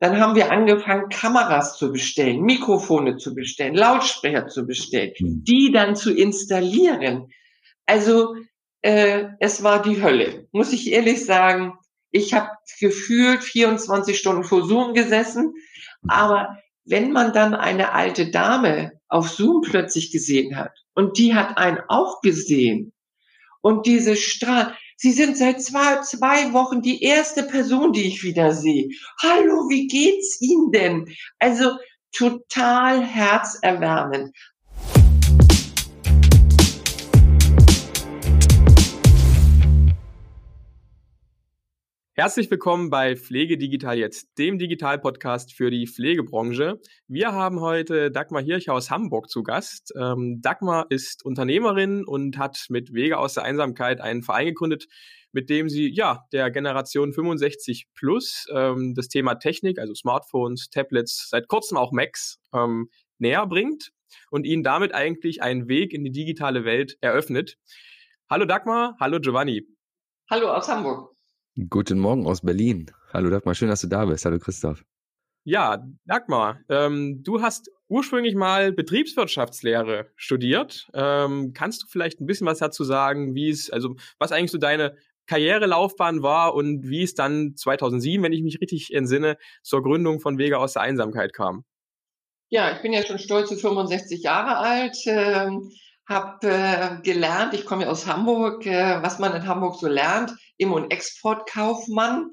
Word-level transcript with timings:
Dann 0.00 0.18
haben 0.18 0.34
wir 0.34 0.50
angefangen, 0.50 1.10
Kameras 1.10 1.76
zu 1.76 1.92
bestellen, 1.92 2.40
Mikrofone 2.40 3.18
zu 3.18 3.34
bestellen, 3.34 3.74
Lautsprecher 3.74 4.48
zu 4.48 4.66
bestellen, 4.66 5.12
mhm. 5.18 5.44
die 5.44 5.70
dann 5.72 5.94
zu 5.94 6.12
installieren. 6.12 7.28
Also 7.84 8.34
äh, 8.80 9.26
es 9.40 9.62
war 9.62 9.82
die 9.82 10.02
Hölle, 10.02 10.48
muss 10.52 10.72
ich 10.72 10.90
ehrlich 10.90 11.24
sagen. 11.24 11.74
Ich 12.10 12.32
habe 12.32 12.48
gefühlt 12.80 13.44
24 13.44 14.18
Stunden 14.18 14.42
vor 14.42 14.66
Zoom 14.66 14.94
gesessen, 14.94 15.52
aber 16.08 16.58
wenn 16.84 17.12
man 17.12 17.32
dann 17.32 17.54
eine 17.54 17.92
alte 17.92 18.30
Dame 18.30 18.92
auf 19.08 19.28
Zoom 19.28 19.60
plötzlich 19.60 20.10
gesehen 20.10 20.56
hat 20.56 20.72
und 20.94 21.18
die 21.18 21.34
hat 21.34 21.58
einen 21.58 21.78
auch 21.88 22.20
gesehen 22.22 22.92
und 23.60 23.86
diese 23.86 24.16
Strahl, 24.16 24.74
Sie 25.02 25.12
sind 25.12 25.38
seit 25.38 25.62
zwei, 25.62 26.02
zwei 26.02 26.52
Wochen 26.52 26.82
die 26.82 27.02
erste 27.02 27.42
Person, 27.42 27.94
die 27.94 28.02
ich 28.02 28.22
wieder 28.22 28.52
sehe. 28.52 28.90
Hallo, 29.22 29.66
wie 29.70 29.86
geht's 29.86 30.38
Ihnen 30.42 30.72
denn? 30.72 31.16
Also 31.38 31.78
total 32.12 33.02
herzerwärmend. 33.02 34.36
Herzlich 42.20 42.50
willkommen 42.50 42.90
bei 42.90 43.16
Pflege 43.16 43.56
Digital 43.56 43.96
jetzt, 43.96 44.36
dem 44.36 44.58
Digital-Podcast 44.58 45.54
für 45.54 45.70
die 45.70 45.86
Pflegebranche. 45.86 46.78
Wir 47.08 47.32
haben 47.32 47.60
heute 47.60 48.10
Dagmar 48.10 48.42
Hirch 48.42 48.68
aus 48.68 48.90
Hamburg 48.90 49.30
zu 49.30 49.42
Gast. 49.42 49.94
Ähm, 49.98 50.42
Dagmar 50.42 50.84
ist 50.90 51.24
Unternehmerin 51.24 52.04
und 52.04 52.36
hat 52.36 52.66
mit 52.68 52.92
Wege 52.92 53.16
aus 53.16 53.32
der 53.32 53.44
Einsamkeit 53.44 54.02
einen 54.02 54.22
Verein 54.22 54.48
gegründet, 54.48 54.86
mit 55.32 55.48
dem 55.48 55.70
sie 55.70 55.88
ja 55.88 56.26
der 56.30 56.50
Generation 56.50 57.14
65 57.14 57.86
plus 57.94 58.44
ähm, 58.52 58.92
das 58.94 59.08
Thema 59.08 59.36
Technik, 59.36 59.78
also 59.78 59.94
Smartphones, 59.94 60.68
Tablets, 60.68 61.28
seit 61.30 61.48
kurzem 61.48 61.78
auch 61.78 61.90
Macs 61.90 62.38
ähm, 62.52 62.90
näher 63.16 63.46
bringt 63.46 63.92
und 64.30 64.44
ihnen 64.44 64.62
damit 64.62 64.92
eigentlich 64.92 65.42
einen 65.42 65.68
Weg 65.68 65.94
in 65.94 66.04
die 66.04 66.12
digitale 66.12 66.66
Welt 66.66 66.98
eröffnet. 67.00 67.56
Hallo 68.28 68.44
Dagmar, 68.44 68.94
hallo 69.00 69.20
Giovanni. 69.20 69.66
Hallo 70.28 70.52
aus 70.52 70.68
Hamburg. 70.68 71.19
Guten 71.68 71.98
Morgen 71.98 72.26
aus 72.26 72.40
Berlin. 72.40 72.90
Hallo 73.12 73.28
Dagmar, 73.28 73.54
schön, 73.54 73.68
dass 73.68 73.82
du 73.82 73.88
da 73.88 74.06
bist. 74.06 74.24
Hallo 74.24 74.38
Christoph. 74.38 74.82
Ja, 75.44 75.84
Dagmar, 76.06 76.60
ähm, 76.68 77.22
du 77.22 77.42
hast 77.42 77.70
ursprünglich 77.88 78.34
mal 78.34 78.72
Betriebswirtschaftslehre 78.72 80.10
studiert. 80.14 80.88
Ähm, 80.94 81.52
kannst 81.52 81.82
du 81.82 81.86
vielleicht 81.88 82.20
ein 82.20 82.26
bisschen 82.26 82.46
was 82.46 82.60
dazu 82.60 82.84
sagen, 82.84 83.34
wie 83.34 83.50
es, 83.50 83.68
also 83.68 83.96
was 84.18 84.32
eigentlich 84.32 84.52
so 84.52 84.58
deine 84.58 84.96
Karrierelaufbahn 85.26 86.22
war 86.22 86.54
und 86.54 86.88
wie 86.88 87.02
es 87.02 87.14
dann 87.14 87.56
2007, 87.56 88.22
wenn 88.22 88.32
ich 88.32 88.42
mich 88.42 88.60
richtig 88.60 88.94
entsinne, 88.94 89.36
zur 89.62 89.82
Gründung 89.82 90.20
von 90.20 90.38
Wege 90.38 90.58
aus 90.58 90.74
der 90.74 90.82
Einsamkeit 90.82 91.34
kam? 91.34 91.64
Ja, 92.48 92.72
ich 92.74 92.80
bin 92.80 92.92
ja 92.92 93.04
schon 93.04 93.18
stolze 93.18 93.56
65 93.56 94.22
Jahre 94.22 94.56
alt. 94.56 94.96
Ähm 95.06 95.72
habe 96.10 96.48
äh, 96.48 97.02
gelernt, 97.02 97.54
ich 97.54 97.64
komme 97.64 97.84
ja 97.84 97.90
aus 97.90 98.06
Hamburg, 98.06 98.66
äh, 98.66 99.02
was 99.02 99.18
man 99.18 99.34
in 99.34 99.46
Hamburg 99.46 99.76
so 99.76 99.88
lernt, 99.88 100.34
Im- 100.58 100.72
und 100.72 100.90
Exportkaufmann. 100.90 102.32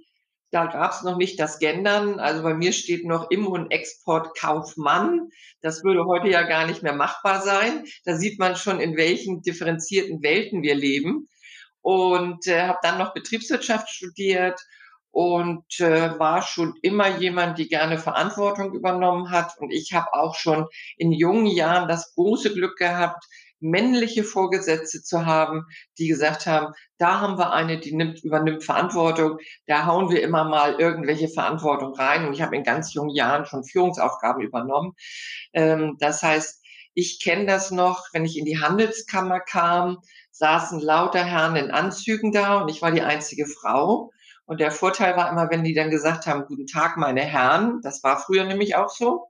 Da 0.52 0.66
gab 0.66 0.92
es 0.94 1.04
noch 1.04 1.18
nicht 1.18 1.40
das 1.40 1.60
Gendern. 1.60 2.20
Also 2.20 2.42
bei 2.42 2.54
mir 2.54 2.74
steht 2.74 3.06
noch 3.06 3.30
Im- 3.30 3.48
und 3.48 3.70
Exportkaufmann. 3.70 5.30
Das 5.62 5.84
würde 5.84 6.06
heute 6.06 6.30
ja 6.30 6.44
gar 6.44 6.66
nicht 6.66 6.84
mehr 6.84 6.94
machbar 6.94 7.42
sein. 7.42 7.86
Da 8.06 8.16
sieht 8.16 8.40
man 8.40 8.56
schon, 8.56 8.80
in 8.80 8.98
welchen 8.98 9.42
differenzierten 9.42 10.24
Welten 10.24 10.64
wir 10.64 10.76
leben. 10.76 11.28
Und 11.82 12.48
äh, 12.48 12.64
habe 12.64 12.80
dann 12.82 12.98
noch 12.98 13.14
Betriebswirtschaft 13.14 13.90
studiert 13.90 14.60
und 15.12 15.80
äh, 15.80 16.18
war 16.20 16.42
schon 16.42 16.76
immer 16.82 17.18
jemand, 17.18 17.58
die 17.58 17.68
gerne 17.68 17.98
Verantwortung 17.98 18.74
übernommen 18.74 19.32
hat. 19.32 19.58
Und 19.58 19.72
ich 19.72 19.94
habe 19.94 20.14
auch 20.14 20.36
schon 20.36 20.68
in 20.98 21.12
jungen 21.12 21.48
Jahren 21.48 21.88
das 21.88 22.14
große 22.16 22.54
Glück 22.54 22.78
gehabt, 22.78 23.26
männliche 23.60 24.24
Vorgesetzte 24.24 25.02
zu 25.02 25.26
haben, 25.26 25.66
die 25.98 26.08
gesagt 26.08 26.46
haben, 26.46 26.74
da 26.98 27.22
haben 27.22 27.38
wir 27.38 27.52
eine, 27.54 27.80
die 27.80 27.96
nimmt, 27.96 28.24
übernimmt 28.24 28.64
Verantwortung, 28.64 29.40
da 29.66 29.86
hauen 29.86 30.10
wir 30.10 30.22
immer 30.22 30.44
mal 30.44 30.80
irgendwelche 30.80 31.30
Verantwortung 31.30 31.94
rein. 31.96 32.26
Und 32.26 32.34
ich 32.34 32.42
habe 32.42 32.56
in 32.56 32.64
ganz 32.64 32.94
jungen 32.94 33.10
Jahren 33.10 33.46
schon 33.46 33.64
Führungsaufgaben 33.64 34.42
übernommen. 34.44 34.94
Ähm, 35.54 35.98
das 36.00 36.24
heißt, 36.24 36.64
ich 36.94 37.20
kenne 37.22 37.46
das 37.46 37.70
noch, 37.72 38.08
wenn 38.14 38.26
ich 38.26 38.38
in 38.38 38.46
die 38.46 38.60
Handelskammer 38.60 39.40
kam, 39.40 40.00
saßen 40.32 40.80
lauter 40.80 41.24
Herren 41.24 41.56
in 41.56 41.72
Anzügen 41.72 42.32
da 42.32 42.58
und 42.58 42.70
ich 42.70 42.82
war 42.82 42.92
die 42.92 43.02
einzige 43.02 43.46
Frau. 43.46 44.12
Und 44.46 44.62
der 44.62 44.72
Vorteil 44.72 45.18
war 45.18 45.30
immer, 45.30 45.50
wenn 45.50 45.64
die 45.64 45.74
dann 45.74 45.92
gesagt 45.92 46.26
haben, 46.26 46.46
guten 46.46 46.68
Tag, 46.68 46.98
meine 46.98 47.22
Herren, 47.22 47.82
das 47.84 48.04
war 48.04 48.20
früher 48.20 48.46
nämlich 48.46 48.76
auch 48.76 48.90
so, 48.90 49.28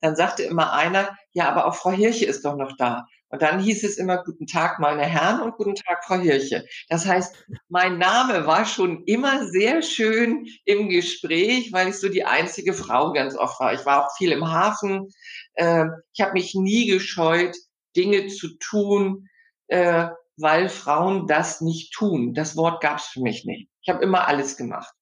dann 0.00 0.16
sagte 0.16 0.44
immer 0.44 0.72
einer, 0.72 1.16
ja, 1.32 1.48
aber 1.48 1.66
auch 1.66 1.74
Frau 1.74 1.90
Hirche 1.90 2.26
ist 2.26 2.44
doch 2.44 2.56
noch 2.56 2.76
da. 2.76 3.06
Und 3.34 3.42
dann 3.42 3.58
hieß 3.58 3.82
es 3.82 3.98
immer, 3.98 4.22
guten 4.22 4.46
Tag, 4.46 4.78
meine 4.78 5.02
Herren 5.02 5.40
und 5.40 5.56
guten 5.56 5.74
Tag, 5.74 6.04
Frau 6.04 6.20
Hirche. 6.20 6.64
Das 6.88 7.04
heißt, 7.04 7.34
mein 7.68 7.98
Name 7.98 8.46
war 8.46 8.64
schon 8.64 9.02
immer 9.06 9.48
sehr 9.48 9.82
schön 9.82 10.46
im 10.64 10.88
Gespräch, 10.88 11.72
weil 11.72 11.88
ich 11.88 11.96
so 11.96 12.08
die 12.08 12.24
einzige 12.24 12.74
Frau 12.74 13.12
ganz 13.12 13.36
oft 13.36 13.58
war. 13.58 13.74
Ich 13.74 13.84
war 13.84 14.06
auch 14.06 14.16
viel 14.16 14.30
im 14.30 14.52
Hafen. 14.52 15.08
Ähm, 15.56 15.90
ich 16.12 16.20
habe 16.20 16.34
mich 16.34 16.54
nie 16.54 16.86
gescheut, 16.86 17.56
Dinge 17.96 18.28
zu 18.28 18.56
tun, 18.58 19.28
äh, 19.66 20.06
weil 20.36 20.68
Frauen 20.68 21.26
das 21.26 21.60
nicht 21.60 21.92
tun. 21.92 22.34
Das 22.34 22.56
Wort 22.56 22.80
gab 22.80 22.98
es 22.98 23.06
für 23.06 23.20
mich 23.20 23.44
nicht. 23.44 23.68
Ich 23.82 23.88
habe 23.88 24.04
immer 24.04 24.28
alles 24.28 24.56
gemacht. 24.56 24.94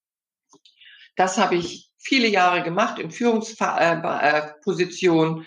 Das 1.17 1.37
habe 1.37 1.57
ich 1.57 1.91
viele 1.99 2.29
Jahre 2.29 2.63
gemacht 2.63 2.99
in 2.99 3.11
Führungspositionen 3.11 5.47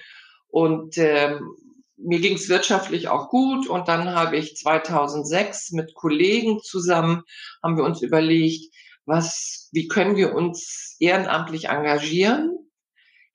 und 0.49 0.99
ähm, 0.99 1.55
mir 1.97 2.19
ging 2.19 2.35
es 2.35 2.49
wirtschaftlich 2.49 3.07
auch 3.07 3.29
gut 3.29 3.67
und 3.67 3.87
dann 3.87 4.13
habe 4.13 4.37
ich 4.37 4.55
2006 4.55 5.71
mit 5.71 5.93
Kollegen 5.95 6.59
zusammen 6.61 7.23
haben 7.63 7.77
wir 7.77 7.83
uns 7.83 8.01
überlegt, 8.01 8.73
was, 9.05 9.69
wie 9.71 9.87
können 9.87 10.15
wir 10.15 10.33
uns 10.33 10.95
ehrenamtlich 10.99 11.69
engagieren? 11.69 12.51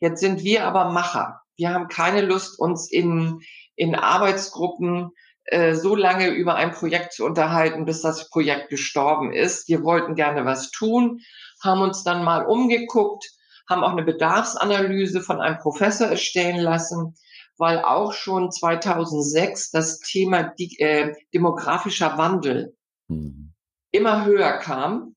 Jetzt 0.01 0.21
sind 0.21 0.43
wir 0.43 0.65
aber 0.65 0.91
Macher. 0.91 1.41
Wir 1.57 1.71
haben 1.71 1.89
keine 1.89 2.23
Lust, 2.23 2.59
uns 2.59 2.91
in, 2.91 3.41
in 3.77 3.95
Arbeitsgruppen 3.95 5.11
äh, 5.45 5.75
so 5.75 5.95
lange 5.95 6.29
über 6.29 6.57
ein 6.57 6.73
Projekt 6.73 7.13
zu 7.13 7.25
unterhalten, 7.25 7.85
bis 7.85 8.03
das 8.03 8.31
Projekt 8.31 8.69
gestorben 8.69 9.33
ist. 9.33 9.69
Wir 9.69 9.83
wollten 9.85 10.15
gerne 10.15 10.45
was 10.45 10.71
tun, 10.71 11.21
haben 11.63 11.83
uns 11.83 12.03
dann 12.03 12.25
mal 12.25 12.47
umgeguckt, 12.47 13.31
haben 13.69 13.85
auch 13.85 13.93
eine 13.93 14.03
Bedarfsanalyse 14.03 15.21
von 15.21 15.41
einem 15.41 15.59
Professor 15.59 16.09
erstellen 16.09 16.61
lassen 16.61 17.15
weil 17.61 17.85
auch 17.85 18.15
schon 18.15 18.51
2006 18.51 19.71
das 19.71 20.01
Thema 20.01 20.43
die, 20.43 20.81
äh, 20.81 21.15
demografischer 21.35 22.17
Wandel 22.17 22.75
mhm. 23.09 23.53
immer 23.93 24.25
höher 24.25 24.53
kam. 24.55 25.15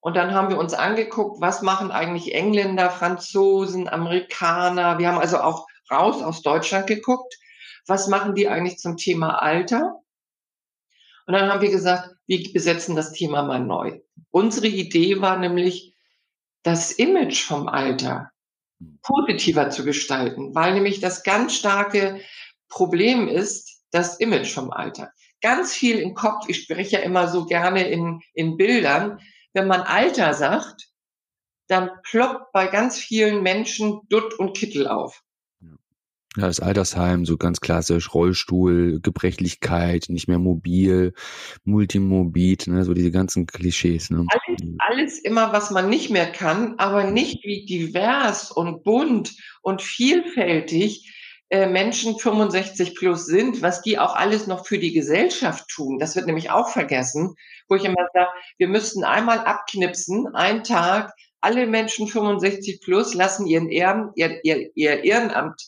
Und 0.00 0.14
dann 0.14 0.34
haben 0.34 0.50
wir 0.50 0.58
uns 0.58 0.74
angeguckt, 0.74 1.40
was 1.40 1.62
machen 1.62 1.90
eigentlich 1.90 2.34
Engländer, 2.34 2.90
Franzosen, 2.90 3.88
Amerikaner. 3.88 4.98
Wir 4.98 5.08
haben 5.08 5.18
also 5.18 5.38
auch 5.38 5.66
raus 5.90 6.22
aus 6.22 6.42
Deutschland 6.42 6.86
geguckt. 6.86 7.34
Was 7.86 8.06
machen 8.08 8.34
die 8.34 8.46
eigentlich 8.46 8.76
zum 8.76 8.98
Thema 8.98 9.42
Alter? 9.42 10.00
Und 11.26 11.34
dann 11.34 11.50
haben 11.50 11.62
wir 11.62 11.70
gesagt, 11.70 12.10
wir 12.26 12.52
besetzen 12.52 12.94
das 12.94 13.12
Thema 13.12 13.42
mal 13.42 13.58
neu. 13.60 14.00
Unsere 14.30 14.68
Idee 14.68 15.20
war 15.20 15.38
nämlich, 15.38 15.94
das 16.62 16.90
Image 16.90 17.44
vom 17.44 17.68
Alter 17.68 18.32
positiver 19.02 19.70
zu 19.70 19.84
gestalten, 19.84 20.54
weil 20.54 20.74
nämlich 20.74 21.00
das 21.00 21.22
ganz 21.22 21.54
starke 21.54 22.20
Problem 22.68 23.28
ist, 23.28 23.82
das 23.90 24.18
Image 24.18 24.52
vom 24.52 24.70
Alter. 24.70 25.12
Ganz 25.40 25.72
viel 25.72 25.98
im 25.98 26.14
Kopf, 26.14 26.48
ich 26.48 26.62
spreche 26.62 26.96
ja 26.96 27.02
immer 27.02 27.28
so 27.28 27.46
gerne 27.46 27.88
in, 27.88 28.20
in 28.34 28.56
Bildern, 28.56 29.20
wenn 29.52 29.66
man 29.66 29.82
Alter 29.82 30.34
sagt, 30.34 30.88
dann 31.68 31.90
ploppt 32.02 32.52
bei 32.52 32.66
ganz 32.66 32.98
vielen 32.98 33.42
Menschen 33.42 34.00
Dutt 34.08 34.34
und 34.38 34.56
Kittel 34.56 34.86
auf. 34.86 35.22
Ja, 36.36 36.46
das 36.46 36.60
Altersheim, 36.60 37.24
so 37.24 37.38
ganz 37.38 37.60
klassisch, 37.60 38.12
Rollstuhl, 38.12 39.00
Gebrechlichkeit, 39.00 40.06
nicht 40.08 40.28
mehr 40.28 40.38
mobil, 40.38 41.14
Multimorbid, 41.64 42.66
ne, 42.66 42.84
so 42.84 42.92
diese 42.92 43.10
ganzen 43.10 43.46
Klischees. 43.46 44.10
Ne? 44.10 44.26
Alles, 44.28 44.74
alles 44.78 45.18
immer, 45.18 45.52
was 45.54 45.70
man 45.70 45.88
nicht 45.88 46.10
mehr 46.10 46.30
kann, 46.30 46.74
aber 46.76 47.04
nicht 47.04 47.42
wie 47.44 47.64
divers 47.64 48.50
und 48.50 48.82
bunt 48.82 49.34
und 49.62 49.80
vielfältig 49.80 51.10
äh, 51.48 51.66
Menschen 51.66 52.18
65 52.18 52.96
plus 52.96 53.24
sind, 53.24 53.62
was 53.62 53.80
die 53.80 53.98
auch 53.98 54.14
alles 54.14 54.46
noch 54.46 54.66
für 54.66 54.78
die 54.78 54.92
Gesellschaft 54.92 55.68
tun. 55.68 55.98
Das 55.98 56.16
wird 56.16 56.26
nämlich 56.26 56.50
auch 56.50 56.68
vergessen, 56.68 57.34
wo 57.68 57.76
ich 57.76 57.84
immer 57.84 58.08
sage, 58.12 58.28
wir 58.58 58.68
müssten 58.68 59.04
einmal 59.04 59.38
abknipsen, 59.38 60.34
einen 60.34 60.64
Tag, 60.64 61.12
alle 61.40 61.66
Menschen 61.66 62.08
65 62.08 62.80
plus 62.82 63.14
lassen 63.14 63.46
ihren 63.46 63.70
Ehren, 63.70 64.10
ihr, 64.16 64.44
ihr, 64.44 64.70
ihr 64.74 65.04
Ehrenamt 65.04 65.62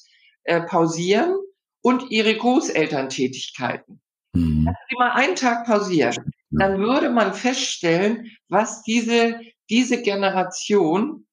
äh, 0.45 0.61
pausieren 0.63 1.37
und 1.83 2.11
ihre 2.11 2.37
Großelterntätigkeiten. 2.37 4.01
Mhm. 4.35 4.69
Sie 4.89 4.97
mal 4.97 5.13
einen 5.13 5.37
Tag 5.37 5.67
pausieren. 5.67 6.33
Dann 6.51 6.79
würde 6.81 7.11
man 7.11 7.35
feststellen, 7.35 8.31
was 8.49 8.83
diese, 8.83 9.41
diese 9.69 10.01
Generation 10.03 11.27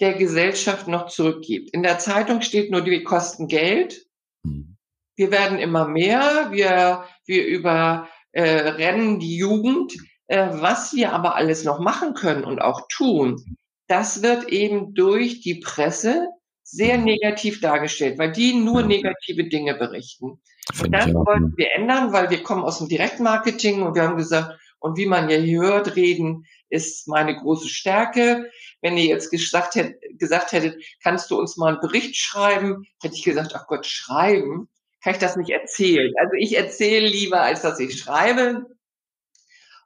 der 0.00 0.14
Gesellschaft 0.14 0.88
noch 0.88 1.06
zurückgibt. 1.06 1.70
In 1.72 1.82
der 1.82 1.98
Zeitung 1.98 2.42
steht 2.42 2.70
nur, 2.70 2.84
wir 2.84 3.02
kosten 3.04 3.48
Geld. 3.48 4.06
Mhm. 4.44 4.76
Wir 5.16 5.30
werden 5.30 5.58
immer 5.58 5.88
mehr. 5.88 6.48
Wir, 6.52 7.04
wir 7.24 7.46
überrennen 7.46 9.16
äh, 9.16 9.18
die 9.18 9.36
Jugend. 9.36 9.94
Äh, 10.28 10.48
was 10.60 10.92
wir 10.92 11.12
aber 11.12 11.36
alles 11.36 11.64
noch 11.64 11.78
machen 11.78 12.14
können 12.14 12.44
und 12.44 12.60
auch 12.60 12.82
tun, 12.88 13.58
das 13.88 14.22
wird 14.22 14.48
eben 14.48 14.94
durch 14.94 15.40
die 15.40 15.60
Presse 15.60 16.28
sehr 16.68 16.98
negativ 16.98 17.60
dargestellt, 17.60 18.18
weil 18.18 18.32
die 18.32 18.52
nur 18.52 18.82
negative 18.82 19.44
Dinge 19.44 19.74
berichten. 19.74 20.40
Und 20.82 20.92
das 20.92 21.14
wollten 21.14 21.56
wir 21.56 21.72
ändern, 21.74 22.12
weil 22.12 22.28
wir 22.28 22.42
kommen 22.42 22.64
aus 22.64 22.78
dem 22.78 22.88
Direktmarketing 22.88 23.82
und 23.82 23.94
wir 23.94 24.02
haben 24.02 24.16
gesagt, 24.16 24.58
und 24.80 24.96
wie 24.98 25.06
man 25.06 25.30
ja 25.30 25.36
hier 25.36 25.60
hört, 25.62 25.94
reden 25.96 26.44
ist 26.68 27.06
meine 27.06 27.36
große 27.36 27.68
Stärke. 27.68 28.50
Wenn 28.82 28.96
ihr 28.96 29.04
jetzt 29.04 29.30
gesagt, 29.30 29.76
hätt, 29.76 29.96
gesagt 30.18 30.50
hättet, 30.50 30.82
kannst 31.02 31.30
du 31.30 31.38
uns 31.38 31.56
mal 31.56 31.74
einen 31.74 31.80
Bericht 31.80 32.16
schreiben, 32.16 32.84
hätte 33.00 33.14
ich 33.14 33.22
gesagt, 33.22 33.54
ach 33.54 33.68
Gott, 33.68 33.86
schreiben, 33.86 34.68
kann 35.02 35.14
ich 35.14 35.20
das 35.20 35.36
nicht 35.36 35.50
erzählen. 35.50 36.12
Also 36.18 36.32
ich 36.36 36.56
erzähle 36.56 37.06
lieber, 37.06 37.42
als 37.42 37.62
dass 37.62 37.78
ich 37.78 37.96
schreibe. 37.96 38.66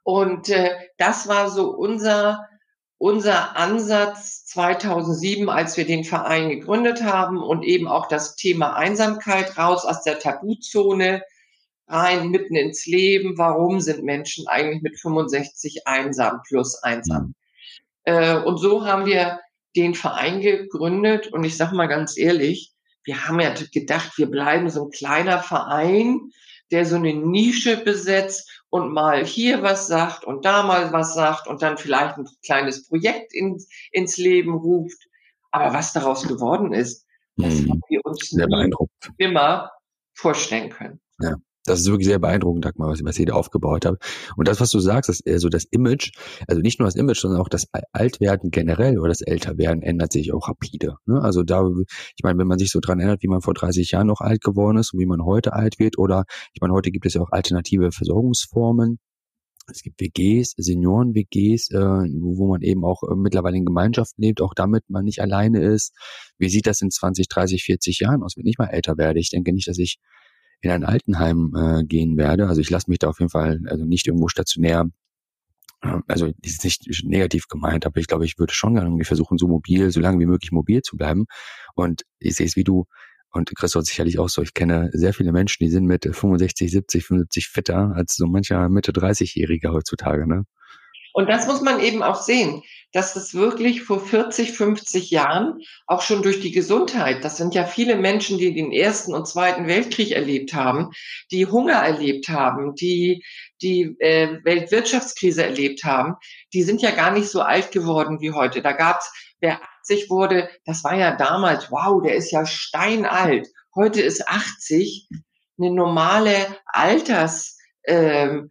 Und 0.03 0.49
äh, 0.49 0.71
das 0.97 1.27
war 1.27 1.51
so 1.51 1.69
unser, 1.69 2.47
unser 2.97 3.55
Ansatz 3.55 4.40
2007, 4.51 5.49
als 5.49 5.77
wir 5.77 5.85
den 5.85 6.03
Verein 6.03 6.49
gegründet 6.49 7.03
haben 7.03 7.41
und 7.41 7.63
eben 7.63 7.87
auch 7.87 8.07
das 8.07 8.35
Thema 8.35 8.75
Einsamkeit 8.75 9.57
raus 9.57 9.85
aus 9.85 10.03
der 10.03 10.19
Tabuzone 10.19 11.23
rein 11.87 12.31
mitten 12.31 12.55
ins 12.55 12.85
Leben. 12.85 13.37
Warum 13.37 13.79
sind 13.79 14.03
Menschen 14.03 14.47
eigentlich 14.47 14.81
mit 14.81 14.99
65 14.99 15.87
einsam 15.87 16.41
plus 16.45 16.75
einsam? 16.83 17.33
Äh, 18.03 18.35
und 18.39 18.57
so 18.57 18.85
haben 18.85 19.05
wir 19.05 19.39
den 19.77 19.95
Verein 19.95 20.41
gegründet 20.41 21.27
und 21.27 21.45
ich 21.45 21.55
sage 21.55 21.75
mal 21.75 21.87
ganz 21.87 22.17
ehrlich, 22.17 22.73
wir 23.05 23.27
haben 23.27 23.39
ja 23.39 23.53
gedacht, 23.73 24.17
wir 24.17 24.29
bleiben 24.29 24.69
so 24.69 24.85
ein 24.85 24.91
kleiner 24.91 25.39
Verein, 25.39 26.19
der 26.71 26.85
so 26.85 26.97
eine 26.97 27.13
Nische 27.13 27.77
besetzt 27.77 28.60
und 28.71 28.91
mal 28.91 29.23
hier 29.23 29.61
was 29.61 29.85
sagt 29.85 30.25
und 30.25 30.45
da 30.45 30.63
mal 30.63 30.91
was 30.91 31.13
sagt 31.13 31.47
und 31.47 31.61
dann 31.61 31.77
vielleicht 31.77 32.17
ein 32.17 32.27
kleines 32.43 32.87
Projekt 32.87 33.33
ins, 33.33 33.69
ins 33.91 34.17
Leben 34.17 34.55
ruft. 34.55 35.07
Aber 35.51 35.73
was 35.73 35.93
daraus 35.93 36.27
geworden 36.27 36.73
ist, 36.73 37.05
das 37.35 37.59
hm, 37.59 37.69
haben 37.69 37.81
wir 37.89 38.05
uns 38.05 38.35
immer 39.17 39.71
vorstellen 40.13 40.69
können. 40.69 40.99
Ja 41.19 41.35
das 41.65 41.79
ist 41.79 41.87
wirklich 41.87 42.07
sehr 42.07 42.19
beeindruckend, 42.19 42.65
Dagmar, 42.65 42.89
was, 42.89 43.03
was 43.03 43.19
ihr 43.19 43.27
da 43.27 43.33
aufgebaut 43.33 43.85
habt. 43.85 44.03
Und 44.35 44.47
das, 44.47 44.59
was 44.59 44.71
du 44.71 44.79
sagst, 44.79 45.09
ist 45.09 45.41
so 45.41 45.49
das 45.49 45.65
Image, 45.65 46.11
also 46.47 46.61
nicht 46.61 46.79
nur 46.79 46.87
das 46.87 46.95
Image, 46.95 47.19
sondern 47.19 47.39
auch 47.39 47.49
das 47.49 47.67
Altwerden 47.91 48.49
generell 48.49 48.97
oder 48.97 49.09
das 49.09 49.21
Älterwerden 49.21 49.81
ändert 49.83 50.11
sich 50.11 50.33
auch 50.33 50.49
rapide. 50.49 50.95
Ne? 51.05 51.21
Also 51.21 51.43
da, 51.43 51.67
ich 52.15 52.23
meine, 52.23 52.39
wenn 52.39 52.47
man 52.47 52.57
sich 52.57 52.71
so 52.71 52.79
dran 52.79 52.99
erinnert, 52.99 53.21
wie 53.21 53.27
man 53.27 53.41
vor 53.41 53.53
30 53.53 53.91
Jahren 53.91 54.07
noch 54.07 54.21
alt 54.21 54.41
geworden 54.41 54.77
ist 54.77 54.93
und 54.93 54.99
wie 54.99 55.05
man 55.05 55.23
heute 55.23 55.53
alt 55.53 55.77
wird, 55.77 55.97
oder 55.97 56.25
ich 56.53 56.61
meine, 56.61 56.73
heute 56.73 56.91
gibt 56.91 57.05
es 57.05 57.13
ja 57.13 57.21
auch 57.21 57.31
alternative 57.31 57.91
Versorgungsformen. 57.91 58.99
Es 59.67 59.83
gibt 59.83 60.01
WGs, 60.01 60.55
Senioren-WGs, 60.57 61.69
äh, 61.69 61.77
wo, 61.77 62.37
wo 62.37 62.47
man 62.47 62.61
eben 62.61 62.83
auch 62.83 63.03
äh, 63.03 63.15
mittlerweile 63.15 63.57
in 63.57 63.65
Gemeinschaften 63.65 64.21
lebt, 64.21 64.41
auch 64.41 64.53
damit 64.55 64.83
man 64.89 65.05
nicht 65.05 65.21
alleine 65.21 65.61
ist. 65.61 65.93
Wie 66.39 66.49
sieht 66.49 66.65
das 66.65 66.81
in 66.81 66.89
20, 66.89 67.27
30, 67.27 67.63
40 67.63 67.99
Jahren 67.99 68.23
aus, 68.23 68.33
wenn 68.35 68.47
ich 68.47 68.57
mal 68.57 68.67
älter 68.67 68.97
werde? 68.97 69.19
Ich 69.19 69.29
denke 69.29 69.53
nicht, 69.53 69.67
dass 69.67 69.77
ich 69.77 69.99
in 70.61 70.71
ein 70.71 70.83
Altenheim 70.83 71.53
äh, 71.55 71.83
gehen 71.83 72.17
werde. 72.17 72.47
Also 72.47 72.61
ich 72.61 72.69
lasse 72.69 72.89
mich 72.89 72.99
da 72.99 73.09
auf 73.09 73.19
jeden 73.19 73.31
Fall 73.31 73.61
also 73.67 73.85
nicht 73.85 74.07
irgendwo 74.07 74.27
stationär 74.27 74.89
äh, 75.81 75.99
also 76.07 76.31
ist 76.41 76.63
nicht 76.63 77.03
negativ 77.03 77.47
gemeint, 77.47 77.85
aber 77.85 77.99
ich 77.99 78.07
glaube, 78.07 78.25
ich 78.25 78.37
würde 78.39 78.53
schon 78.53 78.77
irgendwie 78.77 79.05
versuchen, 79.05 79.37
so 79.37 79.47
mobil, 79.47 79.91
so 79.91 79.99
lange 79.99 80.19
wie 80.19 80.25
möglich 80.25 80.51
mobil 80.51 80.81
zu 80.81 80.97
bleiben. 80.97 81.25
Und 81.75 82.03
ich 82.19 82.35
sehe 82.35 82.45
es 82.45 82.55
wie 82.55 82.63
du 82.63 82.85
und 83.31 83.51
Christoph 83.55 83.85
sicherlich 83.85 84.19
auch 84.19 84.29
so. 84.29 84.41
Ich 84.41 84.53
kenne 84.53 84.89
sehr 84.93 85.13
viele 85.13 85.31
Menschen, 85.31 85.63
die 85.63 85.69
sind 85.69 85.85
mit 85.85 86.03
65, 86.03 86.69
70, 86.71 87.05
75 87.05 87.47
fitter 87.47 87.93
als 87.95 88.15
so 88.15 88.27
mancher 88.27 88.69
Mitte 88.69 88.91
30-Jähriger 88.91 89.71
heutzutage. 89.71 90.27
Ne? 90.27 90.45
Und 91.13 91.29
das 91.29 91.47
muss 91.47 91.61
man 91.61 91.79
eben 91.79 92.03
auch 92.03 92.21
sehen, 92.21 92.63
dass 92.93 93.15
es 93.15 93.33
wirklich 93.33 93.83
vor 93.83 94.05
40, 94.05 94.51
50 94.51 95.11
Jahren 95.11 95.61
auch 95.87 96.01
schon 96.01 96.21
durch 96.21 96.41
die 96.41 96.51
Gesundheit, 96.51 97.23
das 97.23 97.37
sind 97.37 97.55
ja 97.55 97.65
viele 97.65 97.95
Menschen, 97.95 98.37
die 98.37 98.53
den 98.53 98.71
Ersten 98.71 99.13
und 99.13 99.27
Zweiten 99.27 99.67
Weltkrieg 99.67 100.11
erlebt 100.11 100.53
haben, 100.53 100.91
die 101.31 101.45
Hunger 101.45 101.75
erlebt 101.75 102.29
haben, 102.29 102.75
die 102.75 103.23
die 103.61 103.95
äh, 103.99 104.39
Weltwirtschaftskrise 104.43 105.43
erlebt 105.43 105.83
haben, 105.83 106.15
die 106.53 106.63
sind 106.63 106.81
ja 106.81 106.91
gar 106.91 107.11
nicht 107.11 107.29
so 107.29 107.41
alt 107.41 107.71
geworden 107.71 108.19
wie 108.19 108.31
heute. 108.31 108.61
Da 108.61 108.71
gab's, 108.71 109.11
wer 109.39 109.59
80 109.81 110.09
wurde, 110.09 110.49
das 110.65 110.83
war 110.83 110.95
ja 110.95 111.15
damals, 111.15 111.71
wow, 111.71 112.01
der 112.01 112.15
ist 112.15 112.31
ja 112.31 112.45
steinalt. 112.45 113.47
Heute 113.75 114.01
ist 114.01 114.27
80 114.27 115.07
eine 115.59 115.71
normale 115.71 116.35
Alters, 116.65 117.57
ähm, 117.85 118.49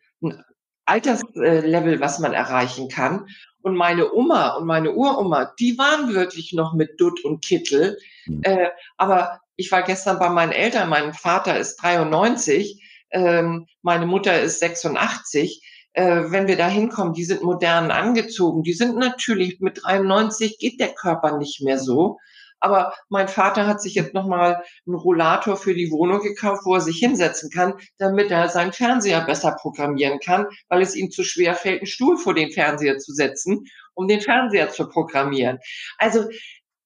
Alterslevel, 0.90 2.00
was 2.00 2.18
man 2.18 2.32
erreichen 2.32 2.88
kann. 2.88 3.26
Und 3.62 3.76
meine 3.76 4.12
Oma 4.12 4.56
und 4.56 4.66
meine 4.66 4.92
Uroma, 4.92 5.52
die 5.58 5.78
waren 5.78 6.14
wirklich 6.14 6.52
noch 6.52 6.74
mit 6.74 7.00
Dutt 7.00 7.24
und 7.24 7.44
Kittel. 7.44 7.98
Mhm. 8.26 8.40
Äh, 8.42 8.68
aber 8.96 9.40
ich 9.56 9.70
war 9.70 9.82
gestern 9.82 10.18
bei 10.18 10.30
meinen 10.30 10.52
Eltern, 10.52 10.88
mein 10.88 11.12
Vater 11.12 11.58
ist 11.58 11.76
93, 11.76 12.82
ähm, 13.10 13.66
meine 13.82 14.06
Mutter 14.06 14.40
ist 14.40 14.60
86. 14.60 15.62
Äh, 15.92 16.24
wenn 16.28 16.48
wir 16.48 16.56
da 16.56 16.68
hinkommen, 16.68 17.12
die 17.12 17.24
sind 17.24 17.42
modern 17.42 17.90
angezogen. 17.90 18.62
Die 18.62 18.72
sind 18.72 18.96
natürlich 18.96 19.60
mit 19.60 19.80
93 19.82 20.58
geht 20.58 20.80
der 20.80 20.94
Körper 20.94 21.36
nicht 21.36 21.62
mehr 21.62 21.78
so. 21.78 22.18
Aber 22.60 22.94
mein 23.08 23.28
Vater 23.28 23.66
hat 23.66 23.80
sich 23.82 23.94
jetzt 23.94 24.14
nochmal 24.14 24.62
einen 24.86 24.96
Rollator 24.96 25.56
für 25.56 25.74
die 25.74 25.90
Wohnung 25.90 26.20
gekauft, 26.20 26.62
wo 26.64 26.74
er 26.74 26.80
sich 26.80 26.98
hinsetzen 26.98 27.50
kann, 27.50 27.74
damit 27.98 28.30
er 28.30 28.48
seinen 28.48 28.72
Fernseher 28.72 29.22
besser 29.22 29.56
programmieren 29.60 30.20
kann, 30.20 30.46
weil 30.68 30.82
es 30.82 30.94
ihm 30.94 31.10
zu 31.10 31.24
schwer 31.24 31.54
fällt, 31.54 31.80
einen 31.80 31.86
Stuhl 31.86 32.16
vor 32.16 32.34
den 32.34 32.52
Fernseher 32.52 32.98
zu 32.98 33.12
setzen, 33.12 33.64
um 33.94 34.08
den 34.08 34.20
Fernseher 34.20 34.70
zu 34.70 34.88
programmieren. 34.88 35.58
Also 35.98 36.28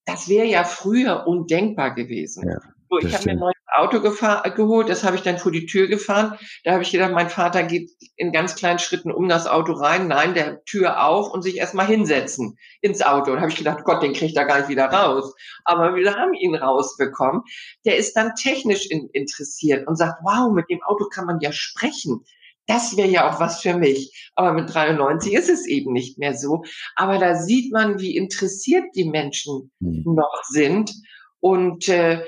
das 0.04 0.28
wäre 0.28 0.46
ja 0.46 0.64
früher 0.64 1.26
undenkbar 1.26 1.94
gewesen. 1.94 2.48
Ja. 2.48 2.73
So, 2.90 2.98
ich 2.98 3.14
habe 3.14 3.24
mir 3.24 3.32
ein 3.32 3.38
neues 3.38 3.54
Auto 3.74 4.00
geholt, 4.00 4.88
das 4.88 5.02
habe 5.02 5.16
ich 5.16 5.22
dann 5.22 5.38
vor 5.38 5.50
die 5.50 5.66
Tür 5.66 5.88
gefahren. 5.88 6.38
Da 6.62 6.72
habe 6.72 6.82
ich 6.82 6.92
gedacht, 6.92 7.12
mein 7.12 7.28
Vater 7.28 7.64
geht 7.64 7.90
in 8.16 8.32
ganz 8.32 8.54
kleinen 8.54 8.78
Schritten 8.78 9.10
um 9.10 9.28
das 9.28 9.46
Auto 9.46 9.72
rein. 9.72 10.06
Nein, 10.06 10.34
der 10.34 10.64
Tür 10.64 11.04
auf 11.04 11.30
und 11.30 11.42
sich 11.42 11.56
erstmal 11.56 11.86
hinsetzen 11.86 12.56
ins 12.80 13.02
Auto. 13.02 13.32
Und 13.32 13.40
habe 13.40 13.50
ich 13.50 13.56
gedacht, 13.56 13.84
Gott, 13.84 14.02
den 14.02 14.12
kriegt 14.12 14.36
er 14.36 14.44
gar 14.44 14.58
nicht 14.58 14.68
wieder 14.68 14.86
raus. 14.86 15.34
Aber 15.64 15.94
wir 15.96 16.14
haben 16.14 16.34
ihn 16.34 16.54
rausbekommen. 16.54 17.42
Der 17.84 17.96
ist 17.96 18.14
dann 18.14 18.34
technisch 18.36 18.86
in, 18.86 19.08
interessiert 19.12 19.88
und 19.88 19.96
sagt, 19.96 20.20
wow, 20.22 20.52
mit 20.52 20.70
dem 20.70 20.82
Auto 20.82 21.06
kann 21.06 21.26
man 21.26 21.40
ja 21.40 21.50
sprechen. 21.52 22.24
Das 22.66 22.96
wäre 22.96 23.08
ja 23.08 23.28
auch 23.28 23.40
was 23.40 23.60
für 23.60 23.76
mich. 23.76 24.30
Aber 24.36 24.52
mit 24.52 24.72
93 24.72 25.34
ist 25.34 25.50
es 25.50 25.66
eben 25.66 25.92
nicht 25.92 26.18
mehr 26.18 26.34
so. 26.34 26.62
Aber 26.96 27.18
da 27.18 27.34
sieht 27.34 27.72
man, 27.72 27.98
wie 27.98 28.16
interessiert 28.16 28.84
die 28.94 29.04
Menschen 29.04 29.70
mhm. 29.80 30.14
noch 30.14 30.42
sind. 30.48 30.92
Und 31.40 31.88
äh, 31.88 32.24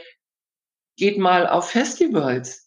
geht 0.96 1.18
mal 1.18 1.46
auf 1.46 1.70
Festivals. 1.70 2.66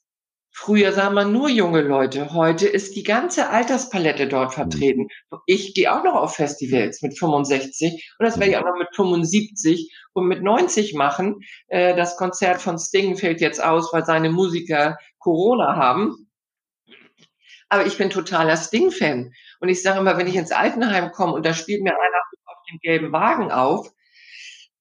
Früher 0.51 0.91
sah 0.91 1.09
man 1.09 1.31
nur 1.31 1.47
junge 1.47 1.81
Leute. 1.81 2.33
Heute 2.33 2.67
ist 2.67 2.95
die 2.95 3.03
ganze 3.03 3.49
Alterspalette 3.49 4.27
dort 4.27 4.53
vertreten. 4.53 5.07
Ich 5.45 5.73
gehe 5.73 5.93
auch 5.93 6.03
noch 6.03 6.15
auf 6.15 6.35
Festivals 6.35 7.01
mit 7.01 7.17
65 7.17 8.13
und 8.19 8.25
das 8.25 8.39
werde 8.39 8.51
ich 8.51 8.57
auch 8.57 8.65
noch 8.65 8.77
mit 8.77 8.89
75 8.93 9.93
und 10.13 10.27
mit 10.27 10.43
90 10.43 10.95
machen. 10.95 11.39
Äh, 11.67 11.95
das 11.95 12.17
Konzert 12.17 12.61
von 12.61 12.77
Sting 12.77 13.15
fällt 13.15 13.41
jetzt 13.41 13.63
aus, 13.63 13.93
weil 13.93 14.05
seine 14.05 14.31
Musiker 14.31 14.97
Corona 15.19 15.75
haben. 15.75 16.29
Aber 17.69 17.85
ich 17.85 17.97
bin 17.97 18.09
totaler 18.09 18.57
Sting-Fan. 18.57 19.31
Und 19.61 19.69
ich 19.69 19.81
sage 19.81 19.99
immer, 19.99 20.17
wenn 20.17 20.27
ich 20.27 20.35
ins 20.35 20.51
Altenheim 20.51 21.11
komme 21.11 21.33
und 21.33 21.45
da 21.45 21.53
spielt 21.53 21.83
mir 21.83 21.91
einer 21.93 22.21
auf 22.45 22.57
dem 22.69 22.79
gelben 22.79 23.11
Wagen 23.11 23.51
auf, 23.51 23.89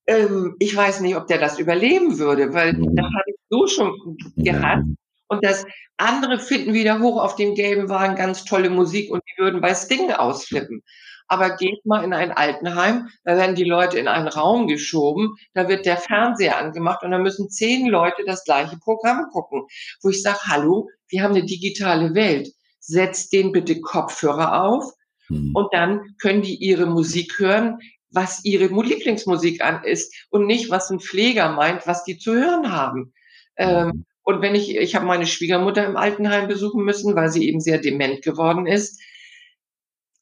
ähm, 0.09 0.55
ich 0.59 0.75
weiß 0.75 1.01
nicht, 1.01 1.15
ob 1.15 1.27
der 1.27 1.37
das 1.37 1.59
überleben 1.59 2.17
würde, 2.17 2.53
weil 2.53 2.73
mhm. 2.73 2.95
das 2.95 3.05
habe 3.05 3.23
ich 3.27 3.35
so 3.49 3.67
schon 3.67 4.17
gehabt. 4.35 4.83
Und 5.27 5.45
das 5.45 5.65
andere 5.97 6.39
finden 6.39 6.73
wieder 6.73 6.99
hoch 6.99 7.21
auf 7.21 7.35
dem 7.35 7.53
gelben 7.53 7.87
Wagen 7.87 8.15
ganz 8.15 8.45
tolle 8.45 8.71
Musik 8.71 9.11
und 9.11 9.21
die 9.27 9.41
würden 9.41 9.61
bei 9.61 9.75
Sting 9.75 10.11
ausflippen. 10.11 10.81
Aber 11.27 11.55
geht 11.57 11.85
mal 11.85 12.03
in 12.03 12.13
ein 12.13 12.31
Altenheim, 12.31 13.09
da 13.23 13.37
werden 13.37 13.53
die 13.53 13.63
Leute 13.63 13.99
in 13.99 14.07
einen 14.07 14.27
Raum 14.27 14.65
geschoben, 14.65 15.35
da 15.53 15.69
wird 15.69 15.85
der 15.85 15.97
Fernseher 15.97 16.57
angemacht 16.57 17.03
und 17.03 17.11
da 17.11 17.19
müssen 17.19 17.51
zehn 17.51 17.87
Leute 17.87 18.23
das 18.25 18.43
gleiche 18.43 18.77
Programm 18.77 19.27
gucken. 19.31 19.67
Wo 20.01 20.09
ich 20.09 20.23
sage, 20.23 20.39
hallo, 20.47 20.89
wir 21.07 21.21
haben 21.21 21.35
eine 21.35 21.45
digitale 21.45 22.15
Welt. 22.15 22.49
Setzt 22.79 23.31
den 23.31 23.51
bitte 23.51 23.79
Kopfhörer 23.79 24.63
auf 24.63 24.91
mhm. 25.27 25.51
und 25.53 25.71
dann 25.71 26.15
können 26.19 26.41
die 26.41 26.55
ihre 26.55 26.87
Musik 26.87 27.37
hören 27.37 27.77
was 28.11 28.43
ihre 28.43 28.67
Lieblingsmusik 28.67 29.63
an 29.63 29.83
ist 29.83 30.13
und 30.29 30.45
nicht, 30.45 30.69
was 30.69 30.89
ein 30.89 30.99
Pfleger 30.99 31.49
meint, 31.49 31.87
was 31.87 32.03
die 32.03 32.17
zu 32.17 32.33
hören 32.33 32.71
haben. 32.71 33.13
Ähm, 33.57 33.87
mhm. 33.87 34.05
und 34.23 34.41
wenn 34.41 34.55
ich, 34.55 34.75
ich 34.75 34.95
habe 34.95 35.05
meine 35.05 35.27
Schwiegermutter 35.27 35.85
im 35.85 35.97
Altenheim 35.97 36.47
besuchen 36.47 36.83
müssen, 36.83 37.15
weil 37.15 37.29
sie 37.29 37.47
eben 37.47 37.59
sehr 37.59 37.77
dement 37.77 38.21
geworden 38.21 38.67
ist. 38.67 39.01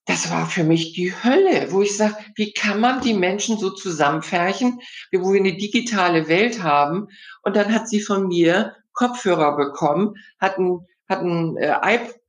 das 0.06 0.32
war 0.32 0.48
für 0.48 0.63
mich 0.63 0.94
die 0.94 1.13
Hölle, 1.24 1.72
wo 1.72 1.82
ich 1.82 1.96
sage, 1.96 2.15
wie 2.36 2.53
kann 2.53 2.79
man 2.79 3.01
die 3.01 3.13
Menschen 3.13 3.60
so 3.60 3.70
zusammenfärchen, 3.70 4.79
wo 5.12 5.34
wir 5.34 5.39
eine 5.39 5.58
digitale 5.58 6.27
Welt 6.29 6.63
haben. 6.63 7.10
Und 7.44 7.56
dann 7.56 7.74
hat 7.74 7.89
sie 7.89 8.00
von 8.00 8.27
mir 8.27 8.75
Kopfhörer 8.94 9.56
bekommen, 9.56 10.15
hat 10.39 10.58
ein, 10.58 10.79
hat 11.08 11.20
ein 11.22 11.58
äh, 11.58 11.67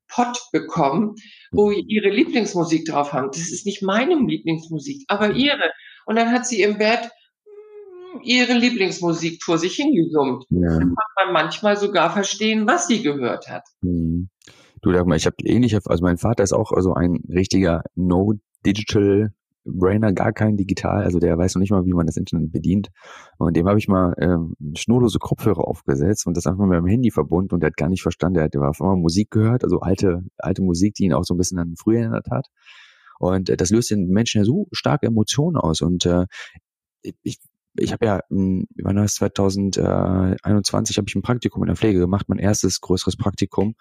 iPod 0.08 0.38
bekommen, 0.52 1.14
wo 1.52 1.70
ihre 1.70 2.10
Lieblingsmusik 2.10 2.86
drauf 2.86 3.12
haben. 3.12 3.28
Das 3.28 3.50
ist 3.50 3.66
nicht 3.66 3.82
meine 3.82 4.14
Lieblingsmusik, 4.14 5.04
aber 5.08 5.32
ihre. 5.32 5.72
Und 6.06 6.16
dann 6.16 6.32
hat 6.32 6.46
sie 6.46 6.62
im 6.62 6.78
Bett 6.78 7.00
hm, 7.02 8.20
ihre 8.22 8.54
Lieblingsmusik 8.54 9.42
vor 9.42 9.58
sich 9.58 9.74
hingesummt. 9.74 10.44
Ja. 10.50 10.68
Dann 10.68 10.94
kann 10.94 11.24
man 11.24 11.32
manchmal 11.32 11.76
sogar 11.76 12.10
verstehen, 12.10 12.66
was 12.66 12.86
sie 12.86 13.02
gehört 13.02 13.48
hat. 13.48 13.64
Mhm. 13.82 14.30
Du, 14.80 14.92
sag 14.92 15.06
mal, 15.06 15.16
ich 15.16 15.26
habe 15.26 15.36
ähnlich, 15.42 15.74
also 15.74 16.04
mein 16.04 16.18
Vater 16.18 16.44
ist 16.44 16.52
auch 16.52 16.70
so 16.78 16.94
ein 16.94 17.24
richtiger 17.28 17.82
No-Digital 17.96 19.32
Brainer, 19.72 20.12
gar 20.12 20.32
kein 20.32 20.56
digital, 20.56 21.02
also 21.02 21.18
der 21.18 21.36
weiß 21.38 21.54
noch 21.54 21.60
nicht 21.60 21.70
mal, 21.70 21.84
wie 21.84 21.92
man 21.92 22.06
das 22.06 22.16
Internet 22.16 22.52
bedient. 22.52 22.88
Und 23.38 23.56
dem 23.56 23.68
habe 23.68 23.78
ich 23.78 23.88
mal 23.88 24.14
ähm, 24.20 24.54
schnurlose 24.76 25.18
Kopfhörer 25.18 25.66
aufgesetzt 25.66 26.26
und 26.26 26.36
das 26.36 26.46
einfach 26.46 26.64
mit 26.64 26.70
meinem 26.70 26.86
Handy 26.86 27.10
verbunden 27.10 27.54
und 27.54 27.60
der 27.60 27.68
hat 27.68 27.76
gar 27.76 27.88
nicht 27.88 28.02
verstanden, 28.02 28.34
der 28.34 28.44
hat 28.44 28.54
einmal 28.54 28.96
Musik 28.96 29.30
gehört, 29.30 29.64
also 29.64 29.80
alte, 29.80 30.22
alte 30.38 30.62
Musik, 30.62 30.94
die 30.94 31.04
ihn 31.04 31.12
auch 31.12 31.24
so 31.24 31.34
ein 31.34 31.38
bisschen 31.38 31.58
an 31.58 31.74
früher 31.76 32.00
erinnert 32.00 32.28
hat. 32.30 32.46
Und 33.18 33.50
äh, 33.50 33.56
das 33.56 33.70
löst 33.70 33.90
den 33.90 34.08
Menschen 34.08 34.38
ja 34.38 34.44
so 34.44 34.66
starke 34.72 35.06
Emotionen 35.06 35.56
aus. 35.56 35.80
Und 35.80 36.06
äh, 36.06 36.26
ich 37.22 37.38
ich 37.80 37.92
habe 37.92 38.06
ja, 38.06 38.20
hm, 38.28 38.66
wann 38.82 38.96
war 38.96 39.02
das 39.02 39.14
2021, 39.14 40.96
habe 40.96 41.06
ich 41.08 41.14
ein 41.14 41.22
Praktikum 41.22 41.62
in 41.62 41.68
der 41.68 41.76
Pflege 41.76 41.98
gemacht, 41.98 42.28
mein 42.28 42.38
erstes 42.38 42.80
größeres 42.80 43.16
Praktikum 43.16 43.74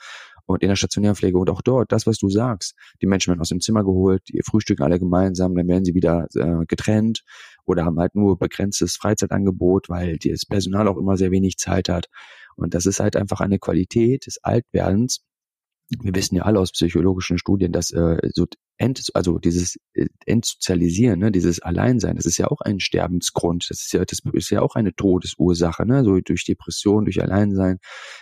und 0.48 0.64
in 0.64 0.70
der 0.70 0.76
stationären 0.76 1.16
Pflege 1.16 1.38
und 1.38 1.50
auch 1.50 1.62
dort, 1.62 1.92
das, 1.92 2.08
was 2.08 2.18
du 2.18 2.30
sagst, 2.30 2.76
die 3.02 3.06
Menschen 3.06 3.32
werden 3.32 3.42
aus 3.42 3.50
dem 3.50 3.62
Zimmer 3.62 3.84
geholt, 3.84 4.24
die 4.30 4.42
frühstücken 4.44 4.84
alle 4.84 5.00
gemeinsam, 5.00 5.56
dann 5.56 5.68
werden 5.68 5.86
sie 5.86 5.94
wieder 5.94 6.28
äh, 6.36 6.66
getrennt 6.66 7.24
oder 7.66 7.86
haben 7.86 8.00
halt 8.00 8.16
nur 8.16 8.40
begrenztes 8.40 8.96
Freizeitangebot, 8.96 9.90
weil 9.90 10.18
das 10.18 10.46
Personal 10.46 10.88
auch 10.88 10.98
immer 10.98 11.18
sehr 11.18 11.32
wenig 11.32 11.58
Zeit 11.58 11.90
hat. 11.90 12.08
Und 12.56 12.74
das 12.74 12.86
ist 12.86 13.00
halt 13.00 13.16
einfach 13.16 13.42
eine 13.42 13.60
Qualität 13.60 14.26
des 14.26 14.44
Altwerdens, 14.44 15.22
wir 15.90 16.14
wissen 16.16 16.36
ja 16.36 16.44
alle 16.44 16.60
aus 16.60 16.72
psychologischen 16.72 17.38
Studien, 17.38 17.72
dass 17.72 17.92
äh, 17.92 18.18
so 18.34 18.46
Ent, 18.78 19.10
also 19.14 19.40
dieses 19.40 19.78
äh, 19.94 20.06
Entsozialisieren, 20.26 21.20
ne, 21.20 21.32
dieses 21.32 21.62
Alleinsein, 21.62 22.16
das 22.16 22.26
ist 22.26 22.38
ja 22.38 22.48
auch 22.48 22.62
ein 22.62 22.80
Sterbensgrund. 22.80 23.66
Das 23.70 23.82
ist 23.82 23.94
ja, 23.94 24.06
das 24.06 24.20
ist 24.34 24.50
ja 24.50 24.62
auch 24.62 24.76
eine 24.76 24.94
Todesursache, 24.94 25.86
ne, 25.86 26.04
so 26.04 26.20
durch 26.20 26.46
Depression, 26.46 27.06
durch 27.06 27.22
Alleinsein. 27.22 27.80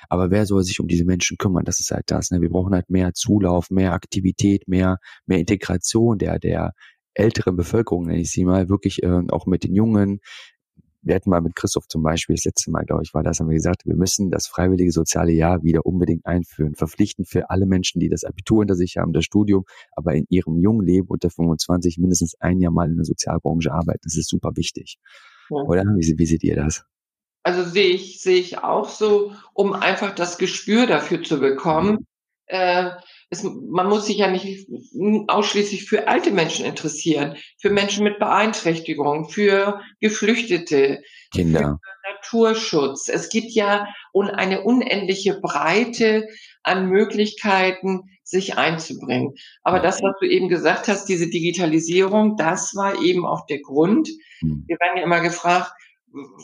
Aber 0.10 0.32
wer 0.32 0.46
soll 0.46 0.64
sich 0.64 0.80
um 0.80 0.88
diese 0.88 1.06
Menschen 1.06 1.38
kümmern? 1.38 1.66
Das 1.66 1.80
ist 1.80 1.92
halt 1.92 2.06
das. 2.08 2.32
Ne? 2.32 2.42
Wir 2.42 2.50
brauchen 2.50 2.74
halt 2.74 2.90
mehr 2.90 3.14
Zulauf, 3.14 3.70
mehr 3.70 3.94
Aktivität, 3.94 4.68
mehr, 4.68 5.00
mehr 5.26 5.40
Integration 5.40 6.18
der, 6.18 6.40
der 6.40 6.72
älteren 7.16 7.56
Bevölkerung, 7.56 8.06
nenne 8.06 8.22
ich 8.22 8.32
sie 8.32 8.46
mal, 8.46 8.70
wirklich 8.70 9.04
äh, 9.04 9.24
auch 9.30 9.46
mit 9.46 9.64
den 9.64 9.74
Jungen, 9.74 10.20
wir 11.06 11.16
hatten 11.16 11.30
mal 11.30 11.42
mit 11.42 11.56
Christoph 11.56 11.88
zum 11.88 12.02
Beispiel, 12.02 12.36
das 12.36 12.46
letzte 12.46 12.72
Mal, 12.72 12.84
glaube 12.84 13.04
ich, 13.04 13.14
war 13.14 13.22
das, 13.22 13.40
haben 13.40 13.48
wir 13.48 13.56
gesagt, 13.56 13.86
wir 13.86 13.96
müssen 13.96 14.32
das 14.32 14.48
freiwillige 14.48 14.92
soziale 14.92 15.32
Jahr 15.32 15.64
wieder 15.64 15.86
unbedingt 15.86 16.26
einführen. 16.26 16.74
Verpflichtend 16.76 17.30
für 17.30 17.52
alle 17.52 17.68
Menschen, 17.68 18.00
die 18.00 18.10
das 18.10 18.24
Abitur 18.24 18.62
hinter 18.62 18.76
sich 18.76 18.98
haben, 18.98 19.14
das 19.14 19.24
Studium, 19.24 19.66
aber 19.96 20.16
in 20.16 20.26
ihrem 20.30 20.58
jungen 20.58 20.86
Leben 20.86 21.08
unter 21.08 21.30
25 21.30 22.00
mindestens 22.00 22.36
ein 22.42 22.60
Jahr 22.60 22.72
mal 22.72 22.90
in 22.90 22.96
der 22.96 23.06
Sozialbranche 23.06 23.72
arbeiten. 23.72 24.02
Das 24.04 24.18
ist 24.18 24.30
super 24.30 24.52
wichtig. 24.56 24.98
Ja. 25.52 25.58
Oder? 25.58 25.84
Wie, 25.84 26.18
wie 26.18 26.26
seht 26.26 26.44
ihr 26.44 26.56
das? 26.56 26.84
Also 27.44 27.64
sehe 27.64 27.94
ich, 27.94 28.22
sehe 28.22 28.40
ich 28.40 28.58
auch 28.58 28.90
so, 28.90 29.32
um 29.54 29.74
einfach 29.74 30.16
das 30.16 30.40
Gespür 30.40 30.88
dafür 30.88 31.22
zu 31.22 31.40
bekommen. 31.40 31.92
Mhm. 31.92 32.06
Äh, 32.48 32.92
es, 33.29 33.44
man 33.44 33.88
muss 33.88 34.05
sich 34.05 34.17
ja 34.17 34.29
nicht 34.29 34.67
ausschließlich 35.27 35.86
für 35.86 36.08
alte 36.08 36.32
Menschen 36.32 36.65
interessieren, 36.65 37.36
für 37.60 37.70
Menschen 37.70 38.03
mit 38.03 38.20
Beeinträchtigung, 38.20 39.29
für 39.29 39.82
Geflüchtete, 40.00 41.01
Kinder. 41.34 41.79
für 41.82 42.13
Naturschutz. 42.13 43.08
Es 43.08 43.29
gibt 43.29 43.51
ja 43.51 43.88
eine 44.13 44.62
unendliche 44.62 45.39
Breite 45.41 46.27
an 46.63 46.88
Möglichkeiten, 46.88 48.03
sich 48.24 48.58
einzubringen. 48.58 49.34
Aber 49.62 49.79
das, 49.79 50.01
was 50.01 50.15
du 50.20 50.27
eben 50.27 50.50
gesagt 50.50 50.88
hast, 50.88 51.05
diese 51.05 51.29
Digitalisierung, 51.29 52.38
das 52.38 52.74
war 52.75 53.01
eben 53.01 53.25
auch 53.25 53.46
der 53.46 53.60
Grund. 53.60 54.10
Hm. 54.39 54.63
Wir 54.67 54.77
werden 54.79 54.98
ja 54.98 55.03
immer 55.03 55.22
gefragt, 55.22 55.72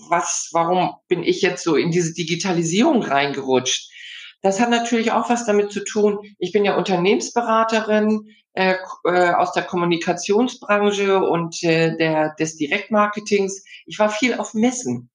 was, 0.09 0.49
warum 0.51 0.95
bin 1.07 1.23
ich 1.23 1.41
jetzt 1.41 1.63
so 1.63 1.75
in 1.75 1.91
diese 1.91 2.13
Digitalisierung 2.13 3.01
reingerutscht? 3.01 3.90
Das 4.41 4.59
hat 4.59 4.69
natürlich 4.69 5.11
auch 5.11 5.29
was 5.29 5.45
damit 5.45 5.71
zu 5.71 5.83
tun. 5.83 6.19
Ich 6.39 6.51
bin 6.51 6.65
ja 6.65 6.75
Unternehmensberaterin 6.75 8.29
äh, 8.53 8.75
äh, 9.05 9.29
aus 9.31 9.53
der 9.53 9.63
Kommunikationsbranche 9.63 11.19
und 11.23 11.63
äh, 11.63 11.95
der, 11.95 12.33
des 12.35 12.57
Direktmarketings. 12.57 13.63
Ich 13.85 13.99
war 13.99 14.09
viel 14.09 14.33
auf 14.33 14.53
Messen 14.53 15.09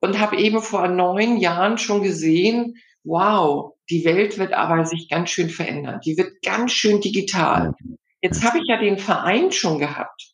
und 0.00 0.18
habe 0.18 0.36
eben 0.36 0.60
vor 0.62 0.88
neun 0.88 1.36
Jahren 1.36 1.78
schon 1.78 2.02
gesehen, 2.02 2.76
wow, 3.04 3.74
die 3.90 4.04
Welt 4.04 4.38
wird 4.38 4.52
aber 4.52 4.84
sich 4.86 5.08
ganz 5.08 5.30
schön 5.30 5.50
verändern. 5.50 6.00
Die 6.04 6.16
wird 6.16 6.42
ganz 6.42 6.72
schön 6.72 7.00
digital. 7.00 7.74
Jetzt 8.20 8.44
habe 8.44 8.58
ich 8.58 8.64
ja 8.66 8.78
den 8.78 8.98
Verein 8.98 9.52
schon 9.52 9.78
gehabt. 9.78 10.32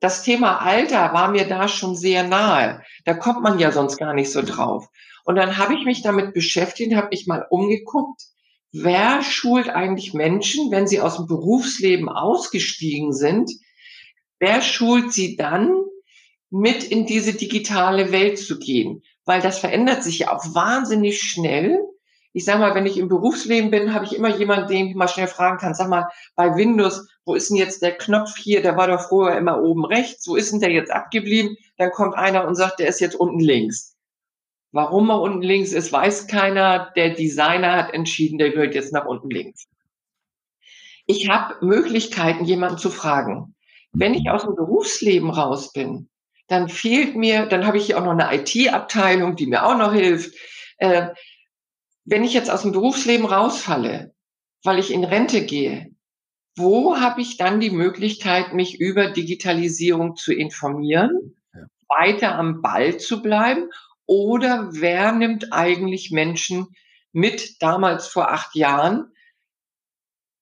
Das 0.00 0.24
Thema 0.24 0.60
Alter 0.62 1.12
war 1.12 1.28
mir 1.28 1.46
da 1.46 1.68
schon 1.68 1.94
sehr 1.94 2.24
nahe. 2.24 2.82
Da 3.04 3.14
kommt 3.14 3.42
man 3.42 3.58
ja 3.58 3.70
sonst 3.70 3.98
gar 3.98 4.14
nicht 4.14 4.32
so 4.32 4.42
drauf. 4.42 4.88
Und 5.24 5.36
dann 5.36 5.58
habe 5.58 5.74
ich 5.74 5.84
mich 5.84 6.02
damit 6.02 6.34
beschäftigt, 6.34 6.94
habe 6.94 7.08
mich 7.10 7.26
mal 7.26 7.46
umgeguckt, 7.50 8.22
wer 8.72 9.22
schult 9.22 9.68
eigentlich 9.68 10.14
Menschen, 10.14 10.70
wenn 10.70 10.86
sie 10.86 11.00
aus 11.00 11.16
dem 11.16 11.26
Berufsleben 11.26 12.08
ausgestiegen 12.08 13.12
sind, 13.12 13.50
wer 14.38 14.62
schult 14.62 15.12
sie 15.12 15.36
dann, 15.36 15.72
mit 16.50 16.84
in 16.84 17.06
diese 17.06 17.32
digitale 17.32 18.12
Welt 18.12 18.38
zu 18.38 18.58
gehen? 18.58 19.02
Weil 19.24 19.40
das 19.40 19.58
verändert 19.58 20.04
sich 20.04 20.20
ja 20.20 20.36
auch 20.36 20.54
wahnsinnig 20.54 21.20
schnell. 21.20 21.80
Ich 22.34 22.44
sag 22.44 22.58
mal, 22.58 22.74
wenn 22.74 22.86
ich 22.86 22.98
im 22.98 23.08
Berufsleben 23.08 23.70
bin, 23.70 23.94
habe 23.94 24.04
ich 24.04 24.14
immer 24.14 24.36
jemanden, 24.36 24.68
den 24.68 24.88
ich 24.88 24.94
mal 24.94 25.08
schnell 25.08 25.28
fragen 25.28 25.58
kann, 25.58 25.74
sag 25.74 25.88
mal, 25.88 26.08
bei 26.34 26.54
Windows, 26.54 27.06
wo 27.24 27.34
ist 27.34 27.50
denn 27.50 27.56
jetzt 27.56 27.82
der 27.82 27.96
Knopf 27.96 28.36
hier? 28.36 28.62
Der 28.62 28.76
war 28.76 28.88
doch 28.88 29.08
vorher 29.08 29.38
immer 29.38 29.62
oben 29.62 29.84
rechts. 29.84 30.26
Wo 30.26 30.36
ist 30.36 30.52
denn 30.52 30.60
der 30.60 30.70
jetzt 30.70 30.90
abgeblieben? 30.90 31.56
Dann 31.78 31.90
kommt 31.90 32.14
einer 32.14 32.46
und 32.46 32.54
sagt, 32.54 32.80
der 32.80 32.88
ist 32.88 33.00
jetzt 33.00 33.14
unten 33.14 33.40
links. 33.40 33.91
Warum 34.72 35.10
er 35.10 35.20
unten 35.20 35.42
links 35.42 35.72
ist, 35.72 35.92
weiß 35.92 36.26
keiner. 36.26 36.90
Der 36.96 37.10
Designer 37.10 37.76
hat 37.76 37.94
entschieden, 37.94 38.38
der 38.38 38.50
gehört 38.50 38.74
jetzt 38.74 38.92
nach 38.92 39.04
unten 39.04 39.30
links. 39.30 39.68
Ich 41.06 41.28
habe 41.28 41.64
Möglichkeiten, 41.64 42.46
jemanden 42.46 42.78
zu 42.78 42.88
fragen. 42.88 43.54
Wenn 43.92 44.14
ich 44.14 44.30
aus 44.30 44.44
dem 44.44 44.54
Berufsleben 44.54 45.28
raus 45.28 45.72
bin, 45.72 46.08
dann 46.48 46.70
fehlt 46.70 47.16
mir, 47.16 47.46
dann 47.46 47.66
habe 47.66 47.76
ich 47.76 47.86
hier 47.86 47.98
auch 47.98 48.04
noch 48.04 48.12
eine 48.12 48.34
IT-Abteilung, 48.34 49.36
die 49.36 49.46
mir 49.46 49.66
auch 49.66 49.76
noch 49.76 49.92
hilft. 49.92 50.34
Äh, 50.78 51.08
wenn 52.04 52.24
ich 52.24 52.32
jetzt 52.32 52.50
aus 52.50 52.62
dem 52.62 52.72
Berufsleben 52.72 53.26
rausfalle, 53.26 54.14
weil 54.64 54.78
ich 54.78 54.90
in 54.90 55.04
Rente 55.04 55.44
gehe, 55.44 55.90
wo 56.56 56.96
habe 56.96 57.20
ich 57.20 57.36
dann 57.36 57.60
die 57.60 57.70
Möglichkeit, 57.70 58.54
mich 58.54 58.80
über 58.80 59.10
Digitalisierung 59.10 60.16
zu 60.16 60.32
informieren, 60.32 61.36
ja. 61.52 61.66
weiter 61.88 62.34
am 62.36 62.62
Ball 62.62 62.98
zu 62.98 63.22
bleiben 63.22 63.68
oder 64.06 64.68
wer 64.72 65.12
nimmt 65.12 65.52
eigentlich 65.52 66.10
Menschen 66.10 66.68
mit 67.12 67.60
damals 67.60 68.06
vor 68.06 68.30
acht 68.30 68.54
Jahren, 68.54 69.12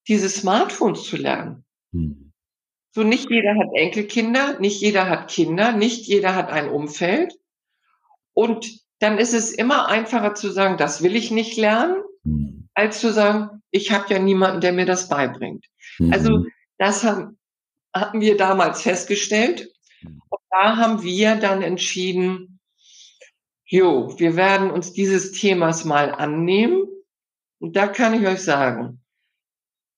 diese 0.09 0.29
Smartphones 0.29 1.05
zu 1.05 1.17
lernen? 1.17 1.64
Hm. 1.93 2.33
So 2.93 3.05
nicht 3.05 3.31
jeder 3.31 3.55
hat 3.57 3.69
Enkelkinder, 3.75 4.59
nicht 4.59 4.81
jeder 4.81 5.09
hat 5.09 5.31
Kinder, 5.31 5.73
nicht 5.73 6.07
jeder 6.07 6.35
hat 6.35 6.50
ein 6.50 6.69
Umfeld. 6.69 7.35
Und 8.33 8.81
dann 8.99 9.19
ist 9.19 9.35
es 9.35 9.52
immer 9.52 9.88
einfacher 9.88 10.35
zu 10.35 10.50
sagen, 10.50 10.76
das 10.76 11.02
will 11.02 11.14
ich 11.14 11.31
nicht 11.31 11.57
lernen, 11.57 12.02
hm. 12.25 12.69
als 12.75 13.00
zu 13.00 13.12
sagen, 13.12 13.62
ich 13.71 13.93
habe 13.93 14.12
ja 14.12 14.19
niemanden, 14.19 14.61
der 14.61 14.73
mir 14.73 14.87
das 14.87 15.09
beibringt. 15.09 15.67
Mhm. 15.99 16.12
Also 16.12 16.45
das 16.79 17.05
haben, 17.05 17.38
hatten 17.95 18.21
wir 18.21 18.37
damals 18.37 18.83
festgestellt. 18.83 19.69
Hm. 20.00 20.21
Und 20.29 20.40
da 20.50 20.76
haben 20.76 21.02
wir 21.02 21.37
dann 21.37 21.62
entschieden, 21.62 22.60
Jo, 23.72 24.12
wir 24.18 24.34
werden 24.34 24.72
uns 24.72 24.92
dieses 24.92 25.30
Themas 25.30 25.84
mal 25.84 26.10
annehmen. 26.12 26.88
Und 27.60 27.76
da 27.76 27.86
kann 27.86 28.20
ich 28.20 28.26
euch 28.26 28.42
sagen, 28.42 29.00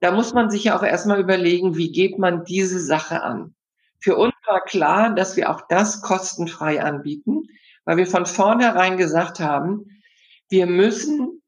da 0.01 0.11
muss 0.13 0.35
man 0.35 0.51
sich 0.51 0.65
ja 0.65 0.77
auch 0.77 0.83
erstmal 0.83 1.19
überlegen, 1.19 1.75
wie 1.75 1.91
geht 1.91 2.19
man 2.19 2.45
diese 2.45 2.81
Sache 2.81 3.23
an. 3.23 3.55
Für 3.99 4.17
uns 4.17 4.35
war 4.47 4.61
klar, 4.61 5.15
dass 5.15 5.39
wir 5.39 5.49
auch 5.49 5.63
das 5.69 6.03
kostenfrei 6.03 6.83
anbieten, 6.83 7.45
weil 7.87 7.97
wir 7.97 8.07
von 8.07 8.27
vornherein 8.27 8.99
gesagt 8.99 9.41
haben, 9.41 10.03
wir 10.51 10.67
müssen 10.67 11.43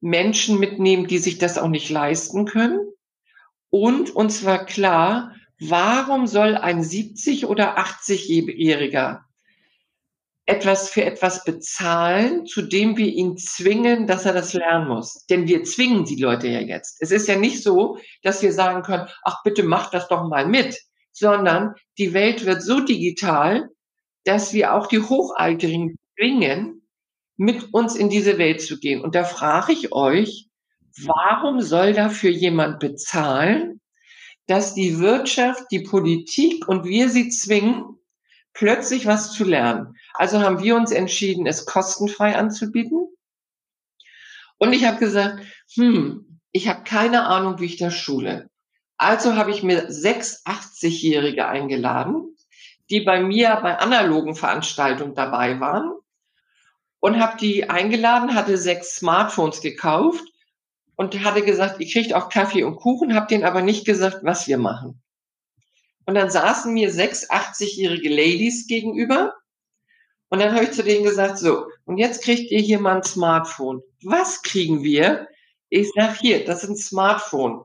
Menschen 0.00 0.60
mitnehmen, 0.60 1.08
die 1.08 1.18
sich 1.18 1.38
das 1.38 1.58
auch 1.58 1.68
nicht 1.68 1.90
leisten 1.90 2.44
können. 2.44 2.78
Und 3.70 4.10
uns 4.14 4.44
war 4.44 4.66
klar, 4.66 5.34
warum 5.58 6.28
soll 6.28 6.54
ein 6.54 6.84
70 6.84 7.46
oder 7.46 7.76
80-Jähriger 7.76 9.25
etwas 10.46 10.88
für 10.88 11.04
etwas 11.04 11.44
bezahlen, 11.44 12.46
zu 12.46 12.62
dem 12.62 12.96
wir 12.96 13.08
ihn 13.08 13.36
zwingen, 13.36 14.06
dass 14.06 14.24
er 14.24 14.32
das 14.32 14.54
lernen 14.54 14.88
muss. 14.88 15.26
Denn 15.26 15.48
wir 15.48 15.64
zwingen 15.64 16.04
die 16.04 16.20
Leute 16.20 16.46
ja 16.46 16.60
jetzt. 16.60 16.98
Es 17.00 17.10
ist 17.10 17.26
ja 17.26 17.36
nicht 17.36 17.62
so, 17.62 17.98
dass 18.22 18.42
wir 18.42 18.52
sagen 18.52 18.82
können, 18.82 19.08
ach 19.24 19.42
bitte 19.42 19.64
mach 19.64 19.90
das 19.90 20.06
doch 20.08 20.28
mal 20.28 20.46
mit, 20.46 20.80
sondern 21.12 21.74
die 21.98 22.14
Welt 22.14 22.46
wird 22.46 22.62
so 22.62 22.80
digital, 22.80 23.68
dass 24.24 24.52
wir 24.52 24.74
auch 24.74 24.86
die 24.86 25.00
Hochaltrigen 25.00 25.96
zwingen, 26.16 26.86
mit 27.36 27.74
uns 27.74 27.96
in 27.96 28.08
diese 28.08 28.38
Welt 28.38 28.62
zu 28.62 28.78
gehen. 28.78 29.02
Und 29.02 29.14
da 29.14 29.24
frage 29.24 29.72
ich 29.72 29.92
euch, 29.92 30.48
warum 31.04 31.60
soll 31.60 31.92
dafür 31.92 32.30
jemand 32.30 32.78
bezahlen, 32.78 33.80
dass 34.46 34.74
die 34.74 35.00
Wirtschaft, 35.00 35.64
die 35.70 35.80
Politik 35.80 36.68
und 36.68 36.84
wir 36.84 37.08
sie 37.08 37.28
zwingen, 37.28 37.96
plötzlich 38.54 39.06
was 39.06 39.32
zu 39.32 39.44
lernen. 39.44 39.96
Also 40.16 40.40
haben 40.40 40.62
wir 40.62 40.76
uns 40.76 40.90
entschieden, 40.90 41.46
es 41.46 41.66
kostenfrei 41.66 42.36
anzubieten. 42.36 43.08
Und 44.58 44.72
ich 44.72 44.84
habe 44.84 44.98
gesagt, 44.98 45.44
hm, 45.74 46.40
ich 46.52 46.68
habe 46.68 46.84
keine 46.84 47.26
Ahnung, 47.26 47.60
wie 47.60 47.66
ich 47.66 47.76
das 47.76 47.94
schule. 47.94 48.48
Also 48.96 49.36
habe 49.36 49.50
ich 49.50 49.62
mir 49.62 49.92
sechs 49.92 50.44
80-Jährige 50.46 51.46
eingeladen, 51.46 52.34
die 52.88 53.00
bei 53.00 53.22
mir 53.22 53.58
bei 53.62 53.78
analogen 53.78 54.34
Veranstaltungen 54.34 55.14
dabei 55.14 55.60
waren 55.60 55.92
und 57.00 57.20
habe 57.20 57.36
die 57.36 57.68
eingeladen, 57.68 58.34
hatte 58.34 58.56
sechs 58.56 58.96
Smartphones 58.96 59.60
gekauft 59.60 60.24
und 60.96 61.22
hatte 61.22 61.42
gesagt, 61.42 61.78
ihr 61.78 61.88
kriegt 61.88 62.14
auch 62.14 62.30
Kaffee 62.30 62.64
und 62.64 62.76
Kuchen, 62.76 63.14
habe 63.14 63.26
denen 63.26 63.44
aber 63.44 63.60
nicht 63.60 63.84
gesagt, 63.84 64.20
was 64.22 64.48
wir 64.48 64.56
machen. 64.56 65.02
Und 66.06 66.14
dann 66.14 66.30
saßen 66.30 66.72
mir 66.72 66.90
sechs 66.90 67.28
80-jährige 67.28 68.08
Ladies 68.08 68.66
gegenüber. 68.66 69.34
Und 70.28 70.40
dann 70.40 70.54
habe 70.54 70.64
ich 70.64 70.72
zu 70.72 70.82
denen 70.82 71.04
gesagt, 71.04 71.38
so, 71.38 71.66
und 71.84 71.98
jetzt 71.98 72.22
kriegt 72.24 72.50
ihr 72.50 72.60
hier 72.60 72.80
mal 72.80 72.96
ein 72.96 73.02
Smartphone. 73.04 73.82
Was 74.02 74.42
kriegen 74.42 74.82
wir? 74.82 75.28
Ich 75.68 75.90
sag 75.94 76.16
hier, 76.18 76.44
das 76.44 76.64
ist 76.64 76.70
ein 76.70 76.76
Smartphone. 76.76 77.64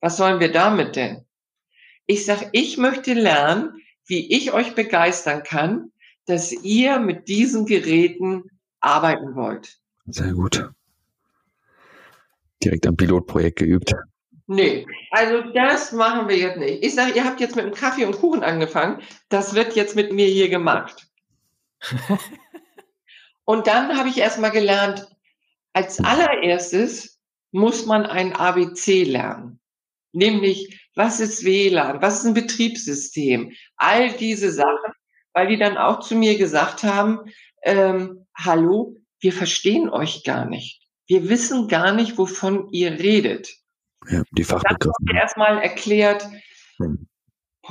Was 0.00 0.16
sollen 0.16 0.40
wir 0.40 0.50
damit 0.50 0.96
denn? 0.96 1.24
Ich 2.06 2.24
sag, 2.24 2.48
ich 2.52 2.78
möchte 2.78 3.14
lernen, 3.14 3.82
wie 4.06 4.34
ich 4.34 4.52
euch 4.52 4.74
begeistern 4.74 5.42
kann, 5.42 5.92
dass 6.26 6.52
ihr 6.52 6.98
mit 6.98 7.28
diesen 7.28 7.66
Geräten 7.66 8.50
arbeiten 8.80 9.34
wollt. 9.36 9.78
Sehr 10.06 10.32
gut. 10.32 10.70
Direkt 12.64 12.86
am 12.86 12.96
Pilotprojekt 12.96 13.58
geübt. 13.58 13.94
Nee, 14.46 14.86
also 15.10 15.40
das 15.52 15.92
machen 15.92 16.28
wir 16.28 16.36
jetzt 16.36 16.58
nicht. 16.58 16.82
Ich 16.84 16.94
sage, 16.94 17.12
ihr 17.14 17.24
habt 17.24 17.40
jetzt 17.40 17.56
mit 17.56 17.64
dem 17.64 17.74
Kaffee 17.74 18.04
und 18.04 18.18
Kuchen 18.18 18.42
angefangen. 18.42 19.00
Das 19.28 19.54
wird 19.54 19.76
jetzt 19.76 19.96
mit 19.96 20.12
mir 20.12 20.26
hier 20.26 20.48
gemacht. 20.48 21.08
und 23.44 23.66
dann 23.66 23.96
habe 23.96 24.08
ich 24.08 24.18
erstmal 24.18 24.50
gelernt, 24.50 25.08
als 25.72 26.00
allererstes 26.00 27.20
muss 27.50 27.86
man 27.86 28.06
ein 28.06 28.34
ABC 28.34 29.04
lernen. 29.04 29.60
Nämlich, 30.12 30.88
was 30.94 31.20
ist 31.20 31.44
WLAN? 31.44 32.02
Was 32.02 32.20
ist 32.20 32.26
ein 32.26 32.34
Betriebssystem? 32.34 33.52
All 33.76 34.12
diese 34.12 34.52
Sachen, 34.52 34.92
weil 35.32 35.48
die 35.48 35.56
dann 35.56 35.78
auch 35.78 36.00
zu 36.00 36.14
mir 36.14 36.36
gesagt 36.36 36.82
haben, 36.82 37.20
ähm, 37.62 38.26
hallo, 38.36 38.96
wir 39.20 39.32
verstehen 39.32 39.88
euch 39.88 40.24
gar 40.24 40.46
nicht. 40.46 40.82
Wir 41.06 41.28
wissen 41.28 41.68
gar 41.68 41.92
nicht, 41.92 42.18
wovon 42.18 42.70
ihr 42.72 42.92
redet. 42.92 43.48
Ja, 44.08 44.22
die 44.32 44.44
Fachbegriffe. 44.44 44.92
Dann 45.00 45.08
habe 45.08 45.16
ich 45.16 45.22
erstmal 45.22 45.58
erklärt, 45.58 46.28
hm. 46.78 47.08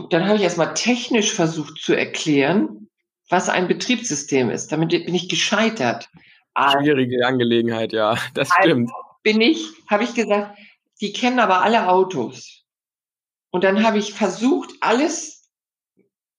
dann 0.09 0.25
habe 0.25 0.37
ich 0.37 0.43
erstmal 0.43 0.73
technisch 0.73 1.33
versucht 1.33 1.79
zu 1.79 1.93
erklären, 1.93 2.89
was 3.31 3.49
ein 3.49 3.67
Betriebssystem 3.67 4.49
ist. 4.49 4.71
Damit 4.71 4.89
bin 4.89 5.15
ich 5.15 5.29
gescheitert. 5.29 6.09
Schwierige 6.55 7.25
Angelegenheit, 7.25 7.93
ja, 7.93 8.17
das 8.33 8.51
also 8.51 8.69
stimmt. 8.69 8.91
Bin 9.23 9.39
ich, 9.39 9.67
habe 9.89 10.03
ich 10.03 10.13
gesagt, 10.13 10.57
die 10.99 11.13
kennen 11.13 11.39
aber 11.39 11.61
alle 11.61 11.87
Autos. 11.87 12.65
Und 13.51 13.63
dann 13.63 13.83
habe 13.83 13.99
ich 13.99 14.13
versucht, 14.13 14.71
alles 14.81 15.49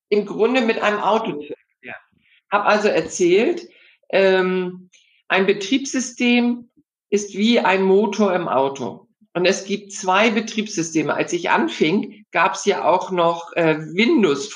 im 0.08 0.26
Grunde 0.26 0.60
mit 0.60 0.80
einem 0.80 1.00
Auto 1.00 1.32
zu 1.32 1.54
erklären. 1.54 2.00
Habe 2.50 2.64
also 2.66 2.88
erzählt, 2.88 3.68
ähm, 4.10 4.90
ein 5.28 5.46
Betriebssystem 5.46 6.70
ist 7.08 7.34
wie 7.34 7.60
ein 7.60 7.82
Motor 7.82 8.34
im 8.34 8.48
Auto. 8.48 9.08
Und 9.34 9.46
es 9.46 9.64
gibt 9.64 9.92
zwei 9.92 10.30
Betriebssysteme. 10.30 11.14
Als 11.14 11.32
ich 11.32 11.50
anfing, 11.50 12.26
gab 12.32 12.54
es 12.54 12.66
ja 12.66 12.84
auch 12.84 13.10
noch 13.10 13.52
äh, 13.54 13.78
Windows 13.78 14.50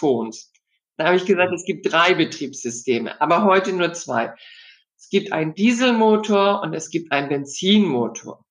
Da 0.96 1.06
habe 1.06 1.16
ich 1.16 1.26
gesagt, 1.26 1.52
es 1.52 1.64
gibt 1.64 1.90
drei 1.90 2.14
Betriebssysteme, 2.14 3.20
aber 3.20 3.44
heute 3.44 3.72
nur 3.72 3.92
zwei. 3.92 4.34
Es 4.96 5.10
gibt 5.10 5.32
einen 5.32 5.54
Dieselmotor 5.54 6.62
und 6.62 6.74
es 6.74 6.90
gibt 6.90 7.12
einen 7.12 7.28
Benzinmotor. 7.28 8.44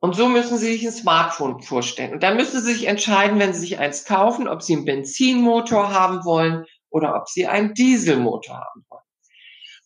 Und 0.00 0.16
so 0.16 0.28
müssen 0.28 0.58
Sie 0.58 0.72
sich 0.72 0.84
ein 0.84 0.92
Smartphone 0.92 1.62
vorstellen. 1.62 2.12
Und 2.12 2.22
dann 2.22 2.36
müssen 2.36 2.60
Sie 2.60 2.72
sich 2.72 2.86
entscheiden, 2.86 3.38
wenn 3.38 3.52
Sie 3.52 3.60
sich 3.60 3.78
eins 3.78 4.04
kaufen, 4.04 4.48
ob 4.48 4.62
Sie 4.62 4.74
einen 4.74 4.84
Benzinmotor 4.84 5.92
haben 5.92 6.24
wollen 6.24 6.66
oder 6.90 7.14
ob 7.14 7.28
Sie 7.28 7.46
einen 7.46 7.74
Dieselmotor 7.74 8.56
haben 8.56 8.84
wollen. 8.88 9.02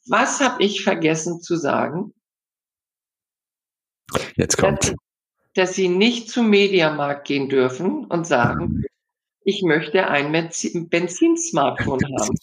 Was 0.06 0.40
habe 0.40 0.62
ich 0.62 0.84
vergessen 0.84 1.40
zu 1.40 1.56
sagen? 1.56 2.14
Jetzt 4.36 4.56
kommt. 4.56 4.84
Dass, 4.84 4.94
dass 5.54 5.74
sie 5.74 5.88
nicht 5.88 6.30
zum 6.30 6.48
Mediamarkt 6.48 7.26
gehen 7.26 7.48
dürfen 7.48 8.04
und 8.04 8.26
sagen, 8.26 8.66
mhm. 8.66 8.84
Ich 9.46 9.62
möchte 9.62 10.08
ein 10.08 10.32
Benzinsmartphone 10.32 12.00
haben. 12.02 12.36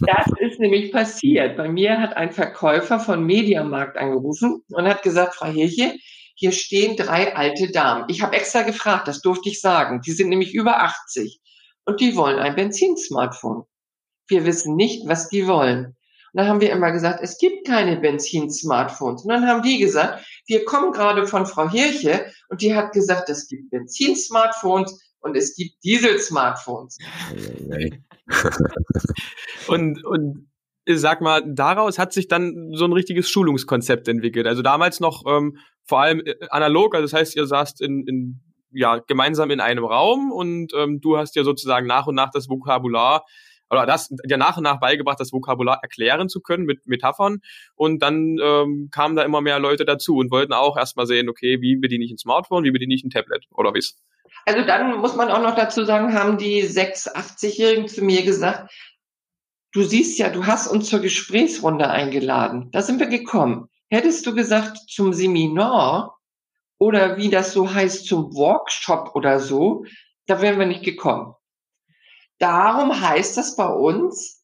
Das 0.00 0.26
ist 0.38 0.60
nämlich 0.60 0.92
passiert. 0.92 1.56
Bei 1.56 1.68
mir 1.68 2.00
hat 2.00 2.16
ein 2.16 2.30
Verkäufer 2.30 3.00
von 3.00 3.24
Mediamarkt 3.24 3.98
angerufen 3.98 4.62
und 4.68 4.88
hat 4.88 5.02
gesagt, 5.02 5.34
Frau 5.34 5.48
Hirche, 5.48 5.96
hier 6.36 6.52
stehen 6.52 6.96
drei 6.96 7.34
alte 7.34 7.72
Damen. 7.72 8.04
Ich 8.08 8.22
habe 8.22 8.36
extra 8.36 8.62
gefragt, 8.62 9.08
das 9.08 9.20
durfte 9.20 9.48
ich 9.48 9.60
sagen. 9.60 10.00
Die 10.06 10.12
sind 10.12 10.28
nämlich 10.28 10.54
über 10.54 10.80
80 10.80 11.40
und 11.84 12.00
die 12.00 12.14
wollen 12.14 12.38
ein 12.38 12.54
Benzinsmartphone. 12.54 13.64
Wir 14.28 14.46
wissen 14.46 14.76
nicht, 14.76 15.08
was 15.08 15.28
die 15.28 15.48
wollen. 15.48 15.86
Und 15.86 15.96
dann 16.34 16.46
haben 16.46 16.60
wir 16.60 16.70
immer 16.70 16.92
gesagt, 16.92 17.18
es 17.20 17.36
gibt 17.38 17.66
keine 17.66 17.96
Benzin-Smartphones. 17.96 19.24
Und 19.24 19.28
dann 19.30 19.48
haben 19.48 19.62
die 19.62 19.78
gesagt, 19.78 20.24
wir 20.46 20.64
kommen 20.64 20.92
gerade 20.92 21.26
von 21.26 21.46
Frau 21.46 21.68
Hirche 21.68 22.32
und 22.48 22.62
die 22.62 22.76
hat 22.76 22.92
gesagt, 22.92 23.28
es 23.28 23.48
gibt 23.48 23.70
Benzin-Smartphones 23.70 25.09
und 25.20 25.36
es 25.36 25.54
gibt 25.54 25.82
Diesel-Smartphones. 25.84 26.98
und, 29.68 30.04
und 30.04 30.50
sag 30.86 31.20
mal, 31.20 31.42
daraus 31.46 31.98
hat 31.98 32.12
sich 32.12 32.28
dann 32.28 32.70
so 32.72 32.84
ein 32.84 32.92
richtiges 32.92 33.28
Schulungskonzept 33.28 34.08
entwickelt. 34.08 34.46
Also 34.46 34.62
damals 34.62 35.00
noch 35.00 35.24
ähm, 35.26 35.58
vor 35.84 36.00
allem 36.00 36.20
äh, 36.24 36.34
analog, 36.50 36.94
also 36.94 37.04
das 37.04 37.12
heißt, 37.12 37.36
ihr 37.36 37.46
saßt 37.46 37.80
in, 37.80 38.06
in 38.06 38.40
ja 38.72 38.98
gemeinsam 38.98 39.50
in 39.50 39.60
einem 39.60 39.84
Raum 39.84 40.32
und 40.32 40.72
ähm, 40.74 41.00
du 41.00 41.16
hast 41.16 41.34
ja 41.36 41.44
sozusagen 41.44 41.86
nach 41.86 42.06
und 42.06 42.14
nach 42.14 42.30
das 42.30 42.48
Vokabular 42.48 43.24
oder 43.68 43.86
das 43.86 44.12
ja 44.26 44.36
nach 44.36 44.56
und 44.56 44.64
nach 44.64 44.80
beigebracht, 44.80 45.20
das 45.20 45.32
Vokabular 45.32 45.78
erklären 45.82 46.28
zu 46.28 46.40
können 46.40 46.64
mit 46.64 46.86
Metaphern. 46.86 47.38
Und 47.74 48.02
dann 48.02 48.38
ähm, 48.42 48.88
kamen 48.90 49.16
da 49.16 49.22
immer 49.22 49.40
mehr 49.40 49.60
Leute 49.60 49.84
dazu 49.84 50.16
und 50.16 50.30
wollten 50.30 50.52
auch 50.52 50.76
erstmal 50.76 51.06
sehen, 51.06 51.28
okay, 51.28 51.60
wie 51.60 51.76
bediene 51.76 52.04
ich 52.04 52.10
ein 52.10 52.18
Smartphone, 52.18 52.64
wie 52.64 52.72
bediene 52.72 52.94
ich 52.94 53.04
ein 53.04 53.10
Tablet 53.10 53.46
oder 53.52 53.72
wie's? 53.74 53.96
Also 54.46 54.64
dann 54.64 54.98
muss 54.98 55.16
man 55.16 55.30
auch 55.30 55.42
noch 55.42 55.54
dazu 55.54 55.84
sagen, 55.84 56.14
haben 56.14 56.38
die 56.38 56.64
86-Jährigen 56.64 57.88
zu 57.88 58.02
mir 58.02 58.22
gesagt, 58.22 58.72
du 59.72 59.82
siehst 59.82 60.18
ja, 60.18 60.28
du 60.30 60.46
hast 60.46 60.66
uns 60.66 60.88
zur 60.88 61.00
Gesprächsrunde 61.00 61.88
eingeladen. 61.88 62.70
Da 62.72 62.82
sind 62.82 63.00
wir 63.00 63.06
gekommen. 63.06 63.68
Hättest 63.88 64.26
du 64.26 64.34
gesagt 64.34 64.78
zum 64.88 65.12
Seminar 65.12 66.16
oder 66.78 67.16
wie 67.16 67.28
das 67.28 67.52
so 67.52 67.72
heißt, 67.72 68.06
zum 68.06 68.34
Workshop 68.34 69.14
oder 69.14 69.38
so, 69.38 69.84
da 70.26 70.40
wären 70.40 70.58
wir 70.58 70.66
nicht 70.66 70.84
gekommen. 70.84 71.34
Darum 72.38 72.98
heißt 72.98 73.36
das 73.36 73.56
bei 73.56 73.68
uns, 73.68 74.42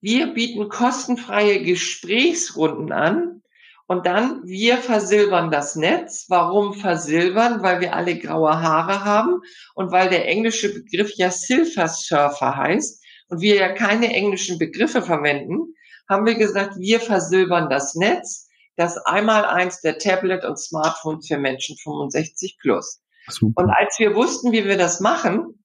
wir 0.00 0.34
bieten 0.34 0.68
kostenfreie 0.68 1.62
Gesprächsrunden 1.62 2.92
an 2.92 3.33
und 3.86 4.06
dann 4.06 4.42
wir 4.44 4.78
versilbern 4.78 5.50
das 5.50 5.76
Netz. 5.76 6.26
Warum 6.28 6.74
versilbern? 6.74 7.62
Weil 7.62 7.80
wir 7.80 7.94
alle 7.94 8.18
graue 8.18 8.60
Haare 8.60 9.04
haben 9.04 9.40
und 9.74 9.92
weil 9.92 10.08
der 10.08 10.26
englische 10.26 10.72
Begriff 10.72 11.12
ja 11.16 11.30
Silver 11.30 11.88
Surfer 11.88 12.56
heißt 12.56 13.04
und 13.28 13.40
wir 13.40 13.56
ja 13.56 13.72
keine 13.72 14.12
englischen 14.14 14.58
Begriffe 14.58 15.02
verwenden, 15.02 15.74
haben 16.08 16.26
wir 16.26 16.34
gesagt, 16.34 16.76
wir 16.78 17.00
versilbern 17.00 17.68
das 17.70 17.94
Netz, 17.94 18.48
das 18.76 18.96
einmal 18.98 19.44
eins 19.44 19.80
der 19.80 19.98
Tablet 19.98 20.44
und 20.44 20.58
Smartphones 20.58 21.26
für 21.28 21.38
Menschen 21.38 21.76
65 21.82 22.58
plus. 22.60 23.00
Super. 23.28 23.62
Und 23.62 23.70
als 23.70 23.98
wir 23.98 24.14
wussten, 24.14 24.52
wie 24.52 24.64
wir 24.64 24.76
das 24.76 25.00
machen, 25.00 25.64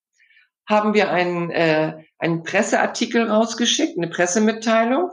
haben 0.68 0.94
wir 0.94 1.10
einen, 1.10 1.50
äh, 1.50 2.04
einen 2.20 2.44
Presseartikel 2.44 3.30
rausgeschickt, 3.30 3.98
eine 3.98 4.08
Pressemitteilung. 4.08 5.10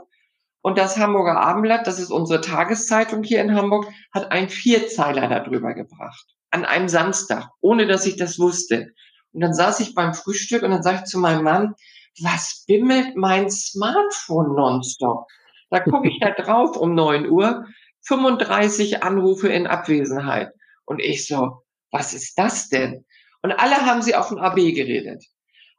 Und 0.67 0.77
das 0.77 0.97
Hamburger 0.97 1.39
Abendblatt, 1.39 1.87
das 1.87 1.97
ist 1.97 2.11
unsere 2.11 2.41
Tageszeitung 2.41 3.23
hier 3.23 3.39
in 3.39 3.55
Hamburg, 3.55 3.87
hat 4.13 4.33
einen 4.33 4.49
Vierzeiler 4.49 5.29
darüber 5.29 5.73
gebracht. 5.73 6.25
An 6.51 6.65
einem 6.65 6.89
Samstag, 6.89 7.47
ohne 7.61 7.87
dass 7.87 8.05
ich 8.05 8.17
das 8.17 8.37
wusste. 8.37 8.91
Und 9.31 9.39
dann 9.39 9.53
saß 9.53 9.79
ich 9.79 9.95
beim 9.95 10.13
Frühstück 10.13 10.63
und 10.63 10.71
dann 10.71 10.83
sage 10.83 10.97
ich 10.97 11.03
zu 11.05 11.19
meinem 11.19 11.45
Mann, 11.45 11.73
was 12.21 12.65
bimmelt 12.67 13.15
mein 13.15 13.49
Smartphone 13.49 14.55
nonstop? 14.55 15.27
Da 15.69 15.79
gucke 15.79 16.09
ich 16.09 16.19
da 16.19 16.31
drauf 16.31 16.75
um 16.75 16.95
neun 16.95 17.29
Uhr, 17.29 17.65
35 18.01 19.03
Anrufe 19.03 19.47
in 19.47 19.67
Abwesenheit. 19.67 20.51
Und 20.83 20.99
ich 20.99 21.27
so, 21.27 21.61
was 21.91 22.13
ist 22.13 22.37
das 22.37 22.67
denn? 22.67 23.05
Und 23.41 23.53
alle 23.53 23.85
haben 23.85 24.01
sie 24.01 24.15
auf 24.15 24.27
dem 24.27 24.39
AB 24.39 24.57
geredet. 24.75 25.23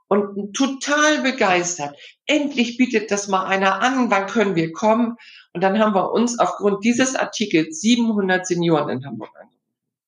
Und 0.09 0.55
total 0.55 1.21
begeistert. 1.23 1.94
Endlich 2.25 2.79
bietet 2.79 3.11
das 3.11 3.29
mal 3.29 3.44
einer 3.44 3.83
an, 3.83 4.11
wann 4.11 4.27
können 4.27 4.55
wir 4.55 4.73
kommen? 4.73 5.16
Und 5.53 5.62
dann 5.62 5.79
haben 5.79 5.94
wir 5.94 6.12
uns 6.12 6.38
aufgrund 6.38 6.83
dieses 6.83 7.14
Artikels 7.14 7.81
700 7.81 8.47
Senioren 8.47 8.88
in 8.88 9.05
Hamburg 9.05 9.31
angerufen. 9.35 9.59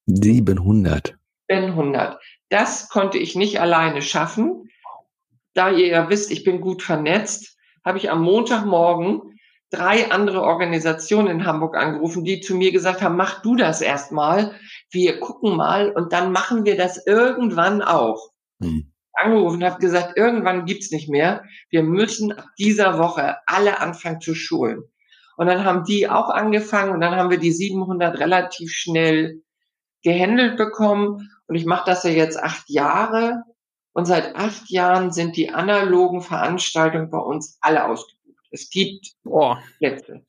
700. 0.07 1.19
700. 1.51 2.19
Das 2.49 2.89
konnte 2.89 3.19
ich 3.19 3.37
nicht 3.37 3.61
alleine 3.61 4.01
schaffen. 4.01 4.71
Da 5.55 5.71
ihr 5.71 5.89
ja 5.89 6.09
wisst, 6.09 6.31
ich 6.31 6.45
bin 6.45 6.61
gut 6.61 6.83
vernetzt, 6.83 7.57
habe 7.85 7.99
ich 7.99 8.11
am 8.11 8.23
Montagmorgen 8.23 9.39
drei 9.71 10.11
andere 10.11 10.43
Organisationen 10.43 11.29
in 11.29 11.47
Hamburg 11.47 11.77
angerufen, 11.77 12.25
die 12.25 12.41
zu 12.41 12.57
mir 12.57 12.73
gesagt 12.73 13.03
haben, 13.03 13.17
mach 13.17 13.43
du 13.43 13.57
das 13.57 13.81
erstmal, 13.81 14.53
wir 14.91 15.21
gucken 15.21 15.57
mal 15.57 15.93
und 15.93 16.13
dann 16.13 16.33
machen 16.33 16.65
wir 16.65 16.77
das 16.77 17.07
irgendwann 17.07 17.83
auch. 17.83 18.31
Hm. 18.61 18.90
Angerufen 19.21 19.65
habe 19.65 19.81
gesagt, 19.81 20.17
irgendwann 20.17 20.65
gibt's 20.65 20.91
nicht 20.91 21.09
mehr. 21.09 21.45
Wir 21.71 21.83
müssen 21.83 22.33
ab 22.33 22.47
dieser 22.59 22.99
Woche 22.99 23.37
alle 23.47 23.81
anfangen 23.81 24.21
zu 24.21 24.35
schulen. 24.35 24.83
Und 25.37 25.47
dann 25.47 25.65
haben 25.65 25.85
die 25.85 26.09
auch 26.09 26.29
angefangen 26.29 26.93
und 26.93 27.01
dann 27.01 27.17
haben 27.17 27.31
wir 27.31 27.39
die 27.39 27.53
700 27.53 28.19
relativ 28.19 28.73
schnell 28.73 29.43
gehandelt 30.03 30.57
bekommen. 30.57 31.31
Und 31.47 31.55
ich 31.55 31.65
mache 31.65 31.85
das 31.87 32.03
ja 32.05 32.11
jetzt 32.11 32.39
acht 32.39 32.69
Jahre. 32.69 33.43
Und 33.93 34.05
seit 34.05 34.37
acht 34.37 34.71
Jahren 34.71 35.13
sind 35.13 35.37
die 35.37 35.51
analogen 35.51 36.21
Veranstaltungen 36.21 37.11
bei 37.11 37.19
uns 37.19 37.59
alle 37.61 37.87
ausgebucht. 37.87 38.47
Es 38.51 38.71
gibt 38.71 39.13
Boah. 39.25 39.63
Plätze. 39.79 40.25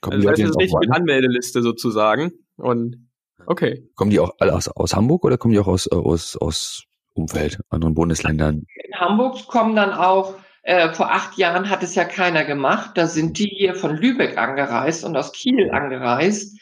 Kommen 0.00 0.16
also 0.16 0.30
das 0.30 0.38
ist 0.40 0.58
richtig 0.58 0.78
mit 0.80 0.92
Anmeldeliste 0.92 1.62
sozusagen. 1.62 2.32
Und 2.56 3.08
okay. 3.46 3.88
Kommen 3.94 4.10
die 4.10 4.20
auch 4.20 4.32
alle 4.38 4.54
aus, 4.54 4.68
aus 4.68 4.94
Hamburg 4.94 5.24
oder 5.24 5.38
kommen 5.38 5.52
die 5.52 5.60
auch 5.60 5.68
aus, 5.68 5.88
aus, 5.88 6.36
aus 6.36 6.84
Umfeld, 7.14 7.58
anderen 7.70 7.94
Bundesländern? 7.94 8.66
In 8.74 9.00
Hamburg 9.00 9.46
kommen 9.46 9.74
dann 9.76 9.92
auch 9.92 10.34
äh, 10.64 10.94
vor 10.94 11.12
acht 11.12 11.36
Jahren 11.36 11.68
hat 11.68 11.82
es 11.82 11.94
ja 11.94 12.04
keiner 12.04 12.44
gemacht. 12.44 12.92
Da 12.94 13.06
sind 13.06 13.38
die 13.38 13.48
hier 13.48 13.74
von 13.74 13.96
Lübeck 13.96 14.38
angereist 14.38 15.04
und 15.04 15.14
aus 15.14 15.32
Kiel 15.32 15.70
angereist, 15.70 16.58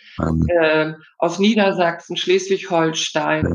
äh, 0.48 0.94
aus 1.18 1.38
Niedersachsen, 1.38 2.16
Schleswig-Holstein, 2.16 3.46
ja. 3.46 3.54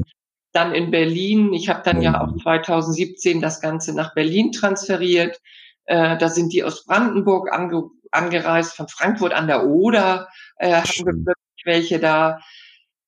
dann 0.53 0.73
in 0.73 0.89
Berlin. 0.89 1.51
Ich 1.51 1.67
habe 1.67 1.81
dann 1.83 2.01
ja. 2.01 2.13
ja 2.13 2.21
auch 2.21 2.33
2017 2.41 3.41
das 3.41 3.60
Ganze 3.60 3.93
nach 3.93 4.13
Berlin 4.13 4.53
transferiert. 4.53 5.38
Äh, 5.83 6.17
da 6.17 6.29
sind 6.29 6.53
die 6.53 6.63
aus 6.63 6.86
Brandenburg 6.86 7.51
ange 7.51 7.89
angereist, 8.12 8.73
von 8.73 8.88
Frankfurt 8.88 9.33
an 9.33 9.47
der 9.47 9.65
Oder 9.65 10.29
äh, 10.60 10.71
hatten 10.75 11.05
wir 11.05 11.13
plötzlich 11.25 11.65
welche 11.65 11.99
da. 11.99 12.39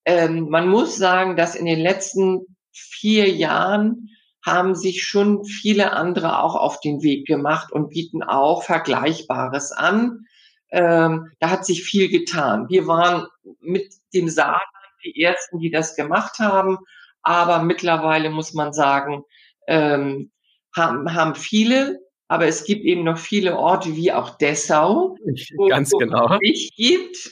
Ähm, 0.04 0.50
man 0.50 0.68
muss 0.68 0.98
sagen, 0.98 1.38
dass 1.38 1.56
in 1.56 1.66
den 1.66 1.80
letzten 1.80 2.58
vier 2.72 3.30
Jahren 3.30 4.10
haben 4.46 4.76
sich 4.76 5.04
schon 5.04 5.44
viele 5.44 5.94
andere 5.94 6.42
auch 6.42 6.56
auf 6.56 6.80
den 6.80 7.04
Weg 7.04 7.28
gemacht 7.28 7.72
und 7.72 7.90
bieten 7.90 8.24
auch 8.24 8.64
Vergleichbares 8.64 9.72
an. 9.72 10.26
Ähm, 10.72 11.32
da 11.40 11.50
hat 11.50 11.66
sich 11.66 11.84
viel 11.84 12.10
getan. 12.10 12.68
Wir 12.70 12.88
waren 12.88 13.28
mit 13.60 13.92
dem 14.14 14.30
Saarland 14.30 14.62
die 15.04 15.22
ersten, 15.22 15.60
die 15.60 15.72
das 15.72 15.96
gemacht 15.96 16.40
haben, 16.40 16.78
aber 17.22 17.64
mittlerweile 17.64 18.30
muss 18.30 18.54
man 18.54 18.74
sagen, 18.74 19.24
ähm, 19.68 20.32
haben, 20.76 21.14
haben 21.14 21.36
viele, 21.36 22.00
aber 22.28 22.48
es 22.48 22.64
gibt 22.64 22.86
eben 22.86 23.04
noch 23.04 23.18
viele 23.18 23.58
Orte 23.58 23.96
wie 23.96 24.12
auch 24.12 24.38
Dessau, 24.38 25.16
wo, 25.56 25.68
Ganz 25.68 25.92
genau. 25.92 26.34
es 26.34 26.40
nicht 26.42 26.76
gibt 26.76 27.32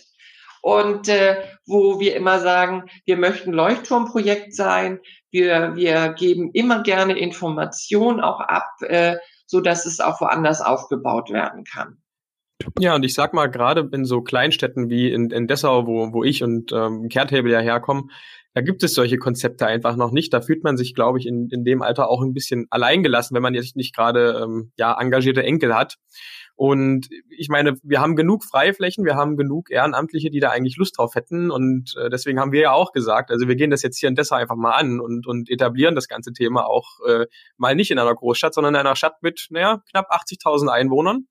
und 0.61 1.07
äh, 1.07 1.43
wo 1.65 1.99
wir 1.99 2.15
immer 2.15 2.39
sagen, 2.39 2.89
wir 3.05 3.17
möchten 3.17 3.53
Leuchtturmprojekt 3.53 4.55
sein, 4.55 4.99
wir, 5.37 5.75
wir 5.75 6.09
geben 6.13 6.51
immer 6.53 6.83
gerne 6.83 7.17
Informationen 7.17 8.19
auch 8.19 8.39
ab, 8.39 8.69
äh, 8.81 9.17
so 9.45 9.61
dass 9.61 9.85
es 9.85 9.99
auch 9.99 10.19
woanders 10.19 10.61
aufgebaut 10.61 11.29
werden 11.29 11.63
kann. 11.63 11.97
Ja, 12.79 12.95
und 12.95 13.03
ich 13.03 13.13
sag 13.13 13.33
mal, 13.33 13.47
gerade 13.47 13.87
in 13.91 14.03
so 14.03 14.21
Kleinstädten 14.21 14.89
wie 14.89 15.11
in, 15.11 15.29
in 15.29 15.47
Dessau, 15.47 15.85
wo, 15.85 16.11
wo 16.11 16.23
ich 16.23 16.43
und 16.43 16.71
ähm, 16.71 17.07
Kehrtable 17.07 17.51
ja 17.51 17.59
herkommen, 17.59 18.09
da 18.55 18.61
gibt 18.61 18.81
es 18.81 18.95
solche 18.95 19.19
Konzepte 19.19 19.67
einfach 19.67 19.95
noch 19.95 20.11
nicht. 20.11 20.33
Da 20.33 20.41
fühlt 20.41 20.63
man 20.63 20.77
sich, 20.77 20.95
glaube 20.95 21.19
ich, 21.19 21.27
in, 21.27 21.47
in 21.51 21.63
dem 21.63 21.83
Alter 21.83 22.09
auch 22.09 22.23
ein 22.23 22.33
bisschen 22.33 22.65
alleingelassen, 22.71 23.35
wenn 23.35 23.43
man 23.43 23.53
jetzt 23.53 23.75
nicht 23.75 23.95
gerade 23.95 24.41
ähm, 24.43 24.71
ja 24.77 24.99
engagierte 24.99 25.43
Enkel 25.43 25.75
hat. 25.75 25.97
Und 26.57 27.07
ich 27.29 27.49
meine, 27.49 27.75
wir 27.83 28.01
haben 28.01 28.15
genug 28.15 28.43
Freiflächen, 28.43 29.05
wir 29.05 29.13
haben 29.13 29.37
genug 29.37 29.69
Ehrenamtliche, 29.69 30.31
die 30.31 30.39
da 30.39 30.49
eigentlich 30.49 30.75
Lust 30.77 30.97
drauf 30.97 31.13
hätten. 31.13 31.51
Und 31.51 31.95
äh, 32.01 32.09
deswegen 32.09 32.39
haben 32.39 32.51
wir 32.51 32.61
ja 32.61 32.71
auch 32.71 32.93
gesagt, 32.93 33.29
also 33.29 33.47
wir 33.47 33.55
gehen 33.55 33.69
das 33.69 33.83
jetzt 33.83 33.99
hier 33.99 34.09
in 34.09 34.15
Dessau 34.15 34.37
einfach 34.37 34.55
mal 34.55 34.71
an 34.71 34.99
und, 34.99 35.27
und 35.27 35.51
etablieren 35.51 35.93
das 35.93 36.07
ganze 36.07 36.33
Thema 36.33 36.65
auch 36.65 36.99
äh, 37.07 37.27
mal 37.57 37.75
nicht 37.75 37.91
in 37.91 37.99
einer 37.99 38.15
Großstadt, 38.15 38.55
sondern 38.55 38.73
in 38.73 38.79
einer 38.79 38.95
Stadt 38.95 39.21
mit, 39.21 39.45
naja, 39.51 39.83
knapp 39.91 40.11
80.000 40.11 40.69
Einwohnern. 40.69 41.27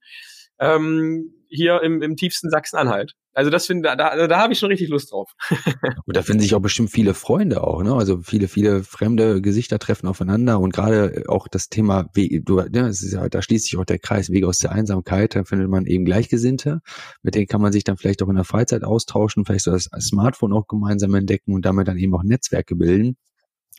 Ähm, 0.61 1.35
hier 1.49 1.83
im, 1.83 2.03
im 2.03 2.15
tiefsten 2.15 2.49
Sachsen-Anhalt. 2.49 3.15
Also 3.37 3.51
das 3.51 3.67
finde 3.67 3.83
da, 3.83 3.97
da, 3.97 4.27
da 4.27 4.39
habe 4.39 4.55
ich 4.55 4.59
schon 4.59 4.71
richtig 4.71 4.89
Lust 4.89 5.13
drauf. 5.13 5.35
und 6.07 6.17
da 6.17 6.23
finden 6.23 6.41
sich 6.41 6.55
auch 6.55 6.61
bestimmt 6.61 6.91
viele 6.91 7.13
Freunde 7.13 7.63
auch, 7.63 7.83
ne? 7.83 7.95
Also 7.95 8.21
viele, 8.23 8.49
viele 8.49 8.83
fremde 8.83 9.43
Gesichter 9.43 9.79
treffen 9.79 10.07
aufeinander 10.07 10.59
und 10.59 10.73
gerade 10.73 11.25
auch 11.29 11.47
das 11.47 11.69
Thema, 11.69 12.09
wie 12.15 12.41
du, 12.43 12.63
ne, 12.63 12.89
es 12.89 13.03
ist 13.03 13.13
ja, 13.13 13.29
da 13.29 13.43
schließt 13.43 13.67
sich 13.67 13.77
auch 13.77 13.85
der 13.85 13.99
Kreis 13.99 14.31
Wege 14.31 14.49
aus 14.49 14.61
der 14.61 14.73
Einsamkeit, 14.73 15.37
da 15.37 15.45
findet 15.45 15.69
man 15.69 15.85
eben 15.85 16.07
Gleichgesinnte, 16.07 16.81
mit 17.23 17.35
denen 17.35 17.47
kann 17.47 17.61
man 17.61 17.73
sich 17.73 17.85
dann 17.85 17.99
vielleicht 17.99 18.23
auch 18.23 18.29
in 18.31 18.37
der 18.37 18.45
Freizeit 18.45 18.85
austauschen, 18.85 19.45
vielleicht 19.45 19.65
so 19.65 19.71
das 19.71 19.91
Smartphone 20.01 20.55
auch 20.55 20.67
gemeinsam 20.67 21.15
entdecken 21.15 21.53
und 21.53 21.67
damit 21.67 21.89
dann 21.89 21.99
eben 21.99 22.15
auch 22.15 22.23
Netzwerke 22.25 22.75
bilden. 22.75 23.19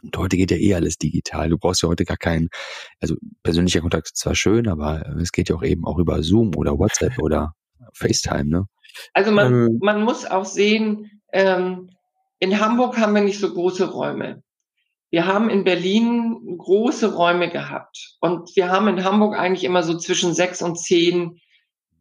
Und 0.04 0.16
heute 0.18 0.38
geht 0.38 0.52
ja 0.52 0.58
eh 0.58 0.76
alles 0.76 1.00
digital. 1.00 1.50
Du 1.50 1.58
brauchst 1.58 1.82
ja 1.82 1.90
heute 1.90 2.06
gar 2.06 2.18
keinen, 2.18 2.50
also 3.00 3.16
persönlicher 3.42 3.82
Kontakt 3.82 4.10
ist 4.10 4.18
zwar 4.18 4.36
schön, 4.36 4.68
aber 4.68 5.18
es 5.20 5.32
geht 5.32 5.50
ja 5.50 5.56
auch 5.56 5.64
eben 5.64 5.84
auch 5.84 5.98
über 5.98 6.22
Zoom 6.22 6.56
oder 6.56 6.78
WhatsApp 6.78 7.18
oder 7.18 7.54
FaceTime, 7.94 8.46
ne? 8.46 8.66
Also 9.14 9.32
man, 9.32 9.54
ähm, 9.54 9.80
man 9.82 10.04
muss 10.04 10.26
auch 10.26 10.46
sehen, 10.46 11.22
ähm, 11.32 11.90
in 12.40 12.60
Hamburg 12.60 12.98
haben 12.98 13.16
wir 13.16 13.22
nicht 13.22 13.40
so 13.40 13.52
große 13.52 13.92
Räume. 13.92 14.44
Wir 15.10 15.26
haben 15.26 15.50
in 15.50 15.64
Berlin 15.64 16.58
große 16.58 17.16
Räume 17.16 17.50
gehabt 17.50 18.18
und 18.20 18.56
wir 18.56 18.70
haben 18.70 18.88
in 18.90 19.04
Hamburg 19.04 19.38
eigentlich 19.38 19.64
immer 19.64 19.84
so 19.84 19.98
zwischen 19.98 20.34
sechs 20.34 20.62
und 20.62 20.78
zehn 20.78 21.40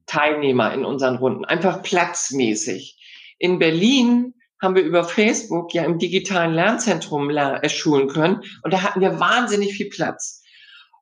Teilnehmer 0.06 0.72
in 0.72 0.84
unseren 0.84 1.16
Runden, 1.16 1.44
einfach 1.44 1.82
platzmäßig. 1.82 2.98
In 3.38 3.58
Berlin 3.58 4.34
haben 4.60 4.74
wir 4.74 4.82
über 4.82 5.04
Facebook 5.04 5.72
ja 5.74 5.84
im 5.84 5.98
digitalen 5.98 6.54
Lernzentrum 6.54 7.30
äh, 7.30 7.68
schulen 7.68 8.08
können 8.08 8.42
und 8.62 8.72
da 8.72 8.82
hatten 8.82 9.00
wir 9.00 9.20
wahnsinnig 9.20 9.74
viel 9.74 9.88
Platz. 9.88 10.42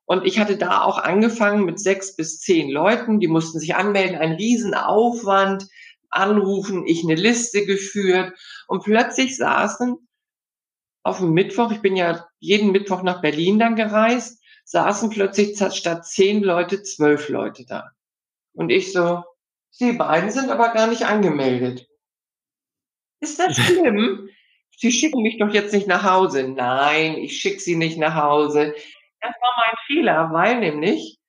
Und 0.05 0.25
ich 0.25 0.37
hatte 0.37 0.57
da 0.57 0.83
auch 0.83 0.99
angefangen 0.99 1.65
mit 1.65 1.79
sechs 1.79 2.15
bis 2.15 2.39
zehn 2.39 2.69
Leuten, 2.69 3.19
die 3.19 3.27
mussten 3.27 3.59
sich 3.59 3.75
anmelden, 3.75 4.17
ein 4.17 4.33
Riesenaufwand, 4.33 5.67
anrufen, 6.15 6.85
ich 6.85 7.03
eine 7.03 7.15
Liste 7.15 7.65
geführt 7.65 8.33
und 8.67 8.83
plötzlich 8.83 9.37
saßen 9.37 9.97
auf 11.03 11.19
dem 11.19 11.33
Mittwoch, 11.33 11.71
ich 11.71 11.81
bin 11.81 11.95
ja 11.95 12.27
jeden 12.39 12.71
Mittwoch 12.71 13.03
nach 13.03 13.21
Berlin 13.21 13.59
dann 13.59 13.75
gereist, 13.75 14.41
saßen 14.65 15.11
plötzlich 15.11 15.57
statt 15.57 16.05
zehn 16.05 16.41
Leute 16.41 16.81
zwölf 16.81 17.29
Leute 17.29 17.65
da. 17.67 17.91
Und 18.53 18.71
ich 18.71 18.91
so, 18.91 19.23
Sie 19.69 19.91
beiden 19.91 20.31
sind 20.31 20.49
aber 20.49 20.69
gar 20.69 20.87
nicht 20.87 21.05
angemeldet. 21.05 21.87
Ist 23.19 23.39
das 23.39 23.55
schlimm? 23.65 24.29
Sie 24.77 24.91
schicken 24.91 25.21
mich 25.21 25.37
doch 25.37 25.53
jetzt 25.53 25.73
nicht 25.73 25.87
nach 25.87 26.03
Hause. 26.03 26.47
Nein, 26.47 27.17
ich 27.17 27.37
schicke 27.37 27.59
Sie 27.59 27.75
nicht 27.75 27.97
nach 27.97 28.15
Hause. 28.15 28.73
Das 29.21 29.33
war 29.41 29.65
mein 29.65 29.75
Fehler, 29.85 30.29
weil 30.31 30.59
nämlich 30.59 31.19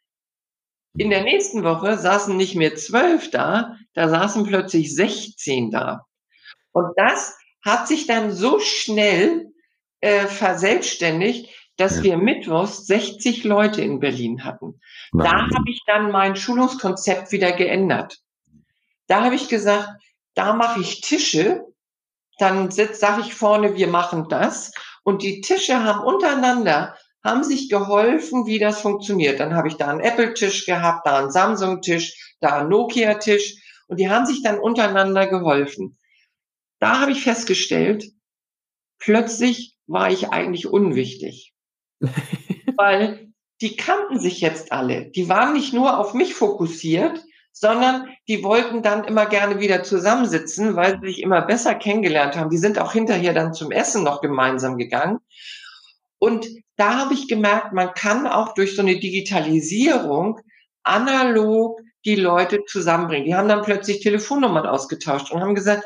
in 0.97 1.11
der 1.11 1.23
nächsten 1.23 1.63
Woche 1.63 1.99
saßen 1.99 2.37
nicht 2.37 2.55
mehr 2.55 2.75
zwölf 2.75 3.31
da, 3.31 3.77
da 3.97 4.11
saßen 4.11 4.45
plötzlich 4.45 4.95
16 4.95 5.71
da. 5.71 6.05
Und 6.73 6.93
das 6.97 7.37
hat 7.65 7.89
sich 7.89 8.07
dann 8.07 8.31
so 8.31 8.61
schnell 8.61 9.47
äh, 10.01 10.27
verselbstständigt, 10.27 11.49
dass 11.79 11.97
ja. 11.97 12.03
wir 12.03 12.17
mittwochs 12.19 12.87
60 12.87 13.45
Leute 13.45 13.81
in 13.81 13.99
Berlin 13.99 14.45
hatten. 14.45 14.81
Nein. 15.13 15.25
Da 15.25 15.57
habe 15.57 15.71
ich 15.71 15.81
dann 15.87 16.11
mein 16.13 16.37
Schulungskonzept 16.37 17.33
wieder 17.33 17.53
geändert. 17.53 18.19
Da 19.07 19.25
habe 19.25 19.35
ich 19.35 19.49
gesagt, 19.49 19.89
da 20.35 20.53
mache 20.53 20.81
ich 20.81 21.01
Tische, 21.01 21.65
dann 22.39 22.71
sage 22.71 23.23
ich 23.23 23.35
vorne, 23.35 23.77
wir 23.77 23.89
machen 23.89 24.29
das. 24.29 24.73
Und 25.05 25.23
die 25.23 25.41
Tische 25.41 25.83
haben 25.83 26.05
untereinander 26.05 26.97
haben 27.25 27.43
sich 27.43 27.71
geholfen, 27.71 28.47
wie 28.47 28.59
das 28.59 28.81
funktioniert. 28.81 29.41
Dann 29.41 29.55
habe 29.55 29.69
ich 29.69 29.77
da 29.77 29.89
einen 29.89 30.01
Apple-Tisch 30.01 30.67
gehabt, 30.67 31.07
da 31.07 31.19
einen 31.19 31.33
Samsung-Tisch, 31.33 32.37
da 32.41 32.61
einen 32.61 32.69
Nokia-Tisch 32.69 33.57
und 33.87 33.99
die 33.99 34.09
haben 34.09 34.27
sich 34.27 34.43
dann 34.43 34.59
untereinander 34.59 35.27
geholfen. 35.27 35.99
Da 36.79 37.01
habe 37.01 37.13
ich 37.13 37.23
festgestellt, 37.23 38.05
plötzlich 38.99 39.77
war 39.87 40.11
ich 40.11 40.31
eigentlich 40.31 40.67
unwichtig. 40.67 41.55
Weil 42.77 43.33
die 43.61 43.77
kannten 43.77 44.21
sich 44.21 44.41
jetzt 44.41 44.73
alle. 44.73 45.11
Die 45.11 45.29
waren 45.29 45.55
nicht 45.55 45.73
nur 45.73 45.99
auf 45.99 46.13
mich 46.13 46.35
fokussiert, 46.35 47.25
sondern 47.53 48.09
die 48.29 48.45
wollten 48.45 48.83
dann 48.83 49.05
immer 49.05 49.25
gerne 49.25 49.61
wieder 49.61 49.83
zusammensitzen, 49.83 50.77
weil 50.77 51.01
sie 51.01 51.07
sich 51.07 51.23
immer 51.23 51.41
besser 51.41 51.75
kennengelernt 51.75 52.37
haben. 52.37 52.51
Die 52.51 52.59
sind 52.59 52.79
auch 52.79 52.93
hinterher 52.93 53.33
dann 53.33 53.55
zum 53.55 53.71
Essen 53.71 54.05
noch 54.05 54.21
gemeinsam 54.21 54.77
gegangen. 54.77 55.21
Und 56.19 56.47
da 56.77 56.99
habe 56.99 57.15
ich 57.15 57.29
gemerkt, 57.29 57.73
man 57.73 57.95
kann 57.95 58.27
auch 58.27 58.53
durch 58.53 58.77
so 58.77 58.83
eine 58.83 58.99
Digitalisierung 58.99 60.39
analog 60.83 61.81
die 62.07 62.17
Leute 62.17 62.65
zusammenbringen. 62.65 63.27
Die 63.27 63.35
haben 63.35 63.49
dann 63.49 63.63
plötzlich 63.63 64.01
Telefonnummern 64.01 64.67
ausgetauscht 64.67 65.33
und 65.33 65.41
haben 65.41 65.55
gesagt, 65.55 65.85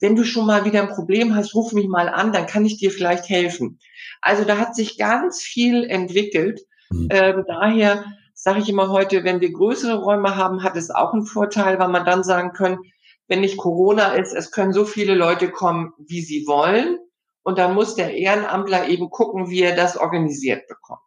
wenn 0.00 0.14
du 0.14 0.24
schon 0.24 0.46
mal 0.46 0.64
wieder 0.64 0.80
ein 0.80 0.94
Problem 0.94 1.34
hast, 1.34 1.54
ruf 1.54 1.72
mich 1.72 1.88
mal 1.88 2.08
an, 2.08 2.32
dann 2.32 2.46
kann 2.46 2.64
ich 2.64 2.78
dir 2.78 2.90
vielleicht 2.90 3.28
helfen. 3.28 3.80
Also 4.20 4.44
da 4.44 4.58
hat 4.58 4.74
sich 4.76 4.96
ganz 4.96 5.42
viel 5.42 5.84
entwickelt. 5.84 6.60
Mhm. 6.90 7.08
Ähm, 7.10 7.44
daher 7.46 8.04
sage 8.34 8.60
ich 8.60 8.68
immer 8.68 8.90
heute, 8.90 9.24
wenn 9.24 9.40
wir 9.40 9.52
größere 9.52 9.96
Räume 9.96 10.36
haben, 10.36 10.62
hat 10.62 10.76
es 10.76 10.90
auch 10.90 11.12
einen 11.12 11.26
Vorteil, 11.26 11.78
weil 11.80 11.88
man 11.88 12.06
dann 12.06 12.22
sagen 12.22 12.52
können, 12.52 12.78
wenn 13.26 13.40
nicht 13.40 13.56
Corona 13.56 14.14
ist, 14.14 14.32
es 14.32 14.52
können 14.52 14.72
so 14.72 14.84
viele 14.84 15.14
Leute 15.14 15.50
kommen, 15.50 15.92
wie 15.98 16.22
sie 16.22 16.46
wollen. 16.46 16.98
Und 17.42 17.58
dann 17.58 17.74
muss 17.74 17.94
der 17.94 18.14
Ehrenamtler 18.14 18.88
eben 18.88 19.10
gucken, 19.10 19.50
wie 19.50 19.62
er 19.62 19.74
das 19.74 19.96
organisiert 19.96 20.68
bekommt. 20.68 21.00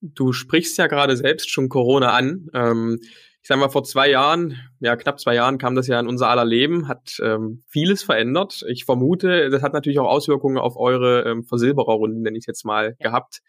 Du 0.00 0.32
sprichst 0.32 0.76
ja 0.78 0.88
gerade 0.88 1.16
selbst 1.16 1.50
schon 1.50 1.68
Corona 1.68 2.12
an. 2.12 2.48
Ähm, 2.52 2.98
ich 3.42 3.48
sage 3.48 3.60
mal, 3.60 3.70
vor 3.70 3.82
zwei 3.82 4.08
Jahren, 4.08 4.56
ja 4.78 4.94
knapp 4.94 5.18
zwei 5.18 5.34
Jahren 5.34 5.58
kam 5.58 5.74
das 5.74 5.88
ja 5.88 5.98
in 5.98 6.06
unser 6.06 6.28
aller 6.28 6.44
Leben, 6.44 6.86
hat 6.86 7.18
ähm, 7.20 7.64
vieles 7.66 8.04
verändert. 8.04 8.64
Ich 8.68 8.84
vermute, 8.84 9.50
das 9.50 9.62
hat 9.62 9.72
natürlich 9.72 9.98
auch 9.98 10.08
Auswirkungen 10.08 10.58
auf 10.58 10.76
eure 10.76 11.22
ähm, 11.22 11.42
Versilbererrunden, 11.42 12.22
nenne 12.22 12.38
ich 12.38 12.46
jetzt 12.46 12.64
mal, 12.64 12.96
ja. 13.00 13.08
gehabt. 13.08 13.40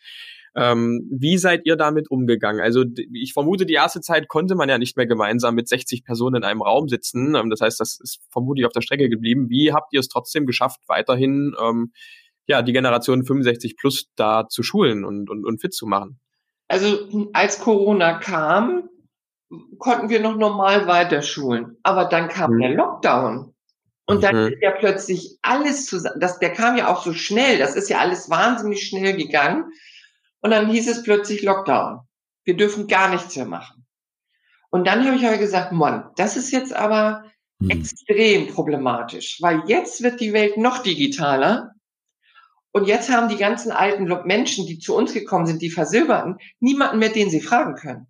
Ähm, 0.56 1.08
wie 1.12 1.38
seid 1.38 1.62
ihr 1.66 1.76
damit 1.76 2.10
umgegangen? 2.10 2.60
Also 2.60 2.86
ich 3.14 3.34
vermute, 3.34 3.68
die 3.68 3.74
erste 3.74 4.02
Zeit 4.02 4.28
konnte 4.28 4.56
man 4.56 4.68
ja 4.68 4.80
nicht 4.80 4.98
mehr 4.98 5.06
gemeinsam 5.06 5.54
mit 5.54 5.68
60 5.68 6.04
Personen 6.04 6.38
in 6.38 6.44
einem 6.44 6.64
Raum 6.64 6.88
sitzen. 6.90 7.36
Ähm, 7.36 7.52
das 7.52 7.62
heißt, 7.62 7.80
das 7.80 8.00
ist 8.02 8.22
vermutlich 8.32 8.66
auf 8.66 8.74
der 8.74 8.82
Strecke 8.82 9.10
geblieben. 9.10 9.50
Wie 9.50 9.74
habt 9.74 9.94
ihr 9.94 10.00
es 10.00 10.08
trotzdem 10.08 10.48
geschafft, 10.48 10.82
weiterhin 10.88 11.56
ähm, 11.62 11.92
ja 12.48 12.64
die 12.64 12.74
Generation 12.74 13.24
65 13.24 13.78
plus 13.78 14.06
da 14.16 14.48
zu 14.50 14.64
schulen 14.64 15.06
und, 15.06 15.30
und, 15.30 15.46
und 15.46 15.62
fit 15.62 15.74
zu 15.74 15.86
machen? 15.86 16.20
Also 16.68 17.30
als 17.34 17.60
Corona 17.60 18.18
kam, 18.18 18.90
konnten 19.78 20.10
wir 20.10 20.20
noch 20.20 20.36
normal 20.36 20.88
weiterschulen. 20.88 21.78
Aber 21.84 22.06
dann 22.06 22.30
kam 22.30 22.54
mhm. 22.54 22.62
der 22.62 22.70
Lockdown. 22.72 23.54
Und 24.06 24.24
dann 24.24 24.36
mhm. 24.36 24.54
ist 24.54 24.62
ja 24.62 24.72
plötzlich 24.72 25.38
alles 25.42 25.86
zusammen, 25.86 26.20
das, 26.20 26.40
der 26.40 26.52
kam 26.52 26.78
ja 26.78 26.94
auch 26.94 27.04
so 27.04 27.14
schnell, 27.14 27.58
das 27.58 27.76
ist 27.76 27.90
ja 27.90 28.00
alles 28.00 28.30
wahnsinnig 28.30 28.88
schnell 28.88 29.16
gegangen. 29.16 29.72
Und 30.42 30.52
dann 30.52 30.70
hieß 30.70 30.90
es 30.90 31.04
plötzlich 31.04 31.42
Lockdown. 31.42 32.02
Wir 32.44 32.58
dürfen 32.58 32.88
gar 32.88 33.10
nichts 33.10 33.36
mehr 33.36 33.46
machen. 33.46 33.86
Und 34.70 34.86
dann 34.86 35.06
habe 35.06 35.16
ich 35.16 35.26
aber 35.26 35.38
gesagt, 35.38 35.72
Mann, 35.72 36.10
das 36.18 36.36
ist 36.36 36.52
jetzt 36.52 36.76
aber 36.76 37.24
hm. 37.62 37.70
extrem 37.70 38.48
problematisch, 38.48 39.38
weil 39.42 39.64
jetzt 39.68 40.04
wird 40.04 40.20
die 40.20 40.34
Welt 40.34 40.58
noch 40.58 40.80
digitaler. 40.80 41.72
Und 42.72 42.88
jetzt 42.88 43.10
haben 43.10 43.30
die 43.30 43.38
ganzen 43.38 43.72
alten 43.72 44.06
Menschen, 44.26 44.66
die 44.66 44.80
zu 44.80 44.96
uns 44.96 45.14
gekommen 45.14 45.46
sind, 45.46 45.62
die 45.62 45.70
Versilberten, 45.70 46.40
niemanden 46.60 46.98
mehr, 46.98 47.10
den 47.10 47.30
sie 47.30 47.40
fragen 47.40 47.76
können. 47.76 48.08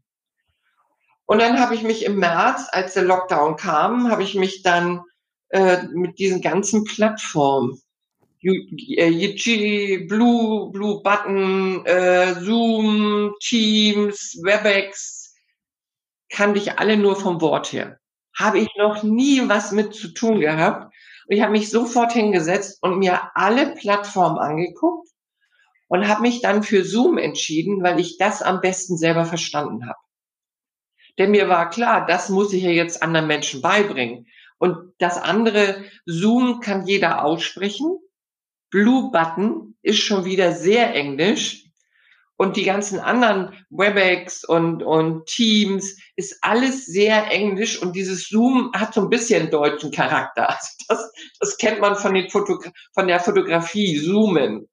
Und 1.25 1.39
dann 1.39 1.59
habe 1.59 1.75
ich 1.75 1.83
mich 1.83 2.05
im 2.05 2.17
März, 2.17 2.67
als 2.71 2.93
der 2.93 3.03
Lockdown 3.03 3.55
kam, 3.55 4.11
habe 4.11 4.23
ich 4.23 4.35
mich 4.35 4.61
dann 4.61 5.01
äh, 5.49 5.83
mit 5.93 6.19
diesen 6.19 6.41
ganzen 6.41 6.83
Plattformen 6.83 7.81
Yiji, 8.43 10.05
Blue, 10.05 10.69
Blue 10.71 11.01
Button, 11.01 11.85
äh, 11.85 12.35
Zoom, 12.41 13.33
Teams, 13.39 14.37
WebEx, 14.43 15.33
kannte 16.29 16.59
ich 16.59 16.77
alle 16.77 16.97
nur 16.97 17.15
vom 17.15 17.39
Wort 17.39 17.71
her. 17.71 17.99
Habe 18.37 18.59
ich 18.59 18.69
noch 18.77 19.03
nie 19.03 19.47
was 19.47 19.71
mit 19.71 19.93
zu 19.93 20.09
tun 20.09 20.39
gehabt. 20.41 20.93
Und 21.27 21.35
ich 21.35 21.41
habe 21.41 21.53
mich 21.53 21.69
sofort 21.69 22.11
hingesetzt 22.11 22.79
und 22.81 22.99
mir 22.99 23.31
alle 23.35 23.75
Plattformen 23.75 24.39
angeguckt 24.39 25.07
und 25.87 26.07
habe 26.07 26.21
mich 26.21 26.41
dann 26.41 26.63
für 26.63 26.83
Zoom 26.83 27.17
entschieden, 27.17 27.81
weil 27.81 27.99
ich 27.99 28.17
das 28.17 28.41
am 28.41 28.59
besten 28.59 28.97
selber 28.97 29.23
verstanden 29.23 29.87
habe. 29.87 30.02
Denn 31.17 31.31
mir 31.31 31.49
war 31.49 31.69
klar, 31.69 32.05
das 32.05 32.29
muss 32.29 32.53
ich 32.53 32.63
ja 32.63 32.71
jetzt 32.71 33.03
anderen 33.03 33.27
Menschen 33.27 33.61
beibringen. 33.61 34.27
Und 34.57 34.93
das 34.97 35.17
andere, 35.17 35.83
Zoom 36.05 36.59
kann 36.59 36.87
jeder 36.87 37.23
aussprechen. 37.23 37.99
Blue 38.69 39.11
Button 39.11 39.75
ist 39.81 39.99
schon 39.99 40.25
wieder 40.25 40.53
sehr 40.53 40.95
englisch. 40.95 41.65
Und 42.35 42.57
die 42.57 42.63
ganzen 42.63 42.99
anderen 42.99 43.53
WebEx 43.69 44.43
und, 44.43 44.81
und 44.81 45.27
Teams 45.27 45.97
ist 46.15 46.37
alles 46.41 46.85
sehr 46.85 47.31
englisch 47.31 47.79
und 47.81 47.95
dieses 47.95 48.27
Zoom 48.27 48.71
hat 48.75 48.93
so 48.93 49.01
ein 49.01 49.09
bisschen 49.09 49.51
deutschen 49.51 49.91
Charakter. 49.91 50.47
Also 50.89 51.11
das, 51.11 51.11
das 51.39 51.57
kennt 51.57 51.79
man 51.79 51.95
von, 51.95 52.13
den 52.13 52.29
Fotogra 52.29 52.71
von 52.93 53.07
der 53.07 53.19
Fotografie, 53.19 54.01
Zoomen. 54.03 54.67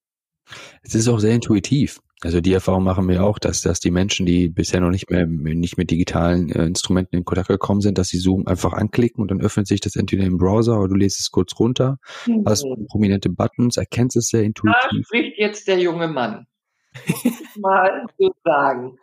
Es 0.82 0.94
ist 0.94 1.06
auch 1.06 1.18
sehr 1.18 1.34
intuitiv. 1.34 2.00
Also 2.22 2.42
die 2.42 2.52
Erfahrung 2.52 2.84
machen 2.84 3.08
wir 3.08 3.24
auch, 3.24 3.38
dass, 3.38 3.62
dass 3.62 3.80
die 3.80 3.90
Menschen, 3.90 4.26
die 4.26 4.50
bisher 4.50 4.80
noch 4.80 4.90
nicht 4.90 5.10
mehr 5.10 5.26
nicht 5.26 5.78
mit 5.78 5.90
digitalen 5.90 6.50
äh, 6.50 6.66
Instrumenten 6.66 7.16
in 7.16 7.24
Kontakt 7.24 7.48
gekommen 7.48 7.80
sind, 7.80 7.96
dass 7.96 8.08
sie 8.08 8.18
Zoom 8.18 8.46
einfach 8.46 8.74
anklicken 8.74 9.22
und 9.22 9.30
dann 9.30 9.40
öffnet 9.40 9.66
sich 9.66 9.80
das 9.80 9.96
entweder 9.96 10.24
im 10.24 10.36
Browser 10.36 10.78
oder 10.78 10.88
du 10.88 10.96
lässt 10.96 11.18
es 11.18 11.30
kurz 11.30 11.58
runter, 11.58 11.98
mhm. 12.26 12.44
hast 12.46 12.66
prominente 12.88 13.30
Buttons, 13.30 13.78
erkennst 13.78 14.16
es 14.16 14.28
sehr 14.28 14.42
intuitiv. 14.42 14.76
Da 14.82 15.02
spricht 15.02 15.38
jetzt 15.38 15.66
der 15.66 15.78
junge 15.78 16.08
Mann. 16.08 16.46
mal 17.56 18.06
so 18.18 18.30
sagen. 18.44 18.98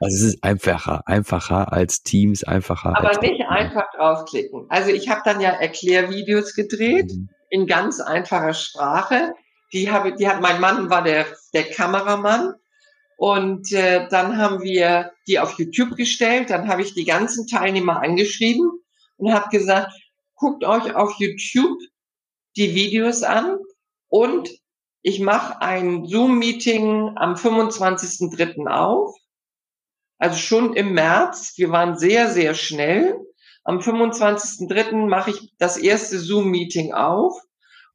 Also 0.00 0.16
es 0.16 0.34
ist 0.34 0.44
einfacher, 0.44 1.02
einfacher 1.06 1.72
als 1.72 2.02
Teams, 2.02 2.44
einfacher. 2.44 2.96
Aber 2.96 3.18
nicht 3.20 3.42
einfach 3.48 3.86
draufklicken. 3.96 4.66
Also 4.68 4.90
ich 4.90 5.08
habe 5.08 5.22
dann 5.24 5.40
ja 5.40 5.50
Erklärvideos 5.50 6.54
gedreht 6.54 7.10
mhm. 7.10 7.30
in 7.48 7.66
ganz 7.66 8.00
einfacher 8.00 8.52
Sprache 8.52 9.32
die 9.72 9.90
habe, 9.90 10.14
die 10.14 10.28
hat, 10.28 10.40
mein 10.40 10.60
Mann 10.60 10.90
war 10.90 11.02
der, 11.02 11.26
der 11.52 11.64
Kameramann. 11.64 12.54
Und 13.16 13.72
äh, 13.72 14.06
dann 14.08 14.36
haben 14.36 14.62
wir 14.62 15.12
die 15.26 15.40
auf 15.40 15.58
YouTube 15.58 15.96
gestellt. 15.96 16.50
Dann 16.50 16.68
habe 16.68 16.82
ich 16.82 16.94
die 16.94 17.04
ganzen 17.04 17.46
Teilnehmer 17.46 18.00
angeschrieben 18.00 18.70
und 19.16 19.32
habe 19.32 19.48
gesagt, 19.50 19.92
guckt 20.34 20.64
euch 20.64 20.94
auf 20.94 21.14
YouTube 21.18 21.78
die 22.56 22.74
Videos 22.74 23.22
an 23.22 23.58
und 24.08 24.48
ich 25.02 25.20
mache 25.20 25.60
ein 25.60 26.06
Zoom-Meeting 26.06 27.12
am 27.16 27.34
25.03. 27.34 28.66
auf. 28.66 29.14
Also 30.18 30.36
schon 30.36 30.74
im 30.74 30.92
März. 30.92 31.54
Wir 31.56 31.70
waren 31.70 31.96
sehr, 31.96 32.30
sehr 32.30 32.54
schnell. 32.54 33.16
Am 33.64 33.78
25.03. 33.78 35.06
mache 35.06 35.30
ich 35.30 35.52
das 35.58 35.76
erste 35.76 36.18
Zoom-Meeting 36.18 36.92
auf 36.92 37.40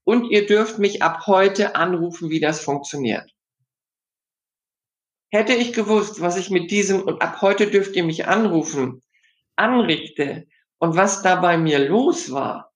und 0.03 0.29
ihr 0.29 0.45
dürft 0.45 0.79
mich 0.79 1.01
ab 1.01 1.27
heute 1.27 1.75
anrufen, 1.75 2.29
wie 2.29 2.39
das 2.39 2.61
funktioniert. 2.61 3.29
Hätte 5.31 5.53
ich 5.53 5.73
gewusst, 5.73 6.21
was 6.21 6.37
ich 6.37 6.49
mit 6.49 6.69
diesem 6.69 7.01
und 7.01 7.21
ab 7.21 7.41
heute 7.41 7.67
dürft 7.67 7.95
ihr 7.95 8.03
mich 8.03 8.27
anrufen, 8.27 9.01
anrichte 9.55 10.45
und 10.77 10.95
was 10.95 11.21
da 11.21 11.35
bei 11.37 11.57
mir 11.57 11.79
los 11.79 12.31
war, 12.31 12.71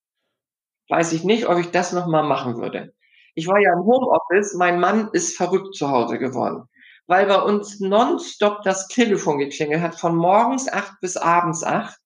weiß 0.90 1.14
ich 1.14 1.24
nicht, 1.24 1.48
ob 1.48 1.60
ich 1.60 1.72
das 1.72 1.94
nochmal 1.94 2.24
machen 2.24 2.58
würde. 2.58 2.94
Ich 3.36 3.48
war 3.48 3.60
ja 3.60 3.74
im 3.74 3.86
Homeoffice, 3.86 4.56
mein 4.56 4.80
Mann 4.80 5.10
ist 5.14 5.38
verrückt 5.38 5.76
zu 5.76 5.90
Hause 5.90 6.18
geworden, 6.18 6.68
weil 7.06 7.28
bei 7.28 7.40
uns 7.40 7.80
nonstop 7.80 8.64
das 8.64 8.88
Telefon 8.88 9.38
geklingelt 9.38 9.82
hat, 9.82 10.00
von 10.00 10.16
morgens 10.16 10.68
acht 10.68 11.00
bis 11.02 11.18
abends 11.18 11.64
acht. 11.64 12.00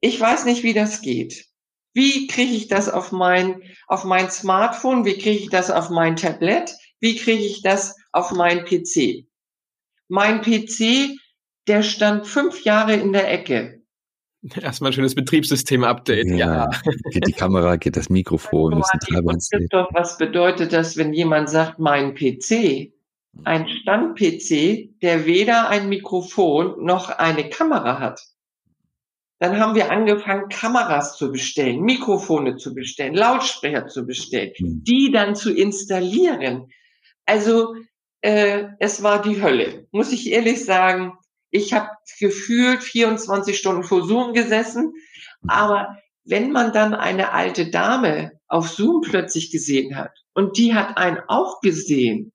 Ich 0.00 0.20
weiß 0.20 0.44
nicht, 0.44 0.62
wie 0.62 0.74
das 0.74 1.00
geht. 1.00 1.46
Wie 1.94 2.26
kriege 2.26 2.52
ich 2.52 2.68
das 2.68 2.88
auf 2.88 3.12
mein, 3.12 3.62
auf 3.86 4.04
mein 4.04 4.28
Smartphone? 4.30 5.04
Wie 5.04 5.16
kriege 5.16 5.38
ich 5.38 5.48
das 5.48 5.70
auf 5.70 5.90
mein 5.90 6.16
Tablet? 6.16 6.74
Wie 7.00 7.16
kriege 7.16 7.44
ich 7.44 7.62
das 7.62 7.96
auf 8.12 8.32
mein 8.32 8.64
PC? 8.64 9.26
Mein 10.08 10.42
PC, 10.42 11.16
der 11.68 11.82
stand 11.82 12.26
fünf 12.26 12.64
Jahre 12.64 12.94
in 12.94 13.12
der 13.12 13.30
Ecke. 13.30 13.80
Erstmal 14.60 14.90
ein 14.90 14.94
schönes 14.94 15.14
Betriebssystem-Update, 15.14 16.28
ja. 16.28 16.36
ja. 16.36 16.70
Geht 17.10 17.28
die 17.28 17.32
Kamera, 17.32 17.76
geht 17.76 17.96
das 17.96 18.10
Mikrofon, 18.10 18.78
ist 18.78 18.92
ein 18.92 19.24
Was 19.92 20.18
bedeutet 20.18 20.72
das, 20.72 20.96
wenn 20.96 21.12
jemand 21.12 21.48
sagt, 21.48 21.78
mein 21.78 22.14
PC? 22.14 22.92
Ein 23.44 23.68
Stand-PC, 23.68 25.00
der 25.00 25.26
weder 25.26 25.68
ein 25.68 25.88
Mikrofon 25.88 26.84
noch 26.84 27.08
eine 27.10 27.48
Kamera 27.48 27.98
hat. 27.98 28.20
Dann 29.38 29.58
haben 29.58 29.74
wir 29.74 29.90
angefangen, 29.90 30.48
Kameras 30.48 31.16
zu 31.16 31.32
bestellen, 31.32 31.80
Mikrofone 31.80 32.56
zu 32.56 32.74
bestellen, 32.74 33.14
Lautsprecher 33.14 33.88
zu 33.88 34.06
bestellen, 34.06 34.52
hm. 34.56 34.82
die 34.84 35.10
dann 35.12 35.34
zu 35.34 35.52
installieren. 35.52 36.68
Also 37.26 37.74
äh, 38.20 38.64
es 38.78 39.02
war 39.02 39.20
die 39.20 39.42
Hölle, 39.42 39.86
muss 39.90 40.12
ich 40.12 40.30
ehrlich 40.30 40.64
sagen. 40.64 41.12
Ich 41.50 41.72
habe 41.72 41.88
gefühlt 42.18 42.82
24 42.82 43.56
Stunden 43.56 43.84
vor 43.84 44.06
Zoom 44.06 44.32
gesessen, 44.32 44.92
aber 45.46 45.98
wenn 46.24 46.50
man 46.50 46.72
dann 46.72 46.94
eine 46.94 47.32
alte 47.32 47.70
Dame 47.70 48.32
auf 48.48 48.70
Zoom 48.70 49.02
plötzlich 49.02 49.50
gesehen 49.50 49.96
hat 49.96 50.12
und 50.32 50.56
die 50.56 50.74
hat 50.74 50.96
einen 50.96 51.18
auch 51.28 51.60
gesehen 51.60 52.32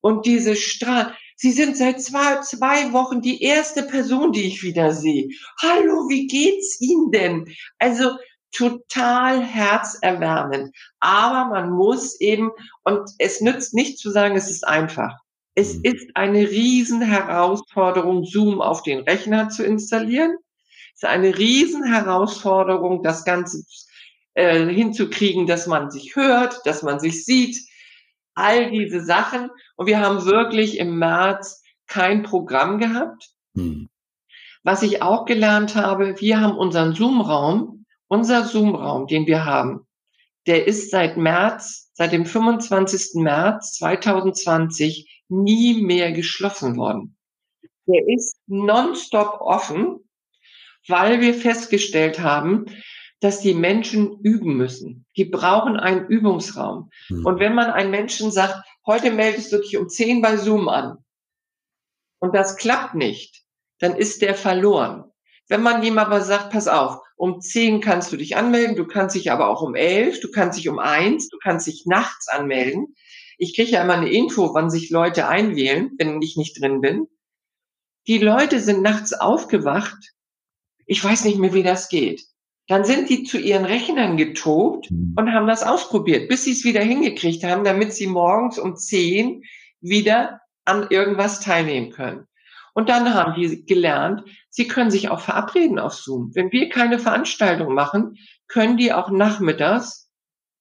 und 0.00 0.26
diese 0.26 0.56
Strahl, 0.56 1.16
Sie 1.36 1.52
sind 1.52 1.76
seit 1.76 2.00
zwei, 2.00 2.40
zwei 2.40 2.92
Wochen 2.92 3.20
die 3.20 3.42
erste 3.42 3.82
Person, 3.82 4.32
die 4.32 4.44
ich 4.44 4.62
wieder 4.62 4.92
sehe. 4.92 5.28
Hallo, 5.60 6.08
wie 6.08 6.26
geht's 6.26 6.80
Ihnen 6.80 7.10
denn? 7.10 7.54
Also 7.78 8.16
total 8.52 9.42
herzerwärmend. 9.42 10.74
Aber 11.00 11.50
man 11.50 11.70
muss 11.70 12.20
eben, 12.20 12.50
und 12.84 13.10
es 13.18 13.40
nützt 13.40 13.74
nicht 13.74 13.98
zu 13.98 14.10
sagen, 14.10 14.36
es 14.36 14.50
ist 14.50 14.66
einfach. 14.66 15.18
Es 15.54 15.74
mhm. 15.74 15.80
ist 15.84 16.06
eine 16.14 16.48
riesen 16.48 17.02
Herausforderung, 17.02 18.24
Zoom 18.24 18.60
auf 18.60 18.82
den 18.82 19.00
Rechner 19.00 19.48
zu 19.48 19.64
installieren. 19.64 20.36
Es 20.94 21.02
ist 21.02 21.08
eine 21.08 21.36
riesen 21.36 21.84
Herausforderung, 21.84 23.02
das 23.02 23.24
Ganze 23.24 23.64
äh, 24.34 24.66
hinzukriegen, 24.66 25.46
dass 25.46 25.66
man 25.66 25.90
sich 25.90 26.14
hört, 26.16 26.60
dass 26.64 26.82
man 26.82 27.00
sich 27.00 27.24
sieht, 27.24 27.56
all 28.34 28.70
diese 28.70 29.04
Sachen. 29.04 29.50
Und 29.76 29.86
wir 29.86 30.00
haben 30.00 30.24
wirklich 30.24 30.78
im 30.78 30.98
März 30.98 31.62
kein 31.86 32.22
Programm 32.22 32.78
gehabt. 32.78 33.30
Hm. 33.56 33.88
Was 34.62 34.82
ich 34.82 35.02
auch 35.02 35.26
gelernt 35.26 35.76
habe, 35.76 36.20
wir 36.20 36.40
haben 36.40 36.56
unseren 36.56 36.94
Zoom-Raum, 36.94 37.84
unser 38.08 38.44
Zoom-Raum, 38.44 39.06
den 39.06 39.26
wir 39.26 39.44
haben, 39.44 39.86
der 40.46 40.66
ist 40.66 40.90
seit 40.90 41.16
März, 41.16 41.90
seit 41.94 42.12
dem 42.12 42.26
25. 42.26 43.22
März 43.22 43.74
2020 43.74 45.22
nie 45.28 45.82
mehr 45.82 46.12
geschlossen 46.12 46.76
worden. 46.76 47.16
Der 47.86 48.02
ist 48.08 48.38
nonstop 48.46 49.40
offen, 49.40 50.00
weil 50.88 51.20
wir 51.20 51.34
festgestellt 51.34 52.20
haben, 52.20 52.66
dass 53.24 53.40
die 53.40 53.54
Menschen 53.54 54.20
üben 54.20 54.54
müssen. 54.54 55.06
Die 55.16 55.24
brauchen 55.24 55.78
einen 55.78 56.06
Übungsraum. 56.08 56.90
Mhm. 57.08 57.24
Und 57.24 57.40
wenn 57.40 57.54
man 57.54 57.70
einen 57.70 57.90
Menschen 57.90 58.30
sagt, 58.30 58.62
heute 58.86 59.10
meldest 59.10 59.50
du 59.50 59.62
dich 59.62 59.78
um 59.78 59.88
10 59.88 60.20
bei 60.20 60.36
Zoom 60.36 60.68
an 60.68 60.98
und 62.18 62.34
das 62.34 62.58
klappt 62.58 62.94
nicht, 62.94 63.42
dann 63.78 63.96
ist 63.96 64.20
der 64.20 64.34
verloren. 64.34 65.04
Wenn 65.48 65.62
man 65.62 65.82
ihm 65.82 65.96
aber 65.96 66.20
sagt, 66.20 66.50
pass 66.50 66.68
auf, 66.68 66.98
um 67.16 67.40
10 67.40 67.80
kannst 67.80 68.12
du 68.12 68.18
dich 68.18 68.36
anmelden, 68.36 68.76
du 68.76 68.86
kannst 68.86 69.16
dich 69.16 69.30
aber 69.30 69.48
auch 69.48 69.62
um 69.62 69.74
11, 69.74 70.20
du 70.20 70.30
kannst 70.30 70.58
dich 70.58 70.68
um 70.68 70.78
1, 70.78 71.30
du 71.30 71.38
kannst 71.42 71.66
dich 71.66 71.84
nachts 71.86 72.28
anmelden. 72.28 72.94
Ich 73.38 73.56
kriege 73.56 73.70
ja 73.70 73.84
immer 73.84 73.94
eine 73.94 74.10
Info, 74.10 74.52
wann 74.52 74.68
sich 74.68 74.90
Leute 74.90 75.28
einwählen, 75.28 75.92
wenn 75.96 76.20
ich 76.20 76.36
nicht 76.36 76.60
drin 76.60 76.82
bin. 76.82 77.06
Die 78.06 78.18
Leute 78.18 78.60
sind 78.60 78.82
nachts 78.82 79.14
aufgewacht. 79.14 80.12
Ich 80.84 81.02
weiß 81.02 81.24
nicht 81.24 81.38
mehr, 81.38 81.54
wie 81.54 81.62
das 81.62 81.88
geht. 81.88 82.26
Dann 82.66 82.84
sind 82.84 83.10
die 83.10 83.24
zu 83.24 83.38
ihren 83.38 83.64
Rechnern 83.64 84.16
getobt 84.16 84.90
mhm. 84.90 85.14
und 85.16 85.32
haben 85.32 85.46
das 85.46 85.62
ausprobiert, 85.62 86.28
bis 86.28 86.44
sie 86.44 86.52
es 86.52 86.64
wieder 86.64 86.80
hingekriegt 86.80 87.44
haben, 87.44 87.64
damit 87.64 87.92
sie 87.92 88.06
morgens 88.06 88.58
um 88.58 88.76
zehn 88.76 89.42
wieder 89.80 90.40
an 90.64 90.86
irgendwas 90.88 91.40
teilnehmen 91.40 91.90
können. 91.90 92.26
Und 92.72 92.88
dann 92.88 93.14
haben 93.14 93.34
die 93.40 93.64
gelernt, 93.66 94.24
sie 94.48 94.66
können 94.66 94.90
sich 94.90 95.08
auch 95.08 95.20
verabreden 95.20 95.78
auf 95.78 95.94
Zoom. 95.94 96.34
Wenn 96.34 96.50
wir 96.52 96.68
keine 96.70 96.98
Veranstaltung 96.98 97.74
machen, 97.74 98.16
können 98.48 98.76
die 98.76 98.92
auch 98.92 99.10
nachmittags 99.10 100.10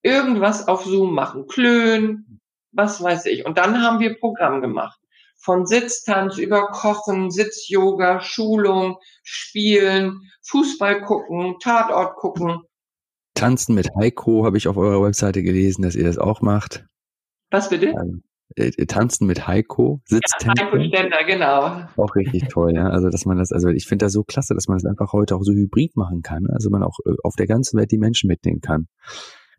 irgendwas 0.03 0.67
auf 0.67 0.85
Zoom 0.85 1.13
machen. 1.13 1.47
Klönen, 1.47 2.41
was 2.71 3.01
weiß 3.01 3.25
ich. 3.27 3.45
Und 3.45 3.57
dann 3.57 3.81
haben 3.81 3.99
wir 3.99 4.19
Programm 4.19 4.61
gemacht 4.61 4.99
von 5.43 5.65
Sitztanz 5.65 6.37
über 6.37 6.67
Kochen, 6.67 7.29
Sitzyoga, 7.29 8.21
Schulung, 8.21 8.97
Spielen, 9.23 10.21
Fußball 10.47 11.01
gucken, 11.01 11.55
Tatort 11.61 12.15
gucken. 12.15 12.61
Tanzen 13.35 13.75
mit 13.75 13.89
Heiko 13.99 14.45
habe 14.45 14.57
ich 14.57 14.67
auf 14.67 14.77
eurer 14.77 15.03
Webseite 15.03 15.43
gelesen, 15.43 15.81
dass 15.81 15.95
ihr 15.95 16.05
das 16.05 16.17
auch 16.17 16.41
macht. 16.41 16.85
Was 17.51 17.69
bitte? 17.69 17.87
Ähm, 17.87 18.23
äh, 18.55 18.85
Tanzen 18.85 19.27
mit 19.27 19.45
Heiko, 19.45 20.01
Sitztänze. 20.05 20.53
Ja, 20.57 20.65
Heiko 20.65 20.81
Ständer, 20.81 21.23
genau. 21.25 21.87
Auch 21.97 22.15
richtig 22.15 22.47
toll, 22.47 22.73
ja. 22.73 22.87
Also, 22.87 23.09
dass 23.09 23.25
man 23.25 23.37
das, 23.37 23.51
also 23.51 23.67
ich 23.67 23.85
finde 23.85 24.05
das 24.05 24.13
so 24.13 24.23
klasse, 24.23 24.53
dass 24.53 24.67
man 24.67 24.77
das 24.77 24.85
einfach 24.85 25.11
heute 25.11 25.35
auch 25.35 25.43
so 25.43 25.51
hybrid 25.51 25.97
machen 25.97 26.21
kann. 26.21 26.47
Also 26.47 26.69
man 26.69 26.83
auch 26.83 26.99
äh, 27.05 27.15
auf 27.23 27.35
der 27.35 27.47
ganzen 27.47 27.77
Welt 27.77 27.91
die 27.91 27.97
Menschen 27.97 28.27
mitnehmen 28.27 28.61
kann. 28.61 28.87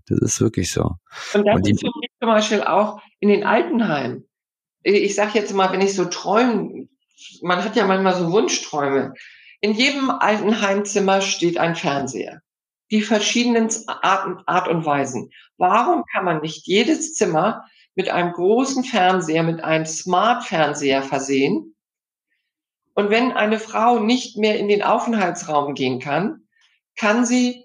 Das 0.07 0.19
ist 0.19 0.41
wirklich 0.41 0.73
so. 0.73 0.93
Und 1.35 1.47
das 1.47 1.57
Und 1.57 1.69
ist 1.69 1.81
für 1.81 1.91
mich 2.01 2.11
zum 2.21 2.29
Beispiel 2.29 2.63
auch 2.63 3.01
in 3.21 3.29
den 3.29 3.45
Altenheimen 3.45 4.27
ich 4.85 5.15
sage 5.15 5.39
jetzt 5.39 5.55
mal, 5.55 5.73
wenn 5.73 5.81
ich 5.81 5.95
so 5.95 6.05
träume, 6.05 6.89
man 7.43 7.65
hat 7.65 7.75
ja 7.75 7.87
manchmal 7.87 8.15
so 8.15 8.31
Wunschträume. 8.31 9.15
In 9.61 9.73
jedem 9.73 10.11
alten 10.11 10.61
Heimzimmer 10.61 11.23
steht 11.23 11.59
ein 11.59 11.75
Fernseher. 11.75 12.43
Die 12.91 13.01
verschiedenen 13.01 13.71
Art 13.87 14.69
und 14.69 14.85
Weisen. 14.85 15.31
Warum 15.57 16.05
kann 16.13 16.27
man 16.27 16.43
nicht 16.43 16.67
jedes 16.67 17.15
Zimmer 17.15 17.65
mit 17.95 18.11
einem 18.11 18.33
großen 18.33 18.85
Fernseher, 18.85 19.43
mit 19.43 19.65
einem 19.65 19.87
Smart-Fernseher 19.87 21.03
versehen? 21.03 21.75
Und 22.95 23.11
wenn 23.11 23.33
eine 23.33 23.59
Frau 23.59 24.01
nicht 24.01 24.37
mehr 24.37 24.59
in 24.59 24.69
den 24.69 24.83
Aufenthaltsraum 24.83 25.75
gehen 25.75 25.99
kann, 25.99 26.43
kann 26.97 27.25
sie 27.25 27.65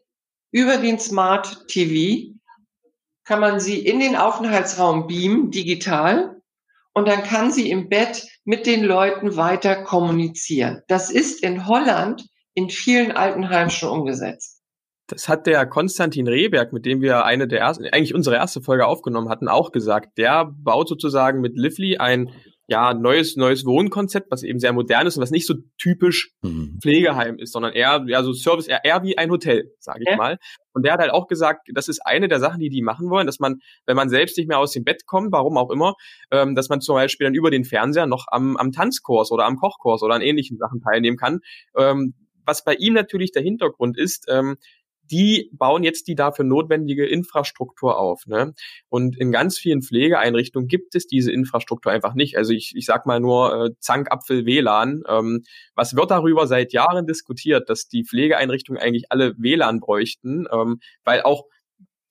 über 0.52 0.78
den 0.78 1.00
Smart 1.00 1.68
TV, 1.68 2.34
kann 3.26 3.42
man 3.42 3.60
sie 3.60 3.78
in 3.86 4.00
den 4.00 4.16
Aufenthaltsraum 4.16 5.06
beamen, 5.06 5.52
digital, 5.52 6.39
und 6.94 7.08
dann 7.08 7.24
kann 7.24 7.52
sie 7.52 7.70
im 7.70 7.90
Bett 7.90 8.28
mit 8.46 8.66
den 8.66 8.84
Leuten 8.84 9.36
weiter 9.36 9.84
kommunizieren. 9.84 10.82
Das 10.88 11.12
ist 11.12 11.44
in 11.44 11.68
Holland 11.68 12.24
in 12.54 12.70
vielen 12.70 13.12
Altenheimen 13.12 13.70
schon 13.70 13.90
umgesetzt. 13.90 14.60
Das 15.08 15.28
hat 15.28 15.48
der 15.48 15.66
Konstantin 15.66 16.28
Rehberg, 16.28 16.72
mit 16.72 16.86
dem 16.86 17.02
wir 17.02 17.26
eine 17.26 17.48
der 17.48 17.60
ersten, 17.60 17.86
eigentlich 17.86 18.14
unsere 18.14 18.36
erste 18.36 18.62
Folge 18.62 18.86
aufgenommen 18.86 19.30
hatten, 19.30 19.48
auch 19.48 19.72
gesagt. 19.72 20.18
Der 20.18 20.46
baut 20.46 20.88
sozusagen 20.88 21.42
mit 21.42 21.58
Lively 21.58 21.98
ein 21.98 22.32
ja, 22.70 22.94
neues, 22.94 23.36
neues 23.36 23.66
Wohnkonzept, 23.66 24.30
was 24.30 24.44
eben 24.44 24.60
sehr 24.60 24.74
modern 24.74 25.08
ist 25.08 25.18
und 25.18 25.24
was 25.24 25.32
nicht 25.32 25.48
so 25.48 25.56
typisch 25.78 26.32
mhm. 26.44 26.78
Pflegeheim 26.82 27.40
ist, 27.40 27.52
sondern 27.52 27.74
eher, 27.74 28.04
ja, 28.08 28.24
so 28.24 28.32
Service, 28.32 28.68
eher, 28.68 28.86
eher 28.86 29.02
wie 29.04 29.18
ein 29.18 29.32
Hotel, 29.32 29.74
sage 29.80 30.02
ich 30.04 30.10
ja. 30.10 30.18
mal. 30.18 30.38
Und 30.74 30.86
der 30.86 30.94
hat 30.94 31.00
halt 31.00 31.12
auch 31.12 31.28
gesagt, 31.28 31.68
das 31.74 31.88
ist 31.88 32.00
eine 32.06 32.28
der 32.28 32.40
Sachen, 32.40 32.60
die 32.60 32.70
die 32.70 32.84
machen 32.84 33.10
wollen, 33.10 33.26
dass 33.26 33.40
man, 33.40 33.60
wenn 33.88 33.96
man 33.96 34.10
selbst 34.10 34.38
nicht 34.38 34.48
mehr 34.48 34.60
aus 34.60 34.72
dem 34.72 34.84
Bett 34.84 35.08
kommt, 35.08 35.32
warum 35.32 35.58
auch 35.58 35.72
immer, 35.72 35.96
ähm, 36.32 36.54
dass 36.54 36.70
man 36.70 36.80
zum 36.80 36.96
Beispiel 36.96 37.26
dann 37.26 37.34
über 37.34 37.50
den 37.50 37.66
Fernseher 37.66 38.06
noch 38.06 38.26
am, 38.30 38.56
am 38.56 38.72
Tanzkurs 38.72 39.32
oder 39.32 39.46
am 39.46 39.58
Kochkurs 39.58 40.04
oder 40.04 40.14
an 40.14 40.22
ähnlichen 40.22 40.58
Sachen 40.58 40.80
teilnehmen 40.80 41.18
kann. 41.18 41.40
Ähm, 41.76 42.14
was 42.46 42.64
bei 42.64 42.76
ihm 42.76 42.94
natürlich 42.94 43.32
der 43.32 43.44
Hintergrund 43.44 43.98
ist, 43.98 44.26
ähm, 44.30 44.58
die 45.12 45.50
bauen 45.54 45.84
jetzt 45.84 46.08
die 46.08 46.16
dafür 46.16 46.46
notwendige 46.46 47.06
Infrastruktur 47.06 47.98
auf. 47.98 48.26
Ne? 48.28 48.54
Und 48.90 49.18
in 49.18 49.32
ganz 49.32 49.58
vielen 49.58 49.82
Pflegeeinrichtungen 49.82 50.68
gibt 50.68 50.96
es 50.96 51.08
diese 51.08 51.32
Infrastruktur 51.32 51.92
einfach 51.92 52.14
nicht. 52.14 52.38
Also 52.38 52.54
ich, 52.54 52.74
ich 52.76 52.86
sag 52.86 53.06
mal 53.06 53.20
nur 53.20 53.66
äh, 53.66 53.70
Zankapfel 53.80 54.46
WLAN. 54.46 55.04
Ähm, 55.08 55.44
was 55.76 55.96
wird 55.96 56.12
darüber 56.12 56.48
seit 56.48 56.74
Jahren 56.74 57.08
diskutiert, 57.08 57.70
dass 57.70 57.88
die 57.88 58.04
Pflegeeinrichtungen 58.04 58.82
eigentlich 58.82 59.12
alle 59.12 59.36
WLAN 59.38 59.80
bräuchten, 59.80 60.46
ähm, 60.52 60.80
weil 61.04 61.22
auch 61.22 61.46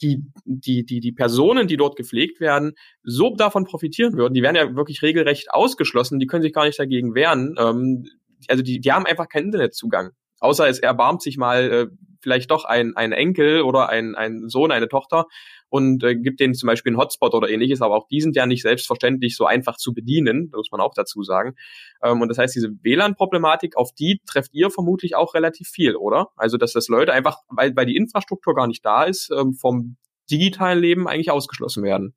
die, 0.00 0.24
die, 0.44 0.84
die, 0.84 1.00
die 1.00 1.12
Personen, 1.12 1.66
die 1.66 1.76
dort 1.76 1.96
gepflegt 1.96 2.40
werden, 2.40 2.74
so 3.02 3.34
davon 3.34 3.64
profitieren 3.64 4.16
würden. 4.16 4.34
Die 4.34 4.42
werden 4.42 4.56
ja 4.56 4.76
wirklich 4.76 5.02
regelrecht 5.02 5.50
ausgeschlossen, 5.50 6.18
die 6.18 6.26
können 6.26 6.42
sich 6.42 6.52
gar 6.52 6.64
nicht 6.64 6.78
dagegen 6.78 7.14
wehren. 7.14 7.56
Ähm, 7.58 8.06
also 8.46 8.62
die, 8.62 8.80
die 8.80 8.92
haben 8.92 9.06
einfach 9.06 9.28
keinen 9.28 9.46
Internetzugang. 9.46 10.10
Außer 10.40 10.68
es 10.68 10.78
erbarmt 10.78 11.22
sich 11.22 11.36
mal 11.36 11.70
äh, 11.70 11.86
vielleicht 12.20 12.50
doch 12.50 12.64
ein, 12.64 12.96
ein 12.96 13.12
Enkel 13.12 13.62
oder 13.62 13.88
ein, 13.88 14.14
ein 14.14 14.48
Sohn, 14.48 14.72
eine 14.72 14.88
Tochter 14.88 15.26
und 15.68 16.02
äh, 16.02 16.16
gibt 16.16 16.40
denen 16.40 16.54
zum 16.54 16.66
Beispiel 16.66 16.90
einen 16.90 16.98
Hotspot 16.98 17.34
oder 17.34 17.48
ähnliches, 17.48 17.82
aber 17.82 17.94
auch 17.94 18.08
die 18.08 18.20
sind 18.20 18.36
ja 18.36 18.46
nicht 18.46 18.62
selbstverständlich 18.62 19.36
so 19.36 19.46
einfach 19.46 19.76
zu 19.76 19.92
bedienen, 19.92 20.50
muss 20.54 20.70
man 20.70 20.80
auch 20.80 20.94
dazu 20.94 21.22
sagen. 21.22 21.54
Ähm, 22.02 22.20
und 22.20 22.28
das 22.28 22.38
heißt, 22.38 22.54
diese 22.54 22.70
WLAN-Problematik, 22.82 23.76
auf 23.76 23.92
die 23.92 24.20
trefft 24.26 24.54
ihr 24.54 24.70
vermutlich 24.70 25.14
auch 25.14 25.34
relativ 25.34 25.68
viel, 25.68 25.96
oder? 25.96 26.28
Also, 26.36 26.56
dass 26.56 26.72
das 26.72 26.88
Leute 26.88 27.12
einfach, 27.12 27.38
weil, 27.48 27.74
weil 27.76 27.86
die 27.86 27.96
Infrastruktur 27.96 28.54
gar 28.54 28.66
nicht 28.66 28.84
da 28.84 29.04
ist, 29.04 29.30
ähm, 29.30 29.54
vom 29.54 29.96
digitalen 30.30 30.80
Leben 30.80 31.08
eigentlich 31.08 31.30
ausgeschlossen 31.30 31.82
werden. 31.82 32.14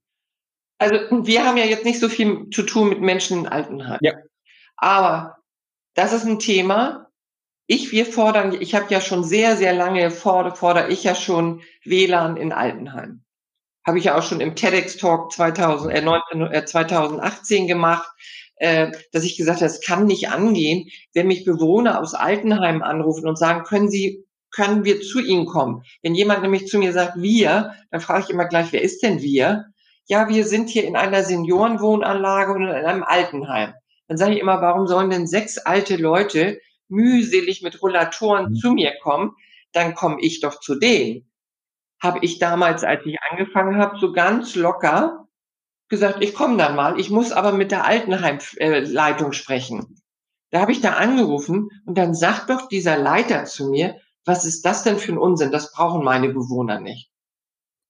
Also 0.79 0.95
wir 1.27 1.45
haben 1.45 1.57
ja 1.57 1.65
jetzt 1.65 1.85
nicht 1.85 1.99
so 1.99 2.09
viel 2.09 2.49
zu 2.49 2.63
tun 2.63 2.89
mit 2.89 3.01
Menschen 3.01 3.39
in 3.39 3.47
Altenheim. 3.47 3.99
Ja. 4.01 4.13
Aber 4.77 5.37
das 5.93 6.11
ist 6.11 6.25
ein 6.25 6.39
Thema, 6.39 7.10
ich, 7.71 7.93
wir 7.93 8.05
fordern, 8.05 8.53
ich 8.59 8.75
habe 8.75 8.87
ja 8.89 8.99
schon 8.99 9.23
sehr, 9.23 9.55
sehr 9.55 9.71
lange 9.71 10.11
fordere, 10.11 10.57
fordere 10.57 10.89
ich 10.89 11.05
ja 11.05 11.15
schon 11.15 11.61
WLAN 11.85 12.35
in 12.35 12.51
Altenheim. 12.51 13.23
Habe 13.87 13.97
ich 13.97 14.03
ja 14.03 14.17
auch 14.17 14.23
schon 14.23 14.41
im 14.41 14.57
TEDx-Talk 14.57 15.31
2000, 15.31 15.93
äh, 15.93 16.01
19, 16.01 16.41
äh, 16.47 16.65
2018 16.65 17.67
gemacht, 17.67 18.09
äh, 18.57 18.91
dass 19.13 19.23
ich 19.23 19.37
gesagt 19.37 19.61
habe, 19.61 19.71
es 19.71 19.79
kann 19.79 20.05
nicht 20.05 20.29
angehen, 20.29 20.89
wenn 21.13 21.27
mich 21.27 21.45
Bewohner 21.45 22.01
aus 22.01 22.13
Altenheimen 22.13 22.81
anrufen 22.81 23.25
und 23.25 23.37
sagen, 23.37 23.63
können 23.63 23.89
Sie, 23.89 24.25
können 24.53 24.83
wir 24.83 24.99
zu 24.99 25.21
Ihnen 25.21 25.45
kommen? 25.45 25.83
Wenn 26.03 26.13
jemand 26.13 26.41
nämlich 26.41 26.67
zu 26.67 26.77
mir 26.77 26.91
sagt, 26.91 27.21
wir, 27.21 27.73
dann 27.89 28.01
frage 28.01 28.25
ich 28.25 28.29
immer 28.31 28.49
gleich, 28.49 28.73
wer 28.73 28.81
ist 28.81 29.01
denn 29.01 29.21
wir? 29.21 29.67
Ja, 30.07 30.27
wir 30.27 30.45
sind 30.45 30.67
hier 30.67 30.83
in 30.83 30.97
einer 30.97 31.23
Seniorenwohnanlage 31.23 32.51
und 32.51 32.63
in 32.63 32.69
einem 32.69 33.03
Altenheim. 33.03 33.73
Dann 34.09 34.17
sage 34.17 34.33
ich 34.33 34.41
immer, 34.41 34.59
warum 34.59 34.87
sollen 34.87 35.09
denn 35.09 35.25
sechs 35.25 35.57
alte 35.57 35.95
Leute 35.95 36.59
mühselig 36.91 37.61
mit 37.61 37.81
Rollatoren 37.81 38.51
mhm. 38.51 38.55
zu 38.55 38.71
mir 38.71 38.93
kommen, 39.01 39.31
dann 39.71 39.95
komme 39.95 40.17
ich 40.21 40.41
doch 40.41 40.59
zu 40.59 40.75
denen. 40.75 41.31
Habe 42.01 42.19
ich 42.21 42.39
damals, 42.39 42.83
als 42.83 43.05
ich 43.05 43.17
angefangen 43.29 43.77
habe, 43.77 43.97
so 43.99 44.11
ganz 44.11 44.55
locker 44.55 45.27
gesagt, 45.89 46.23
ich 46.23 46.33
komme 46.33 46.57
dann 46.57 46.75
mal, 46.75 46.99
ich 46.99 47.09
muss 47.09 47.31
aber 47.31 47.51
mit 47.51 47.71
der 47.71 47.85
Altenheimleitung 47.85 49.33
sprechen. 49.33 50.01
Da 50.49 50.61
habe 50.61 50.71
ich 50.71 50.81
da 50.81 50.93
angerufen 50.93 51.69
und 51.85 51.97
dann 51.97 52.13
sagt 52.13 52.49
doch 52.49 52.67
dieser 52.67 52.97
Leiter 52.97 53.45
zu 53.45 53.69
mir, 53.69 53.97
was 54.25 54.45
ist 54.45 54.65
das 54.65 54.83
denn 54.83 54.97
für 54.97 55.13
ein 55.13 55.17
Unsinn? 55.17 55.51
Das 55.51 55.71
brauchen 55.71 56.03
meine 56.03 56.29
Bewohner 56.29 56.79
nicht. 56.79 57.11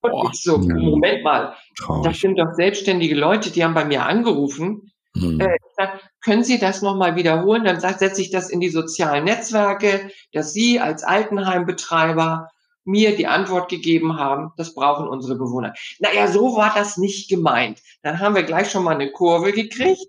Und 0.01 0.11
Boah, 0.11 0.29
ich 0.33 0.41
so, 0.41 0.57
Moment 0.57 1.23
mal, 1.23 1.55
traurig. 1.77 2.03
das 2.03 2.19
sind 2.19 2.37
doch 2.37 2.53
selbstständige 2.53 3.15
Leute, 3.15 3.51
die 3.51 3.63
haben 3.63 3.73
bei 3.73 3.85
mir 3.85 4.05
angerufen. 4.05 4.91
Hm. 5.15 5.39
Äh, 5.39 5.57
sag, 5.77 5.99
können 6.21 6.43
Sie 6.43 6.59
das 6.59 6.81
nochmal 6.81 7.15
wiederholen? 7.15 7.63
Dann 7.63 7.79
setze 7.79 8.21
ich 8.21 8.29
das 8.31 8.49
in 8.49 8.59
die 8.59 8.69
sozialen 8.69 9.25
Netzwerke, 9.25 10.11
dass 10.33 10.53
Sie 10.53 10.79
als 10.79 11.03
Altenheimbetreiber 11.03 12.49
mir 12.83 13.15
die 13.15 13.27
Antwort 13.27 13.69
gegeben 13.69 14.17
haben, 14.17 14.51
das 14.57 14.73
brauchen 14.73 15.07
unsere 15.07 15.35
Bewohner. 15.35 15.73
Naja, 15.99 16.27
so 16.27 16.55
war 16.55 16.73
das 16.73 16.97
nicht 16.97 17.29
gemeint. 17.29 17.79
Dann 18.01 18.19
haben 18.19 18.35
wir 18.35 18.43
gleich 18.43 18.71
schon 18.71 18.83
mal 18.83 18.95
eine 18.95 19.11
Kurve 19.11 19.51
gekriegt. 19.51 20.01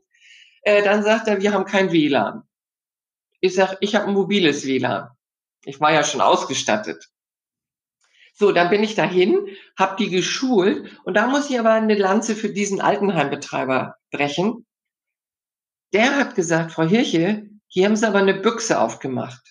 Äh, 0.62 0.82
dann 0.82 1.02
sagt 1.02 1.28
er, 1.28 1.40
wir 1.40 1.52
haben 1.52 1.64
kein 1.64 1.92
WLAN. 1.92 2.42
Ich 3.40 3.54
sag, 3.54 3.76
ich 3.80 3.94
habe 3.94 4.06
ein 4.06 4.14
mobiles 4.14 4.64
WLAN. 4.64 5.10
Ich 5.64 5.80
war 5.80 5.92
ja 5.92 6.04
schon 6.04 6.20
ausgestattet. 6.20 7.10
So, 8.34 8.52
dann 8.52 8.70
bin 8.70 8.82
ich 8.82 8.94
dahin, 8.94 9.46
habe 9.76 9.96
die 9.96 10.08
geschult 10.08 10.90
und 11.04 11.14
da 11.14 11.26
muss 11.26 11.50
ich 11.50 11.58
aber 11.58 11.72
eine 11.72 11.94
Lanze 11.94 12.34
für 12.34 12.48
diesen 12.48 12.80
Altenheimbetreiber 12.80 13.96
brechen. 14.10 14.64
Der 15.92 16.16
hat 16.16 16.34
gesagt, 16.34 16.72
Frau 16.72 16.84
Hirche, 16.84 17.48
hier 17.68 17.86
haben 17.86 17.96
Sie 17.96 18.06
aber 18.06 18.18
eine 18.18 18.34
Büchse 18.34 18.80
aufgemacht. 18.80 19.42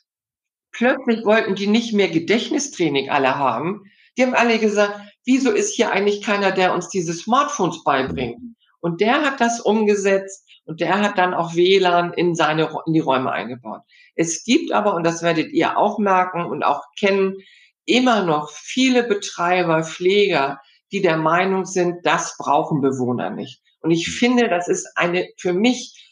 Plötzlich 0.71 1.23
wollten 1.25 1.55
die 1.55 1.67
nicht 1.67 1.93
mehr 1.93 2.09
Gedächtnistraining 2.09 3.09
alle 3.09 3.35
haben. 3.35 3.83
Die 4.17 4.23
haben 4.23 4.33
alle 4.33 4.57
gesagt, 4.57 4.99
wieso 5.25 5.51
ist 5.51 5.75
hier 5.75 5.91
eigentlich 5.91 6.21
keiner, 6.21 6.51
der 6.51 6.73
uns 6.73 6.89
diese 6.89 7.13
Smartphones 7.13 7.83
beibringt? 7.83 8.39
Und 8.79 9.01
der 9.01 9.21
hat 9.21 9.39
das 9.39 9.59
umgesetzt 9.61 10.47
und 10.65 10.81
der 10.81 10.99
hat 10.99 11.17
dann 11.17 11.33
auch 11.33 11.55
WLAN 11.55 12.13
in 12.13 12.33
seine, 12.33 12.69
in 12.87 12.93
die 12.93 12.99
Räume 12.99 13.31
eingebaut. 13.31 13.81
Es 14.15 14.43
gibt 14.43 14.71
aber, 14.71 14.95
und 14.95 15.03
das 15.03 15.21
werdet 15.21 15.51
ihr 15.51 15.77
auch 15.77 15.99
merken 15.99 16.45
und 16.45 16.63
auch 16.63 16.83
kennen, 16.97 17.37
immer 17.85 18.23
noch 18.23 18.49
viele 18.49 19.03
Betreiber, 19.03 19.83
Pfleger, 19.83 20.59
die 20.91 21.01
der 21.01 21.17
Meinung 21.17 21.65
sind, 21.65 22.05
das 22.05 22.35
brauchen 22.37 22.81
Bewohner 22.81 23.29
nicht. 23.29 23.61
Und 23.81 23.91
ich 23.91 24.09
finde, 24.09 24.49
das 24.49 24.67
ist 24.67 24.87
eine 24.95 25.27
für 25.37 25.53
mich 25.53 26.10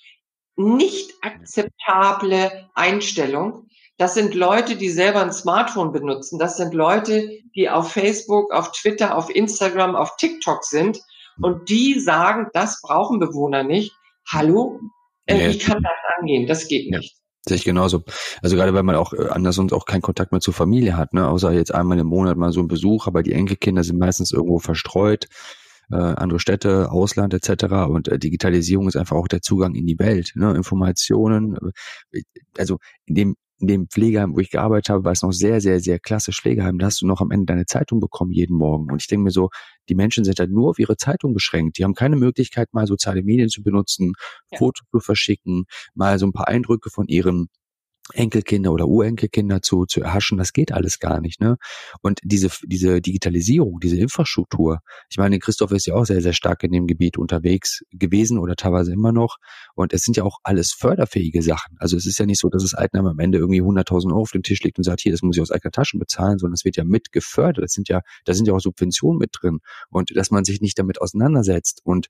nicht 0.60 1.14
akzeptable 1.22 2.70
Einstellung, 2.76 3.68
das 3.98 4.14
sind 4.14 4.34
Leute, 4.34 4.76
die 4.78 4.90
selber 4.90 5.22
ein 5.22 5.34
Smartphone 5.34 5.92
benutzen. 5.92 6.40
Das 6.40 6.56
sind 6.56 6.74
Leute, 6.74 7.30
die 7.56 7.70
auf 7.70 7.92
Facebook, 7.92 8.54
auf 8.54 8.72
Twitter, 8.72 9.18
auf 9.18 9.30
Instagram, 9.34 9.96
auf 9.96 10.16
TikTok 10.18 10.64
sind. 10.64 11.00
Und 11.42 11.70
die 11.70 12.00
sagen, 12.00 12.48
das 12.54 12.82
brauchen 12.82 13.20
Bewohner 13.20 13.64
nicht. 13.64 13.94
Hallo? 14.28 14.80
Äh, 15.26 15.52
wie 15.52 15.58
kann 15.58 15.82
das 15.82 16.18
angehen? 16.18 16.48
Das 16.48 16.68
geht 16.68 16.90
nicht. 16.90 17.18
Sehe 17.46 17.58
ich 17.58 17.66
genauso. 17.66 18.04
Also 18.42 18.56
gerade 18.56 18.74
weil 18.74 18.84
man 18.84 18.96
auch 18.96 19.14
äh, 19.14 19.28
anders 19.30 19.58
und 19.58 19.74
auch 19.74 19.86
keinen 19.86 20.02
Kontakt 20.02 20.32
mehr 20.32 20.42
zur 20.42 20.54
Familie 20.54 20.96
hat, 20.98 21.14
ne? 21.14 21.28
außer 21.28 21.52
jetzt 21.52 21.74
einmal 21.74 22.00
im 22.00 22.08
Monat 22.08 22.38
mal 22.38 22.52
so 22.52 22.62
ein 22.62 22.68
Besuch, 22.68 23.08
aber 23.08 23.24
die 23.24 23.34
Enkelkinder 23.34 23.84
sind 23.84 24.00
meistens 24.00 24.32
irgendwo 24.32 24.60
verstreut, 24.60 25.28
äh, 25.92 25.96
andere 25.96 26.40
Städte, 26.40 26.92
Ausland 26.92 27.34
etc. 27.34 27.66
Und 27.90 28.08
äh, 28.08 28.20
Digitalisierung 28.20 28.88
ist 28.88 28.96
einfach 28.96 29.16
auch 29.16 29.28
der 29.28 29.42
Zugang 29.42 29.76
in 29.76 29.86
die 29.86 30.00
Welt, 30.00 30.34
ne? 30.36 30.54
Informationen. 30.54 31.58
Äh, 32.12 32.22
also 32.58 32.78
in 33.06 33.16
dem 33.16 33.36
in 33.62 33.68
dem 33.68 33.88
Pflegeheim, 33.90 34.36
wo 34.36 34.40
ich 34.40 34.52
gearbeitet 34.52 34.90
habe, 34.90 35.04
war 35.04 35.12
es 35.12 35.22
noch 35.22 35.34
sehr, 35.34 35.60
sehr, 35.60 35.82
sehr 35.82 36.00
klassisch 36.00 36.42
Pflegeheim. 36.42 36.80
Da 36.80 36.86
hast 36.86 37.02
du 37.02 37.08
noch 37.08 37.20
am 37.20 37.32
Ende 37.32 37.48
deine 37.48 37.66
Zeitung 37.66 38.00
bekommen 38.00 38.32
jeden 38.32 38.56
Morgen. 38.56 38.90
Und 38.90 39.02
ich 39.02 39.08
denke 39.08 39.26
mir 39.26 39.32
so, 39.32 39.50
die 39.90 39.96
Menschen 39.96 40.24
sind 40.24 40.40
halt 40.40 40.52
nur 40.52 40.70
auf 40.70 40.80
ihre 40.80 40.96
Zeitung 40.96 41.34
beschränkt. 41.34 41.78
Die 41.78 41.84
haben 41.84 41.94
keine 41.94 42.16
Möglichkeit, 42.16 42.70
mal 42.74 42.88
soziale 42.88 43.22
Medien 43.22 43.50
zu 43.50 43.62
benutzen, 43.62 44.14
ja. 44.52 44.58
Fotos 44.58 44.88
zu 44.92 45.00
verschicken, 45.00 45.66
mal 45.94 46.18
so 46.20 46.26
ein 46.26 46.32
paar 46.32 46.48
Eindrücke 46.48 46.90
von 46.90 47.08
ihren 47.08 47.50
Enkelkinder 48.14 48.72
oder 48.72 48.88
Urenkelkinder 48.88 49.62
zu, 49.62 49.86
zu 49.86 50.02
erhaschen, 50.02 50.38
das 50.38 50.54
geht 50.54 50.72
alles 50.72 51.00
gar 51.00 51.22
nicht. 51.22 51.42
Ne? 51.42 51.58
Und 52.02 52.20
diese, 52.24 52.50
diese 52.64 53.02
Digitalisierung, 53.02 53.80
diese 53.80 53.98
Infrastruktur, 53.98 54.80
ich 55.10 55.18
meine, 55.18 55.40
Christoph 55.40 55.72
ist 55.72 55.88
ja 55.88 55.96
auch 55.96 56.06
sehr, 56.06 56.22
sehr 56.22 56.34
stark 56.34 56.64
in 56.64 56.72
dem 56.72 56.88
Gebiet 56.88 57.18
unterwegs 57.18 57.84
gewesen 57.92 58.40
oder 58.40 58.56
teilweise 58.56 58.94
immer 58.94 59.12
noch. 59.12 59.38
Und 59.76 59.94
es 59.94 60.04
sind 60.04 60.18
ja 60.18 60.24
auch 60.24 60.40
alles 60.44 60.72
förderfähige 60.72 61.42
Sachen. 61.42 61.76
Also 61.80 61.98
es 61.98 62.06
ist 62.06 62.20
ja 62.20 62.26
nicht 62.26 62.40
so, 62.40 62.50
dass 62.50 62.64
das 62.64 62.74
Altenheim 62.74 63.08
am 63.08 63.20
Ende 63.20 63.38
irgendwie 63.38 63.62
100.000 63.62 64.10
Euro 64.12 64.22
auf 64.22 64.32
dem 64.32 64.44
Tisch 64.44 64.62
liegt 64.64 64.78
und 64.78 64.84
sagt, 64.84 65.02
hier, 65.02 65.12
das 65.12 65.22
muss 65.22 65.36
ich 65.36 65.42
aus 65.42 65.52
eigener 65.52 65.72
Tasche 65.72 65.98
bezahlen, 65.98 66.40
sondern 66.40 66.54
es 66.54 66.66
wird 66.66 66.78
ja 66.78 66.84
mit 66.84 67.12
gefördert. 67.12 67.64
Das 67.64 67.74
sind 67.74 67.90
ja, 67.90 68.02
da 68.26 68.34
sind 68.34 68.48
ja 68.48 68.54
auch 68.54 68.60
Subventionen 68.60 69.20
mit 69.20 69.32
drin. 69.34 69.60
Und 69.90 70.16
dass 70.16 70.32
man 70.32 70.44
sich 70.44 70.62
nicht 70.62 70.80
damit 70.80 71.02
auseinandersetzt 71.02 71.82
und 71.84 72.08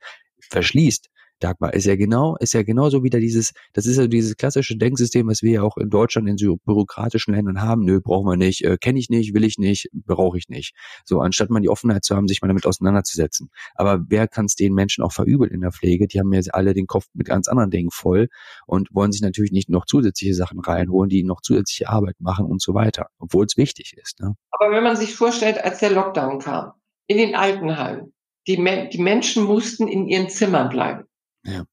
verschließt, 0.50 1.10
Dagmar, 1.39 1.73
ist 1.73 1.85
ja 1.85 1.95
genau, 1.95 2.35
ist 2.37 2.53
ja 2.53 2.63
genauso 2.63 3.03
wieder 3.03 3.19
dieses, 3.19 3.53
das 3.73 3.85
ist 3.85 3.97
ja 3.97 4.07
dieses 4.07 4.37
klassische 4.37 4.77
Denksystem, 4.77 5.27
was 5.27 5.41
wir 5.41 5.51
ja 5.51 5.63
auch 5.63 5.77
in 5.77 5.89
Deutschland 5.89 6.27
in 6.27 6.37
so 6.37 6.57
bürokratischen 6.57 7.33
Ländern 7.33 7.61
haben. 7.61 7.83
Nö, 7.83 8.01
brauchen 8.01 8.27
wir 8.27 8.37
nicht, 8.37 8.63
äh, 8.63 8.77
kenne 8.77 8.99
ich 8.99 9.09
nicht, 9.09 9.33
will 9.33 9.43
ich 9.43 9.57
nicht, 9.57 9.89
brauche 9.93 10.37
ich 10.37 10.49
nicht. 10.49 10.73
So, 11.05 11.19
anstatt 11.21 11.49
man 11.49 11.61
die 11.61 11.69
Offenheit 11.69 12.03
zu 12.03 12.15
haben, 12.15 12.27
sich 12.27 12.41
mal 12.41 12.47
damit 12.47 12.65
auseinanderzusetzen. 12.65 13.49
Aber 13.75 14.03
wer 14.07 14.27
kann 14.27 14.45
es 14.45 14.55
den 14.55 14.73
Menschen 14.73 15.03
auch 15.03 15.11
verübeln 15.11 15.51
in 15.51 15.61
der 15.61 15.71
Pflege? 15.71 16.07
Die 16.07 16.19
haben 16.19 16.31
ja 16.33 16.41
alle 16.51 16.73
den 16.73 16.87
Kopf 16.87 17.05
mit 17.13 17.27
ganz 17.27 17.47
anderen 17.47 17.71
Dingen 17.71 17.91
voll 17.91 18.27
und 18.65 18.89
wollen 18.91 19.11
sich 19.11 19.21
natürlich 19.21 19.51
nicht 19.51 19.69
noch 19.69 19.85
zusätzliche 19.85 20.33
Sachen 20.33 20.59
reinholen, 20.59 21.09
die 21.09 21.23
noch 21.23 21.41
zusätzliche 21.41 21.89
Arbeit 21.89 22.15
machen 22.19 22.45
und 22.45 22.61
so 22.61 22.73
weiter, 22.73 23.07
obwohl 23.19 23.45
es 23.45 23.57
wichtig 23.57 23.95
ist. 23.97 24.19
Ne? 24.19 24.35
Aber 24.51 24.71
wenn 24.71 24.83
man 24.83 24.95
sich 24.95 25.15
vorstellt, 25.15 25.63
als 25.63 25.79
der 25.79 25.91
Lockdown 25.91 26.39
kam, 26.39 26.73
in 27.07 27.17
den 27.17 27.35
Altenheimen, 27.35 28.13
die, 28.47 28.89
die 28.91 29.01
Menschen 29.01 29.43
mussten 29.43 29.87
in 29.87 30.07
ihren 30.07 30.29
Zimmern 30.29 30.69
bleiben. 30.69 31.05
Ja. 31.43 31.63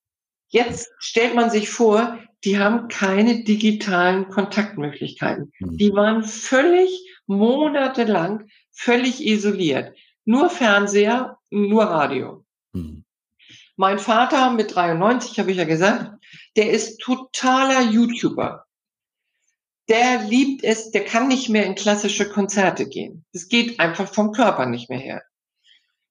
Jetzt 0.49 0.89
stellt 0.99 1.35
man 1.35 1.51
sich 1.51 1.69
vor, 1.71 2.19
die 2.45 2.59
haben 2.59 2.89
keine 2.89 3.45
digitalen 3.45 4.29
Kontaktmöglichkeiten. 4.29 5.53
Mhm. 5.59 5.77
Die 5.77 5.93
waren 5.93 6.23
völlig 6.23 6.91
monatelang 7.27 8.49
völlig 8.77 9.25
isoliert. 9.25 9.97
Nur 10.25 10.51
Fernseher, 10.51 11.39
nur 11.51 11.85
Radio. 11.85 12.45
Mhm. 12.73 13.05
Mein 13.77 13.99
Vater 13.99 14.51
mit 14.51 14.75
93, 14.75 15.39
habe 15.39 15.51
ich 15.51 15.59
ja 15.59 15.65
gesagt, 15.65 16.13
der 16.57 16.71
ist 16.71 17.01
totaler 17.01 17.83
YouTuber. 17.83 18.65
Der 19.89 20.23
liebt 20.25 20.65
es, 20.65 20.91
der 20.91 21.05
kann 21.05 21.29
nicht 21.29 21.49
mehr 21.49 21.65
in 21.65 21.75
klassische 21.75 22.29
Konzerte 22.29 22.89
gehen. 22.89 23.25
Das 23.33 23.49
geht 23.49 23.79
einfach 23.79 24.13
vom 24.13 24.33
Körper 24.33 24.67
nicht 24.67 24.91
mehr 24.91 24.99
her. 24.99 25.23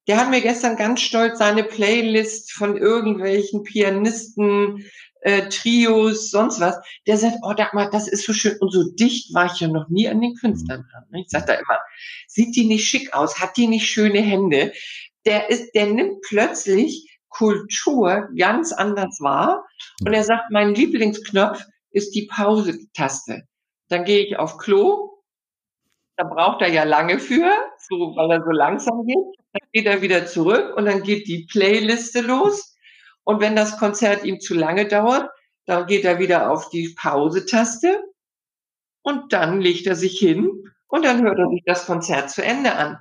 Der 0.06 0.18
hat 0.18 0.30
mir 0.30 0.40
gestern 0.40 0.76
ganz 0.76 1.00
stolz 1.00 1.38
seine 1.38 1.64
Playlist 1.64 2.52
von 2.52 2.76
irgendwelchen 2.76 3.64
Pianisten, 3.64 4.84
äh, 5.20 5.48
Trios, 5.48 6.30
sonst 6.30 6.60
was. 6.60 6.78
Der 7.06 7.16
sagt, 7.16 7.38
oh, 7.42 7.52
Dagmar, 7.52 7.90
das 7.90 8.06
ist 8.06 8.24
so 8.24 8.32
schön. 8.32 8.56
Und 8.60 8.70
so 8.70 8.84
dicht 8.92 9.34
war 9.34 9.46
ich 9.46 9.60
ja 9.60 9.68
noch 9.68 9.88
nie 9.88 10.08
an 10.08 10.20
den 10.20 10.34
Künstlern 10.34 10.86
dran. 10.90 11.04
Ne? 11.10 11.22
Ich 11.22 11.30
sage 11.30 11.46
da 11.46 11.54
immer, 11.54 11.80
sieht 12.28 12.54
die 12.54 12.66
nicht 12.66 12.88
schick 12.88 13.12
aus? 13.14 13.40
Hat 13.40 13.56
die 13.56 13.66
nicht 13.66 13.86
schöne 13.86 14.20
Hände? 14.20 14.72
Der 15.24 15.50
ist, 15.50 15.74
der 15.74 15.86
nimmt 15.86 16.20
plötzlich 16.22 17.18
Kultur 17.28 18.28
ganz 18.36 18.72
anders 18.72 19.18
wahr. 19.20 19.66
Und 20.04 20.12
er 20.12 20.22
sagt, 20.22 20.50
mein 20.50 20.74
Lieblingsknopf 20.74 21.64
ist 21.90 22.14
die 22.14 22.28
Pause-Taste. 22.32 23.42
Dann 23.88 24.04
gehe 24.04 24.24
ich 24.24 24.38
auf 24.38 24.58
Klo, 24.58 25.16
da 26.16 26.24
braucht 26.24 26.62
er 26.62 26.68
ja 26.68 26.84
lange 26.84 27.18
für, 27.18 27.50
so, 27.88 28.14
weil 28.16 28.30
er 28.30 28.42
so 28.42 28.50
langsam 28.50 29.06
geht. 29.06 29.16
Dann 29.58 29.68
geht 29.72 29.86
er 29.86 30.02
wieder 30.02 30.26
zurück 30.26 30.76
und 30.76 30.86
dann 30.86 31.02
geht 31.02 31.26
die 31.28 31.46
Playliste 31.50 32.20
los. 32.20 32.76
Und 33.24 33.40
wenn 33.40 33.56
das 33.56 33.78
Konzert 33.78 34.24
ihm 34.24 34.40
zu 34.40 34.54
lange 34.54 34.86
dauert, 34.86 35.30
dann 35.66 35.86
geht 35.86 36.04
er 36.04 36.18
wieder 36.18 36.50
auf 36.50 36.70
die 36.70 36.94
Pause-Taste 36.96 38.00
und 39.02 39.32
dann 39.32 39.60
legt 39.60 39.86
er 39.86 39.96
sich 39.96 40.18
hin 40.18 40.50
und 40.88 41.04
dann 41.04 41.22
hört 41.22 41.38
er 41.38 41.48
sich 41.48 41.62
das 41.64 41.86
Konzert 41.86 42.30
zu 42.30 42.44
Ende 42.44 42.74
an. 42.74 42.98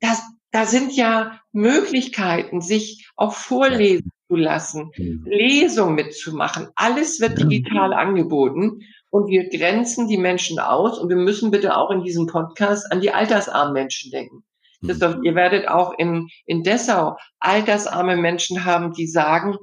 Das, 0.00 0.22
da 0.50 0.64
sind 0.66 0.92
ja 0.94 1.40
Möglichkeiten, 1.52 2.60
sich 2.60 3.08
auch 3.16 3.34
vorlesen 3.34 4.10
zu 4.28 4.36
lassen, 4.36 4.90
mhm. 4.96 5.24
Lesungen 5.26 5.94
mitzumachen. 5.94 6.68
Alles 6.74 7.20
wird 7.20 7.38
digital 7.38 7.92
angeboten 7.92 8.80
und 9.10 9.28
wir 9.28 9.48
grenzen 9.48 10.08
die 10.08 10.18
Menschen 10.18 10.58
aus 10.58 10.98
und 10.98 11.08
wir 11.08 11.16
müssen 11.16 11.50
bitte 11.50 11.76
auch 11.76 11.90
in 11.90 12.02
diesem 12.02 12.26
Podcast 12.26 12.90
an 12.90 13.00
die 13.00 13.10
altersarmen 13.10 13.74
Menschen 13.74 14.10
denken. 14.10 14.44
Das 14.86 14.98
doch, 14.98 15.22
ihr 15.22 15.34
werdet 15.34 15.68
auch 15.68 15.92
in, 15.98 16.28
in 16.46 16.62
Dessau 16.62 17.16
altersarme 17.40 18.16
Menschen 18.16 18.64
haben, 18.64 18.92
die 18.92 19.06
sagen, 19.06 19.56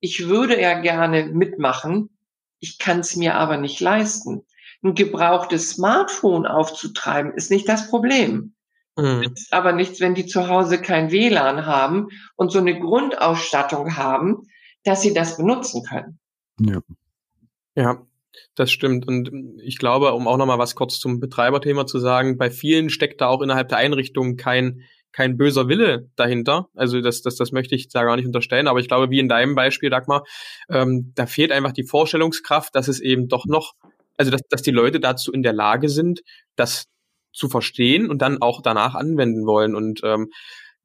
ich 0.00 0.28
würde 0.28 0.60
ja 0.60 0.80
gerne 0.80 1.26
mitmachen, 1.26 2.10
ich 2.60 2.78
kann 2.78 3.00
es 3.00 3.16
mir 3.16 3.34
aber 3.34 3.56
nicht 3.56 3.80
leisten. 3.80 4.46
Ein 4.82 4.94
gebrauchtes 4.94 5.70
Smartphone 5.70 6.46
aufzutreiben 6.46 7.32
ist 7.32 7.50
nicht 7.50 7.68
das 7.68 7.88
Problem. 7.88 8.54
Mhm. 8.96 9.22
Ist 9.34 9.52
aber 9.52 9.72
nichts, 9.72 10.00
wenn 10.00 10.14
die 10.14 10.26
zu 10.26 10.48
Hause 10.48 10.80
kein 10.80 11.10
WLAN 11.10 11.66
haben 11.66 12.08
und 12.36 12.50
so 12.50 12.58
eine 12.58 12.78
Grundausstattung 12.78 13.96
haben, 13.96 14.48
dass 14.84 15.02
sie 15.02 15.14
das 15.14 15.36
benutzen 15.36 15.84
können. 15.84 16.18
Ja. 16.60 16.80
Ja, 17.76 18.07
das 18.54 18.70
stimmt. 18.70 19.06
Und 19.06 19.30
ich 19.62 19.78
glaube, 19.78 20.12
um 20.12 20.26
auch 20.28 20.36
nochmal 20.36 20.58
was 20.58 20.74
kurz 20.74 20.98
zum 20.98 21.20
Betreiberthema 21.20 21.86
zu 21.86 21.98
sagen, 21.98 22.38
bei 22.38 22.50
vielen 22.50 22.90
steckt 22.90 23.20
da 23.20 23.28
auch 23.28 23.42
innerhalb 23.42 23.68
der 23.68 23.78
Einrichtung 23.78 24.36
kein, 24.36 24.82
kein 25.12 25.36
böser 25.36 25.68
Wille 25.68 26.08
dahinter. 26.16 26.68
Also 26.74 27.00
das, 27.00 27.22
das, 27.22 27.36
das 27.36 27.52
möchte 27.52 27.74
ich 27.74 27.88
da 27.88 28.04
gar 28.04 28.16
nicht 28.16 28.26
unterstellen. 28.26 28.68
Aber 28.68 28.80
ich 28.80 28.88
glaube, 28.88 29.10
wie 29.10 29.20
in 29.20 29.28
deinem 29.28 29.54
Beispiel, 29.54 29.90
Dagmar, 29.90 30.24
ähm, 30.68 31.12
da 31.14 31.26
fehlt 31.26 31.52
einfach 31.52 31.72
die 31.72 31.84
Vorstellungskraft, 31.84 32.74
dass 32.74 32.88
es 32.88 33.00
eben 33.00 33.28
doch 33.28 33.46
noch, 33.46 33.74
also 34.16 34.30
dass, 34.30 34.42
dass 34.48 34.62
die 34.62 34.70
Leute 34.70 35.00
dazu 35.00 35.32
in 35.32 35.42
der 35.42 35.52
Lage 35.52 35.88
sind, 35.88 36.22
das 36.56 36.86
zu 37.32 37.48
verstehen 37.48 38.10
und 38.10 38.20
dann 38.20 38.42
auch 38.42 38.62
danach 38.62 38.94
anwenden 38.94 39.46
wollen. 39.46 39.74
Und 39.74 40.00
ähm, 40.02 40.30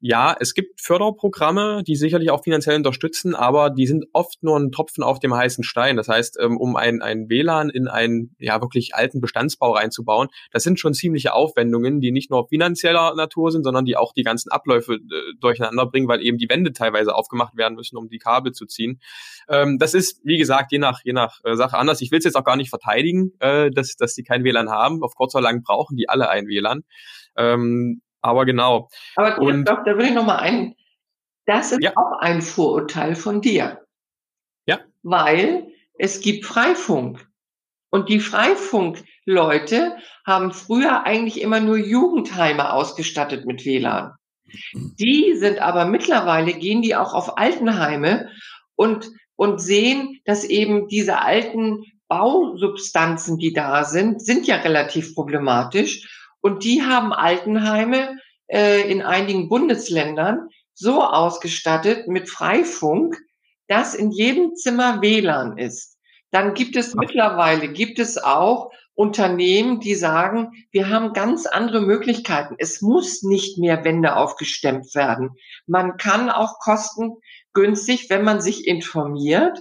ja, 0.06 0.36
es 0.38 0.52
gibt 0.52 0.82
Förderprogramme, 0.82 1.82
die 1.82 1.96
sicherlich 1.96 2.30
auch 2.30 2.44
finanziell 2.44 2.76
unterstützen, 2.76 3.34
aber 3.34 3.70
die 3.70 3.86
sind 3.86 4.04
oft 4.12 4.42
nur 4.42 4.60
ein 4.60 4.70
Tropfen 4.70 5.02
auf 5.02 5.18
dem 5.18 5.34
heißen 5.34 5.64
Stein. 5.64 5.96
Das 5.96 6.08
heißt, 6.08 6.36
ähm, 6.42 6.58
um 6.58 6.76
ein, 6.76 7.00
ein 7.00 7.30
WLAN 7.30 7.70
in 7.70 7.88
einen 7.88 8.36
ja 8.38 8.60
wirklich 8.60 8.94
alten 8.94 9.22
Bestandsbau 9.22 9.72
reinzubauen, 9.72 10.28
das 10.52 10.62
sind 10.62 10.78
schon 10.78 10.92
ziemliche 10.92 11.32
Aufwendungen, 11.32 12.02
die 12.02 12.12
nicht 12.12 12.30
nur 12.30 12.48
finanzieller 12.48 13.14
Natur 13.14 13.50
sind, 13.50 13.64
sondern 13.64 13.86
die 13.86 13.96
auch 13.96 14.12
die 14.12 14.24
ganzen 14.24 14.52
Abläufe 14.52 14.96
äh, 14.96 14.98
durcheinander 15.40 15.86
bringen, 15.86 16.06
weil 16.06 16.20
eben 16.20 16.36
die 16.36 16.50
Wände 16.50 16.74
teilweise 16.74 17.14
aufgemacht 17.14 17.56
werden 17.56 17.74
müssen, 17.74 17.96
um 17.96 18.10
die 18.10 18.18
Kabel 18.18 18.52
zu 18.52 18.66
ziehen. 18.66 19.00
Ähm, 19.48 19.78
das 19.78 19.94
ist, 19.94 20.20
wie 20.22 20.36
gesagt, 20.36 20.70
je 20.70 20.78
nach, 20.78 21.00
je 21.02 21.14
nach 21.14 21.40
äh, 21.44 21.56
Sache 21.56 21.78
anders. 21.78 22.02
Ich 22.02 22.10
will 22.10 22.18
es 22.18 22.26
jetzt 22.26 22.36
auch 22.36 22.44
gar 22.44 22.56
nicht 22.56 22.68
verteidigen, 22.68 23.32
äh, 23.38 23.70
dass, 23.70 23.96
dass 23.96 24.12
die 24.12 24.22
kein 24.22 24.44
WLAN 24.44 24.68
haben. 24.68 25.02
Auf 25.02 25.14
kurz 25.14 25.34
oder 25.34 25.44
lang 25.44 25.62
brauchen 25.62 25.96
die 25.96 26.10
alle 26.10 26.28
ein 26.28 26.46
WLAN. 26.46 26.84
Ähm, 27.38 28.02
aber 28.24 28.46
genau. 28.46 28.88
Aber 29.16 29.38
und, 29.38 29.66
doch, 29.66 29.84
da 29.84 29.98
will 29.98 30.06
ich 30.06 30.14
noch 30.14 30.24
mal 30.24 30.38
ein, 30.38 30.74
das 31.44 31.72
ist 31.72 31.82
ja. 31.82 31.92
auch 31.94 32.20
ein 32.20 32.40
Vorurteil 32.40 33.14
von 33.14 33.42
dir. 33.42 33.82
Ja. 34.66 34.80
Weil 35.02 35.68
es 35.98 36.20
gibt 36.20 36.46
Freifunk. 36.46 37.28
Und 37.90 38.08
die 38.08 38.20
Freifunk-Leute 38.20 39.96
haben 40.26 40.52
früher 40.52 41.04
eigentlich 41.04 41.40
immer 41.40 41.60
nur 41.60 41.76
Jugendheime 41.76 42.72
ausgestattet 42.72 43.44
mit 43.44 43.64
WLAN. 43.64 44.14
Die 44.98 45.34
sind 45.36 45.60
aber 45.60 45.84
mittlerweile, 45.84 46.54
gehen 46.54 46.80
die 46.80 46.96
auch 46.96 47.12
auf 47.12 47.36
Altenheime 47.36 48.30
und, 48.74 49.10
und 49.36 49.60
sehen, 49.60 50.20
dass 50.24 50.44
eben 50.44 50.88
diese 50.88 51.20
alten 51.20 51.84
Bausubstanzen, 52.08 53.36
die 53.38 53.52
da 53.52 53.84
sind, 53.84 54.24
sind 54.24 54.46
ja 54.46 54.56
relativ 54.56 55.14
problematisch. 55.14 56.23
Und 56.44 56.62
die 56.62 56.82
haben 56.82 57.14
Altenheime 57.14 58.18
äh, 58.48 58.82
in 58.90 59.00
einigen 59.00 59.48
Bundesländern 59.48 60.50
so 60.74 61.02
ausgestattet 61.02 62.06
mit 62.06 62.28
Freifunk, 62.28 63.18
dass 63.66 63.94
in 63.94 64.10
jedem 64.10 64.54
Zimmer 64.54 65.00
WLAN 65.00 65.56
ist. 65.56 65.96
Dann 66.32 66.52
gibt 66.52 66.76
es 66.76 66.94
mittlerweile, 66.94 67.72
gibt 67.72 67.98
es 67.98 68.22
auch 68.22 68.70
Unternehmen, 68.92 69.80
die 69.80 69.94
sagen, 69.94 70.50
wir 70.70 70.90
haben 70.90 71.14
ganz 71.14 71.46
andere 71.46 71.80
Möglichkeiten. 71.80 72.56
Es 72.58 72.82
muss 72.82 73.22
nicht 73.22 73.56
mehr 73.56 73.82
Wände 73.82 74.14
aufgestemmt 74.14 74.94
werden. 74.94 75.30
Man 75.66 75.96
kann 75.96 76.28
auch 76.28 76.58
kostengünstig, 76.58 78.10
wenn 78.10 78.22
man 78.22 78.42
sich 78.42 78.66
informiert, 78.66 79.58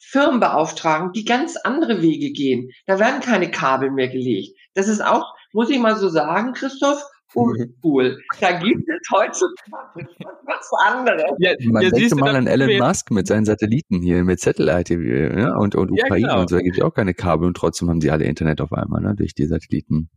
Firmen 0.00 0.40
beauftragen, 0.40 1.12
die 1.12 1.26
ganz 1.26 1.56
andere 1.56 2.00
Wege 2.00 2.32
gehen. 2.32 2.70
Da 2.86 2.98
werden 2.98 3.20
keine 3.20 3.50
Kabel 3.50 3.90
mehr 3.90 4.08
gelegt. 4.08 4.56
Das 4.72 4.88
ist 4.88 5.04
auch 5.04 5.34
muss 5.58 5.70
ich 5.70 5.80
mal 5.80 5.96
so 5.96 6.08
sagen, 6.08 6.52
Christoph, 6.52 7.02
cool. 7.34 8.16
Da 8.40 8.52
gibt 8.60 8.88
es 8.88 9.08
heutzutage 9.12 10.06
was 10.44 10.70
anderes. 10.86 11.24
Ja, 11.40 11.50
Man 11.64 11.82
ja, 11.82 11.90
denkt 11.90 12.14
mal 12.14 12.36
an 12.36 12.46
Elon 12.46 12.78
Musk 12.78 13.10
mit 13.10 13.26
seinen 13.26 13.44
Satelliten 13.44 14.00
hier, 14.00 14.22
mit 14.22 14.38
Satellite 14.38 14.94
ja, 14.94 15.56
und, 15.56 15.74
und 15.74 15.90
Ukraine 15.90 16.20
ja, 16.20 16.28
genau. 16.28 16.40
und 16.42 16.50
so, 16.50 16.56
da 16.58 16.62
gibt 16.62 16.78
es 16.78 16.84
auch 16.84 16.94
keine 16.94 17.12
Kabel 17.12 17.48
und 17.48 17.56
trotzdem 17.56 17.90
haben 17.90 18.00
sie 18.00 18.12
alle 18.12 18.24
Internet 18.24 18.60
auf 18.60 18.72
einmal, 18.72 19.00
ne, 19.00 19.16
durch 19.16 19.34
die 19.34 19.46
Satelliten. 19.46 20.10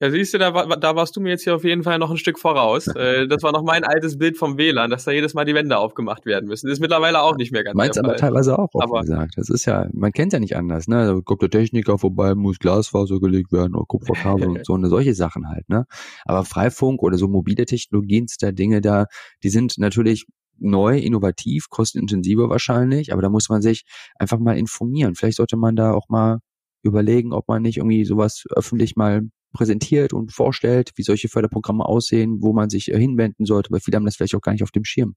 Ja, 0.00 0.10
siehst 0.10 0.34
du, 0.34 0.38
da, 0.38 0.50
da 0.50 0.96
warst 0.96 1.14
du 1.14 1.20
mir 1.20 1.30
jetzt 1.30 1.44
hier 1.44 1.54
auf 1.54 1.62
jeden 1.62 1.84
Fall 1.84 1.98
noch 1.98 2.10
ein 2.10 2.16
Stück 2.16 2.38
voraus. 2.40 2.88
Äh, 2.88 3.28
das 3.28 3.42
war 3.44 3.52
noch 3.52 3.62
mein 3.62 3.84
altes 3.84 4.18
Bild 4.18 4.36
vom 4.36 4.58
WLAN, 4.58 4.90
dass 4.90 5.04
da 5.04 5.12
jedes 5.12 5.34
Mal 5.34 5.44
die 5.44 5.54
Wände 5.54 5.78
aufgemacht 5.78 6.26
werden 6.26 6.48
müssen. 6.48 6.66
Das 6.66 6.74
ist 6.74 6.80
mittlerweile 6.80 7.22
auch 7.22 7.36
nicht 7.36 7.52
mehr 7.52 7.62
ganz 7.62 7.76
Meins 7.76 7.96
aber 7.96 8.16
teilweise 8.16 8.58
auch, 8.58 8.70
aber 8.74 9.02
gesagt. 9.02 9.34
Das 9.36 9.48
ist 9.48 9.66
ja, 9.66 9.88
man 9.92 10.10
kennt 10.10 10.32
ja 10.32 10.40
nicht 10.40 10.56
anders, 10.56 10.88
ne? 10.88 11.06
Da 11.06 11.20
kommt 11.24 11.42
der 11.42 11.50
Techniker 11.50 11.96
vorbei, 11.96 12.34
muss 12.34 12.58
Glasfaser 12.58 13.20
gelegt 13.20 13.52
werden 13.52 13.76
oder 13.76 13.84
Kupferkabel 13.86 14.48
und 14.48 14.66
so, 14.66 14.76
ne, 14.76 14.88
solche 14.88 15.14
Sachen 15.14 15.48
halt, 15.48 15.68
ne? 15.68 15.84
Aber 16.24 16.44
Freifunk 16.44 17.00
oder 17.02 17.16
so 17.16 17.28
mobile 17.28 17.64
Technologien, 17.64 18.26
da 18.40 18.50
Dinge 18.50 18.80
da, 18.80 19.06
die 19.44 19.48
sind 19.48 19.78
natürlich 19.78 20.26
neu, 20.58 20.98
innovativ, 20.98 21.68
kostenintensiver 21.70 22.48
wahrscheinlich, 22.48 23.12
aber 23.12 23.22
da 23.22 23.28
muss 23.28 23.48
man 23.48 23.62
sich 23.62 23.84
einfach 24.18 24.38
mal 24.38 24.58
informieren. 24.58 25.14
Vielleicht 25.14 25.36
sollte 25.36 25.56
man 25.56 25.76
da 25.76 25.92
auch 25.92 26.08
mal 26.08 26.38
überlegen, 26.82 27.32
ob 27.32 27.48
man 27.48 27.62
nicht 27.62 27.78
irgendwie 27.78 28.04
sowas 28.04 28.44
öffentlich 28.54 28.96
mal 28.96 29.22
präsentiert 29.54 30.12
und 30.12 30.32
vorstellt, 30.32 30.90
wie 30.96 31.02
solche 31.02 31.28
Förderprogramme 31.28 31.86
aussehen, 31.86 32.42
wo 32.42 32.52
man 32.52 32.68
sich 32.68 32.92
äh, 32.92 32.98
hinwenden 32.98 33.46
sollte, 33.46 33.70
weil 33.70 33.80
viele 33.80 33.96
haben 33.96 34.04
das 34.04 34.16
vielleicht 34.16 34.34
auch 34.34 34.42
gar 34.42 34.52
nicht 34.52 34.62
auf 34.62 34.70
dem 34.70 34.84
Schirm. 34.84 35.14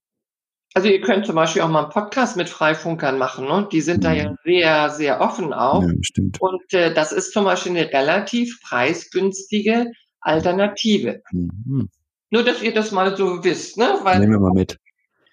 Also 0.73 0.89
ihr 0.89 1.01
könnt 1.01 1.25
zum 1.25 1.35
Beispiel 1.35 1.61
auch 1.63 1.69
mal 1.69 1.83
einen 1.83 1.91
Podcast 1.91 2.38
mit 2.38 2.49
Freifunkern 2.49 3.17
machen, 3.17 3.45
ne? 3.45 3.67
Die 3.71 3.81
sind 3.81 3.97
mhm. 3.97 4.01
da 4.01 4.13
ja 4.13 4.29
mhm. 4.31 4.35
sehr, 4.45 4.89
sehr 4.91 5.21
offen 5.21 5.53
auch. 5.53 5.81
Ja, 5.81 5.89
stimmt. 6.01 6.39
Und 6.39 6.73
äh, 6.73 6.93
das 6.93 7.11
ist 7.11 7.33
zum 7.33 7.45
Beispiel 7.45 7.71
eine 7.71 7.91
relativ 7.91 8.59
preisgünstige 8.61 9.91
Alternative. 10.21 11.21
Mhm. 11.31 11.89
Nur, 12.29 12.43
dass 12.43 12.61
ihr 12.61 12.73
das 12.73 12.91
mal 12.91 13.15
so 13.15 13.43
wisst, 13.43 13.77
ne? 13.77 13.99
Weil 14.03 14.19
Nehmen 14.19 14.33
wir 14.33 14.39
mal 14.39 14.53
mit. 14.53 14.77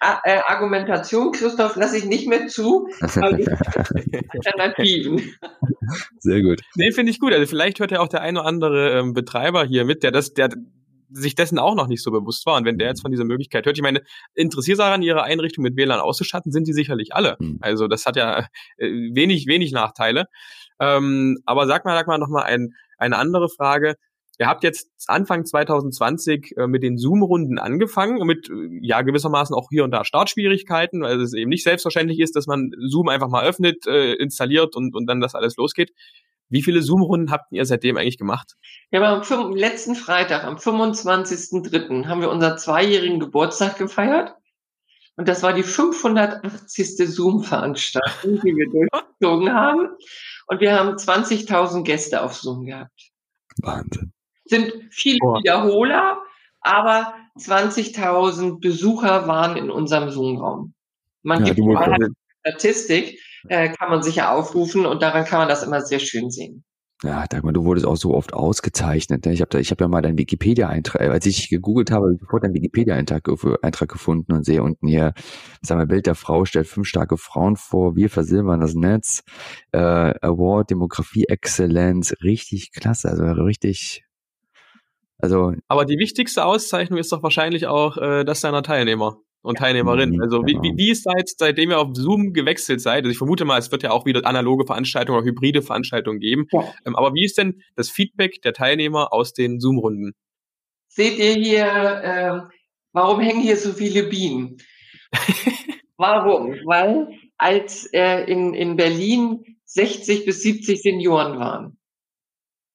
Äh, 0.01 0.39
Argumentation, 0.47 1.31
Christoph, 1.31 1.75
lasse 1.75 1.97
ich 1.97 2.05
nicht 2.05 2.27
mehr 2.27 2.47
zu. 2.47 2.87
Alternativen. 3.01 5.21
Sehr 6.19 6.41
gut. 6.41 6.61
Nee, 6.75 6.91
finde 6.91 7.11
ich 7.11 7.19
gut. 7.19 7.33
Also 7.33 7.45
vielleicht 7.45 7.79
hört 7.79 7.91
ja 7.91 7.99
auch 7.99 8.07
der 8.07 8.21
ein 8.21 8.37
oder 8.37 8.45
andere 8.45 8.99
ähm, 8.99 9.13
Betreiber 9.13 9.65
hier 9.65 9.85
mit, 9.85 10.03
der 10.03 10.11
das, 10.11 10.33
der 10.33 10.49
sich 11.09 11.35
dessen 11.35 11.59
auch 11.59 11.75
noch 11.75 11.87
nicht 11.87 12.03
so 12.03 12.11
bewusst 12.11 12.45
war. 12.45 12.57
Und 12.57 12.65
wenn 12.65 12.77
der 12.77 12.89
jetzt 12.89 13.01
von 13.01 13.11
dieser 13.11 13.23
Möglichkeit 13.23 13.65
hört, 13.65 13.77
ich 13.77 13.81
meine, 13.81 14.01
Interessiersache 14.33 14.91
an 14.91 15.01
ihre 15.01 15.23
Einrichtung 15.23 15.63
mit 15.63 15.77
WLAN 15.77 15.99
auszustatten, 15.99 16.51
sind 16.51 16.67
die 16.67 16.73
sicherlich 16.73 17.15
alle. 17.15 17.37
Mhm. 17.39 17.59
Also 17.61 17.87
das 17.87 18.05
hat 18.05 18.15
ja 18.15 18.47
äh, 18.77 18.89
wenig, 19.13 19.47
wenig 19.47 19.71
Nachteile. 19.71 20.25
Ähm, 20.79 21.37
aber 21.45 21.67
sag 21.67 21.85
mal, 21.85 21.95
sag 21.95 22.07
mal 22.07 22.17
noch 22.17 22.29
mal 22.29 22.43
ein, 22.43 22.73
eine 22.97 23.17
andere 23.17 23.49
Frage. 23.49 23.95
Ihr 24.37 24.47
habt 24.47 24.63
jetzt 24.63 24.89
Anfang 25.07 25.45
2020 25.45 26.57
äh, 26.57 26.67
mit 26.67 26.83
den 26.83 26.97
Zoom-Runden 26.97 27.57
angefangen, 27.57 28.25
mit 28.25 28.49
äh, 28.49 28.79
ja 28.81 29.01
gewissermaßen 29.01 29.55
auch 29.55 29.69
hier 29.69 29.83
und 29.83 29.91
da 29.91 30.03
Startschwierigkeiten, 30.03 31.01
weil 31.01 31.21
es 31.21 31.33
eben 31.33 31.49
nicht 31.49 31.63
selbstverständlich 31.63 32.19
ist, 32.19 32.35
dass 32.35 32.47
man 32.47 32.71
Zoom 32.87 33.07
einfach 33.07 33.29
mal 33.29 33.45
öffnet, 33.45 33.87
äh, 33.87 34.13
installiert 34.13 34.75
und, 34.75 34.95
und 34.95 35.07
dann 35.07 35.21
das 35.21 35.35
alles 35.35 35.55
losgeht. 35.55 35.93
Wie 36.49 36.61
viele 36.61 36.81
Zoom-Runden 36.81 37.31
habt 37.31 37.51
ihr 37.51 37.65
seitdem 37.65 37.97
eigentlich 37.97 38.17
gemacht? 38.17 38.53
Ja, 38.91 39.01
am 39.01 39.55
letzten 39.55 39.95
Freitag, 39.95 40.43
am 40.43 40.57
25.03., 40.57 42.05
haben 42.05 42.21
wir 42.21 42.29
unseren 42.29 42.57
zweijährigen 42.57 43.19
Geburtstag 43.19 43.77
gefeiert. 43.77 44.35
Und 45.15 45.27
das 45.27 45.43
war 45.43 45.53
die 45.53 45.63
580. 45.63 46.97
Zoom-Veranstaltung, 46.97 48.41
die 48.41 48.53
wir 48.55 48.69
durchgezogen 48.69 49.53
haben. 49.53 49.89
Und 50.47 50.61
wir 50.61 50.73
haben 50.73 50.95
20.000 50.95 51.83
Gäste 51.83 52.21
auf 52.21 52.35
Zoom 52.35 52.65
gehabt. 52.65 53.11
Wahnsinn 53.61 54.11
sind 54.45 54.71
viele 54.91 55.19
oh. 55.21 55.39
Wiederholer, 55.39 56.21
aber 56.61 57.13
20.000 57.37 58.59
Besucher 58.61 59.27
waren 59.27 59.57
in 59.57 59.69
unserem 59.69 60.09
Zoom-Raum. 60.09 60.73
Man 61.23 61.45
ja, 61.45 61.53
gibt 61.53 61.77
eine 61.77 62.09
Statistik, 62.41 63.19
äh, 63.49 63.69
kann 63.69 63.89
man 63.89 64.03
sicher 64.03 64.31
aufrufen 64.31 64.85
und 64.85 65.01
daran 65.01 65.25
kann 65.25 65.39
man 65.39 65.49
das 65.49 65.63
immer 65.63 65.81
sehr 65.81 65.99
schön 65.99 66.29
sehen. 66.29 66.63
Ja, 67.03 67.25
Dagmar, 67.27 67.51
du 67.51 67.65
wurdest 67.65 67.85
auch 67.85 67.97
so 67.97 68.13
oft 68.13 68.33
ausgezeichnet. 68.33 69.25
Ne? 69.25 69.33
Ich 69.33 69.41
habe 69.41 69.59
ich 69.59 69.69
hab 69.69 69.81
ja 69.81 69.87
mal 69.89 70.01
deinen 70.01 70.17
Wikipedia-Eintrag, 70.17 71.01
äh, 71.01 71.09
als 71.09 71.25
ich 71.25 71.49
gegoogelt 71.49 71.91
habe, 71.91 72.05
habe 72.05 72.13
ich 72.13 72.21
sofort 72.21 72.43
deinen 72.43 72.53
Wikipedia-Eintrag 72.53 73.27
Eintrag 73.61 73.89
gefunden 73.89 74.31
und 74.31 74.45
sehe 74.45 74.63
unten 74.63 74.87
hier, 74.87 75.13
sagen 75.61 75.81
wir, 75.81 75.87
Bild 75.87 76.05
der 76.05 76.15
Frau 76.15 76.45
stellt 76.45 76.67
fünf 76.67 76.87
starke 76.87 77.17
Frauen 77.17 77.57
vor, 77.57 77.97
wir 77.97 78.09
versilbern 78.09 78.61
das 78.61 78.75
Netz, 78.75 79.23
äh, 79.73 79.77
Award, 79.77 80.69
Demografie, 80.69 81.25
Exzellenz, 81.25 82.15
richtig 82.23 82.71
klasse, 82.71 83.09
also 83.09 83.25
richtig 83.25 84.04
also, 85.17 85.53
aber 85.67 85.85
die 85.85 85.97
wichtigste 85.97 86.45
Auszeichnung 86.45 86.99
ist 86.99 87.11
doch 87.11 87.23
wahrscheinlich 87.23 87.67
auch 87.67 87.97
äh, 87.97 88.23
das 88.23 88.41
deiner 88.41 88.63
Teilnehmer 88.63 89.17
und 89.45 89.59
Teilnehmerin. 89.59 90.21
Also 90.21 90.43
wie, 90.45 90.55
wie, 90.61 90.75
wie 90.75 90.89
ist 90.89 91.03
seit, 91.03 91.29
seitdem 91.29 91.69
ihr 91.69 91.79
auf 91.79 91.89
Zoom 91.93 92.33
gewechselt 92.33 92.81
seid? 92.81 93.03
Also 93.03 93.11
ich 93.11 93.17
vermute 93.17 93.45
mal, 93.45 93.59
es 93.59 93.71
wird 93.71 93.83
ja 93.83 93.91
auch 93.91 94.05
wieder 94.05 94.25
analoge 94.25 94.65
Veranstaltungen 94.65 95.19
oder 95.19 95.27
hybride 95.27 95.61
Veranstaltungen 95.61 96.19
geben. 96.19 96.47
Ja. 96.51 96.73
Ähm, 96.85 96.95
aber 96.95 97.13
wie 97.13 97.23
ist 97.23 97.37
denn 97.37 97.61
das 97.75 97.89
Feedback 97.89 98.41
der 98.41 98.53
Teilnehmer 98.53 99.13
aus 99.13 99.33
den 99.33 99.59
Zoom-Runden? 99.59 100.13
Seht 100.87 101.17
ihr 101.19 101.33
hier, 101.33 101.65
äh, 101.65 102.55
warum 102.93 103.19
hängen 103.19 103.41
hier 103.41 103.57
so 103.57 103.71
viele 103.73 104.03
Bienen? 104.03 104.57
warum? 105.97 106.53
Weil 106.65 107.09
als 107.37 107.85
äh, 107.93 108.23
in, 108.23 108.53
in 108.53 108.75
Berlin 108.75 109.43
60 109.65 110.25
bis 110.25 110.41
70 110.41 110.81
Senioren 110.81 111.39
waren. 111.39 111.77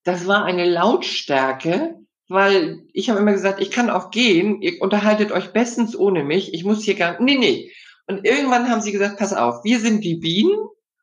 Das 0.05 0.27
war 0.27 0.45
eine 0.45 0.69
Lautstärke, 0.69 2.00
weil 2.31 2.85
ich 2.93 3.11
habe 3.11 3.19
immer 3.19 3.33
gesagt, 3.33 3.61
ich 3.61 3.73
kann 3.73 3.91
auch 3.91 4.11
gehen, 4.11 4.63
ihr 4.63 4.81
unterhaltet 4.81 5.33
euch 5.33 5.53
bestens 5.53 5.97
ohne 5.97 6.23
mich, 6.23 6.55
ich 6.55 6.65
muss 6.65 6.85
hier 6.85 6.95
gar 6.95 7.21
nee, 7.21 7.37
nee. 7.37 7.73
Und 8.07 8.25
irgendwann 8.25 8.69
haben 8.69 8.81
sie 8.81 8.93
gesagt, 8.93 9.19
pass 9.19 9.33
auf, 9.33 9.65
wir 9.65 9.81
sind 9.81 10.05
die 10.05 10.15
Bienen 10.15 10.57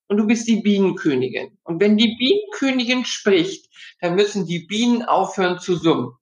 und 0.07 0.17
du 0.17 0.25
bist 0.25 0.47
die 0.47 0.61
Bienenkönigin. 0.61 1.57
Und 1.63 1.81
wenn 1.81 1.97
die 1.97 2.15
Bienenkönigin 2.17 3.03
spricht, 3.03 3.69
dann 3.99 4.15
müssen 4.15 4.45
die 4.45 4.59
Bienen 4.59 5.03
aufhören 5.03 5.59
zu 5.59 5.75
summen. 5.75 6.13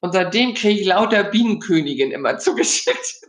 Und 0.00 0.12
seitdem 0.12 0.54
kriege 0.54 0.80
ich 0.80 0.86
lauter 0.86 1.24
Bienenkönigin 1.24 2.10
immer 2.10 2.38
zugeschickt. 2.38 3.20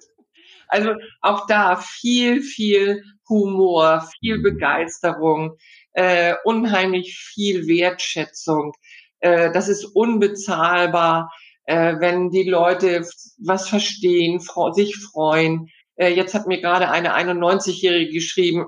Also 0.70 0.94
auch 1.22 1.48
da 1.48 1.76
viel, 1.78 2.42
viel 2.42 3.04
Humor, 3.28 4.08
viel 4.20 4.40
Begeisterung, 4.40 5.58
äh, 5.94 6.36
unheimlich 6.44 7.18
viel 7.18 7.68
Wertschätzung. 7.68 8.74
Äh, 9.20 9.52
das 9.52 9.68
ist 9.68 9.86
unbezahlbar, 9.86 11.32
äh, 11.66 11.96
wenn 12.00 12.30
die 12.30 12.50
Leute 12.50 13.06
was 13.38 13.70
verstehen, 13.70 14.42
sich 14.74 14.96
freuen. 14.98 15.68
Äh, 15.96 16.14
jetzt 16.14 16.34
hat 16.34 16.48
mir 16.48 16.62
gerade 16.62 16.90
eine 16.90 17.16
91-Jährige 17.16 18.12
geschrieben, 18.12 18.68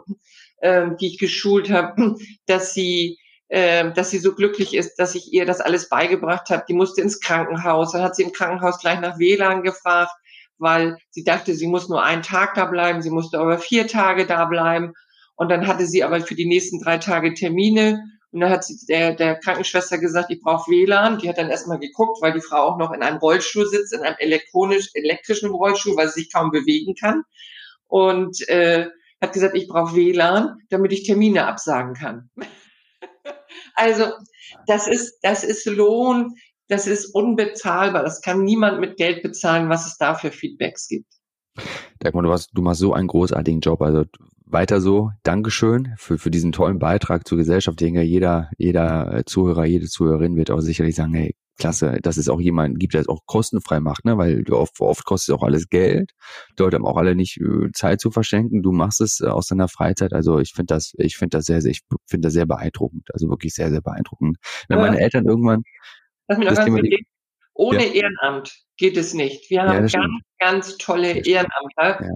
äh, 0.58 0.88
die 1.00 1.08
ich 1.08 1.18
geschult 1.18 1.70
habe, 1.70 2.16
dass 2.46 2.74
sie 2.74 3.18
äh, 3.52 3.92
dass 3.92 4.12
sie 4.12 4.20
so 4.20 4.34
glücklich 4.34 4.74
ist, 4.74 4.96
dass 4.96 5.14
ich 5.14 5.34
ihr 5.34 5.46
das 5.46 5.60
alles 5.60 5.90
beigebracht 5.90 6.50
habe. 6.50 6.64
Die 6.70 6.74
musste 6.74 7.02
ins 7.02 7.20
Krankenhaus. 7.20 7.92
Dann 7.92 8.02
hat 8.02 8.16
sie 8.16 8.24
im 8.24 8.32
Krankenhaus 8.32 8.80
gleich 8.80 9.02
nach 9.02 9.20
WLAN 9.20 9.62
gefragt, 9.62 10.12
weil 10.58 10.98
sie 11.10 11.26
dachte, 11.26 11.54
sie 11.54 11.68
muss 11.68 11.90
nur 11.90 12.02
einen 12.02 12.22
Tag 12.22 12.54
da 12.56 12.64
bleiben. 12.66 13.02
Sie 13.02 13.10
musste 13.10 13.40
aber 13.40 13.58
vier 13.58 13.88
Tage 13.88 14.26
da 14.26 14.46
bleiben. 14.46 14.94
Und 15.36 15.50
dann 15.50 15.68
hatte 15.68 15.86
sie 15.86 16.02
aber 16.02 16.22
für 16.22 16.36
die 16.36 16.46
nächsten 16.46 16.80
drei 16.80 16.98
Tage 16.98 17.34
Termine. 17.34 18.02
Und 18.32 18.40
dann 18.40 18.50
hat 18.50 18.66
der, 18.88 19.14
der 19.14 19.36
Krankenschwester 19.36 19.98
gesagt, 19.98 20.32
ich 20.32 20.42
brauche 20.42 20.72
WLAN. 20.72 21.20
Die 21.20 21.28
hat 21.28 21.38
dann 21.38 21.50
erstmal 21.50 21.80
geguckt, 21.80 22.22
weil 22.22 22.34
die 22.34 22.42
Frau 22.42 22.62
auch 22.62 22.78
noch 22.78 22.92
in 22.92 23.04
einem 23.04 23.18
Rollstuhl 23.18 23.68
sitzt, 23.68 23.94
in 23.94 24.02
einem 24.02 24.16
elektronisch, 24.20 24.90
elektrischen 24.94 25.50
Rollstuhl, 25.50 25.98
weil 25.98 26.08
sie 26.08 26.22
sich 26.22 26.34
kaum 26.34 26.52
bewegen 26.52 26.96
kann. 26.96 27.24
Und 27.88 28.48
äh, 28.48 28.88
hat 29.22 29.34
gesagt, 29.34 29.56
ich 29.56 29.68
brauche 29.68 29.96
WLAN, 29.96 30.58
damit 30.70 30.94
ich 30.94 31.04
Termine 31.04 31.48
absagen 31.48 31.94
kann. 31.94 32.30
Also 33.76 34.12
das 34.68 34.88
ist, 34.88 35.20
das 35.22 35.44
ist 35.44 35.66
Lohn, 35.66 36.36
das 36.68 36.88
ist 36.88 37.14
unbezahlbar. 37.14 38.04
Das 38.04 38.22
kann 38.22 38.44
niemand 38.44 38.80
mit 38.80 38.98
Geld 38.98 39.24
bezahlen, 39.24 39.70
was 39.70 39.88
es 39.88 39.98
da 39.98 40.16
für 40.16 40.32
Feedbacks 40.32 40.88
gibt. 40.88 41.12
Dagmar, 42.00 42.24
du, 42.24 42.32
hast, 42.32 42.50
du 42.54 42.62
machst 42.62 42.80
so 42.80 42.94
einen 42.94 43.08
großartigen 43.08 43.62
Job. 43.62 43.82
Also 43.82 44.06
weiter 44.52 44.82
so. 44.82 45.12
Dankeschön 45.24 45.94
für, 45.98 46.18
für 46.18 46.32
diesen 46.32 46.52
tollen 46.52 46.80
Beitrag 46.80 47.28
zur 47.28 47.38
Gesellschaft. 47.38 47.82
Ich 47.82 47.86
denke, 47.86 48.02
jeder, 48.02 48.50
jeder 48.58 49.24
Zuhörer, 49.26 49.66
jede 49.66 49.88
Zuhörerin 49.88 50.36
wird 50.36 50.52
auch 50.52 50.60
sicherlich 50.60 50.96
sagen, 50.96 51.14
hey, 51.14 51.36
klasse, 51.58 52.00
dass 52.02 52.18
es 52.18 52.30
auch 52.30 52.42
jemanden 52.42 52.80
gibt, 52.80 52.94
der 52.94 53.02
es 53.02 53.10
auch 53.10 53.26
kostenfrei 53.26 53.80
macht, 53.80 54.04
ne? 54.06 54.18
weil 54.18 54.44
oft, 54.52 54.80
oft 54.80 55.06
kostet 55.06 55.34
es 55.34 55.40
auch 55.40 55.44
alles 55.44 55.70
Geld. 55.70 56.12
Die 56.58 56.64
Leute 56.64 56.78
haben 56.78 56.86
auch 56.86 56.98
alle 56.98 57.16
nicht 57.16 57.40
äh, 57.40 57.72
Zeit 57.74 58.02
zu 58.02 58.10
verschenken. 58.10 58.64
Du 58.64 58.72
machst 58.72 59.02
es 59.02 59.22
äh, 59.22 59.28
aus 59.28 59.48
deiner 59.48 59.68
Freizeit. 59.68 60.14
Also 60.14 60.40
ich 60.40 60.54
finde 60.54 60.74
das, 60.74 60.94
ich 60.98 61.18
finde 61.18 61.38
das 61.38 61.46
sehr, 61.46 61.62
sehr, 61.62 61.72
ich 61.72 61.82
finde 62.08 62.28
das 62.28 62.34
sehr 62.34 62.46
beeindruckend. 62.46 63.10
Also 63.14 63.30
wirklich 63.30 63.54
sehr, 63.54 63.70
sehr 63.70 63.82
beeindruckend. 63.82 64.38
Wenn 64.68 64.80
meine 64.80 65.00
Eltern 65.00 65.26
irgendwann. 65.26 65.64
Lass 66.28 66.38
mich 66.40 66.50
noch 66.50 66.56
ganz 66.56 66.70
kurz 66.70 66.88
ohne 67.54 67.86
ja. 67.86 67.94
Ehrenamt 67.94 68.52
geht 68.78 68.98
es 68.98 69.14
nicht. 69.14 69.50
Wir 69.50 69.62
haben 69.62 69.88
ja, 69.88 70.00
ganz, 70.00 70.14
ganz 70.40 70.78
tolle 70.78 71.26
Ehrenamtler. 71.26 72.16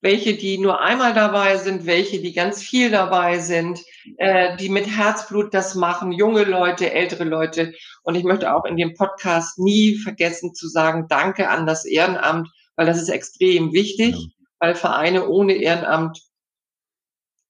Welche, 0.00 0.34
die 0.34 0.58
nur 0.58 0.80
einmal 0.80 1.12
dabei 1.12 1.56
sind, 1.56 1.84
welche, 1.84 2.20
die 2.20 2.32
ganz 2.32 2.62
viel 2.62 2.90
dabei 2.90 3.40
sind, 3.40 3.80
äh, 4.18 4.56
die 4.56 4.68
mit 4.68 4.86
Herzblut 4.86 5.52
das 5.52 5.74
machen, 5.74 6.12
junge 6.12 6.44
Leute, 6.44 6.92
ältere 6.92 7.24
Leute. 7.24 7.72
Und 8.04 8.14
ich 8.14 8.24
möchte 8.24 8.54
auch 8.54 8.64
in 8.64 8.76
dem 8.76 8.94
Podcast 8.94 9.58
nie 9.58 9.96
vergessen 9.96 10.54
zu 10.54 10.68
sagen, 10.68 11.06
danke 11.08 11.48
an 11.48 11.66
das 11.66 11.84
Ehrenamt, 11.84 12.48
weil 12.76 12.86
das 12.86 13.02
ist 13.02 13.08
extrem 13.08 13.72
wichtig, 13.72 14.14
ja. 14.14 14.26
weil 14.60 14.74
Vereine 14.76 15.28
ohne 15.28 15.54
Ehrenamt 15.54 16.20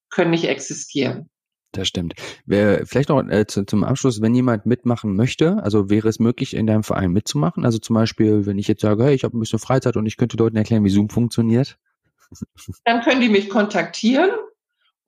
können 0.09 0.31
nicht 0.31 0.45
existieren. 0.45 1.29
Das 1.71 1.87
stimmt. 1.87 2.15
Wer, 2.45 2.87
vielleicht 2.87 3.09
noch 3.09 3.21
äh, 3.27 3.45
zu, 3.45 3.63
zum 3.63 3.83
Abschluss, 3.83 4.21
wenn 4.21 4.33
jemand 4.33 4.65
mitmachen 4.65 5.15
möchte, 5.15 5.61
also 5.61 5.89
wäre 5.89 6.09
es 6.09 6.17
möglich, 6.19 6.55
in 6.55 6.65
deinem 6.65 6.83
Verein 6.83 7.11
mitzumachen? 7.11 7.63
Also 7.63 7.77
zum 7.77 7.93
Beispiel, 7.93 8.47
wenn 8.47 8.57
ich 8.57 8.67
jetzt 8.67 8.81
sage, 8.81 9.03
hey, 9.03 9.13
ich 9.13 9.23
habe 9.23 9.37
ein 9.37 9.39
bisschen 9.39 9.59
Freizeit 9.59 9.95
und 9.95 10.07
ich 10.07 10.17
könnte 10.17 10.37
Leuten 10.37 10.57
erklären, 10.57 10.83
wie 10.83 10.89
Zoom 10.89 11.09
funktioniert. 11.09 11.77
Dann 12.85 13.01
können 13.01 13.21
die 13.21 13.29
mich 13.29 13.49
kontaktieren 13.49 14.31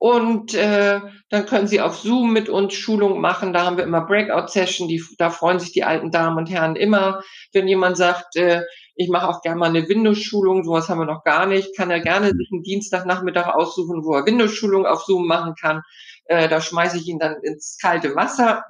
und 0.01 0.55
äh, 0.55 0.99
dann 1.30 1.45
können 1.45 1.67
sie 1.67 1.80
auf 1.80 1.95
Zoom 1.95 2.34
mit 2.34 2.49
uns 2.49 2.74
Schulung 2.74 3.22
machen. 3.22 3.53
Da 3.53 3.65
haben 3.65 3.78
wir 3.78 3.84
immer 3.84 4.01
Breakout-Session. 4.01 4.89
Da 5.19 5.30
freuen 5.30 5.59
sich 5.59 5.74
die 5.74 5.84
alten 5.84 6.09
Damen 6.09 6.39
und 6.39 6.49
Herren 6.49 6.76
immer, 6.76 7.22
wenn 7.53 7.67
jemand 7.67 7.97
sagt, 7.97 8.36
äh, 8.36 8.63
ich 8.95 9.09
mache 9.09 9.28
auch 9.28 9.43
gerne 9.43 9.59
mal 9.59 9.69
eine 9.69 9.88
Windows-Schulung. 9.88 10.63
Sowas 10.63 10.89
haben 10.89 10.97
wir 10.97 11.05
noch 11.05 11.24
gar 11.24 11.45
nicht. 11.45 11.78
Kann 11.78 11.91
er 11.91 11.99
gerne 11.99 12.32
sich 12.32 12.49
einen 12.51 12.63
Dienstagnachmittag 12.63 13.53
aussuchen, 13.53 14.03
wo 14.03 14.15
er 14.15 14.26
Windows-Schulung 14.26 14.88
auf 14.88 15.03
Zoom 15.03 15.28
machen 15.28 15.53
kann. 15.53 15.84
Äh, 16.26 16.49
da 16.49 16.61
schmeiße 16.61 16.97
ich 16.97 17.07
ihn 17.07 17.19
dann 17.19 17.36
ins 17.43 17.78
kalte 17.80 18.15
Wasser. 18.15 18.65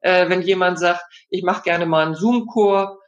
Äh, 0.00 0.30
wenn 0.30 0.40
jemand 0.40 0.78
sagt, 0.78 1.02
ich 1.28 1.42
mache 1.42 1.62
gerne 1.62 1.84
mal 1.84 2.06
einen 2.06 2.14
Zoom-Chor, 2.14 2.99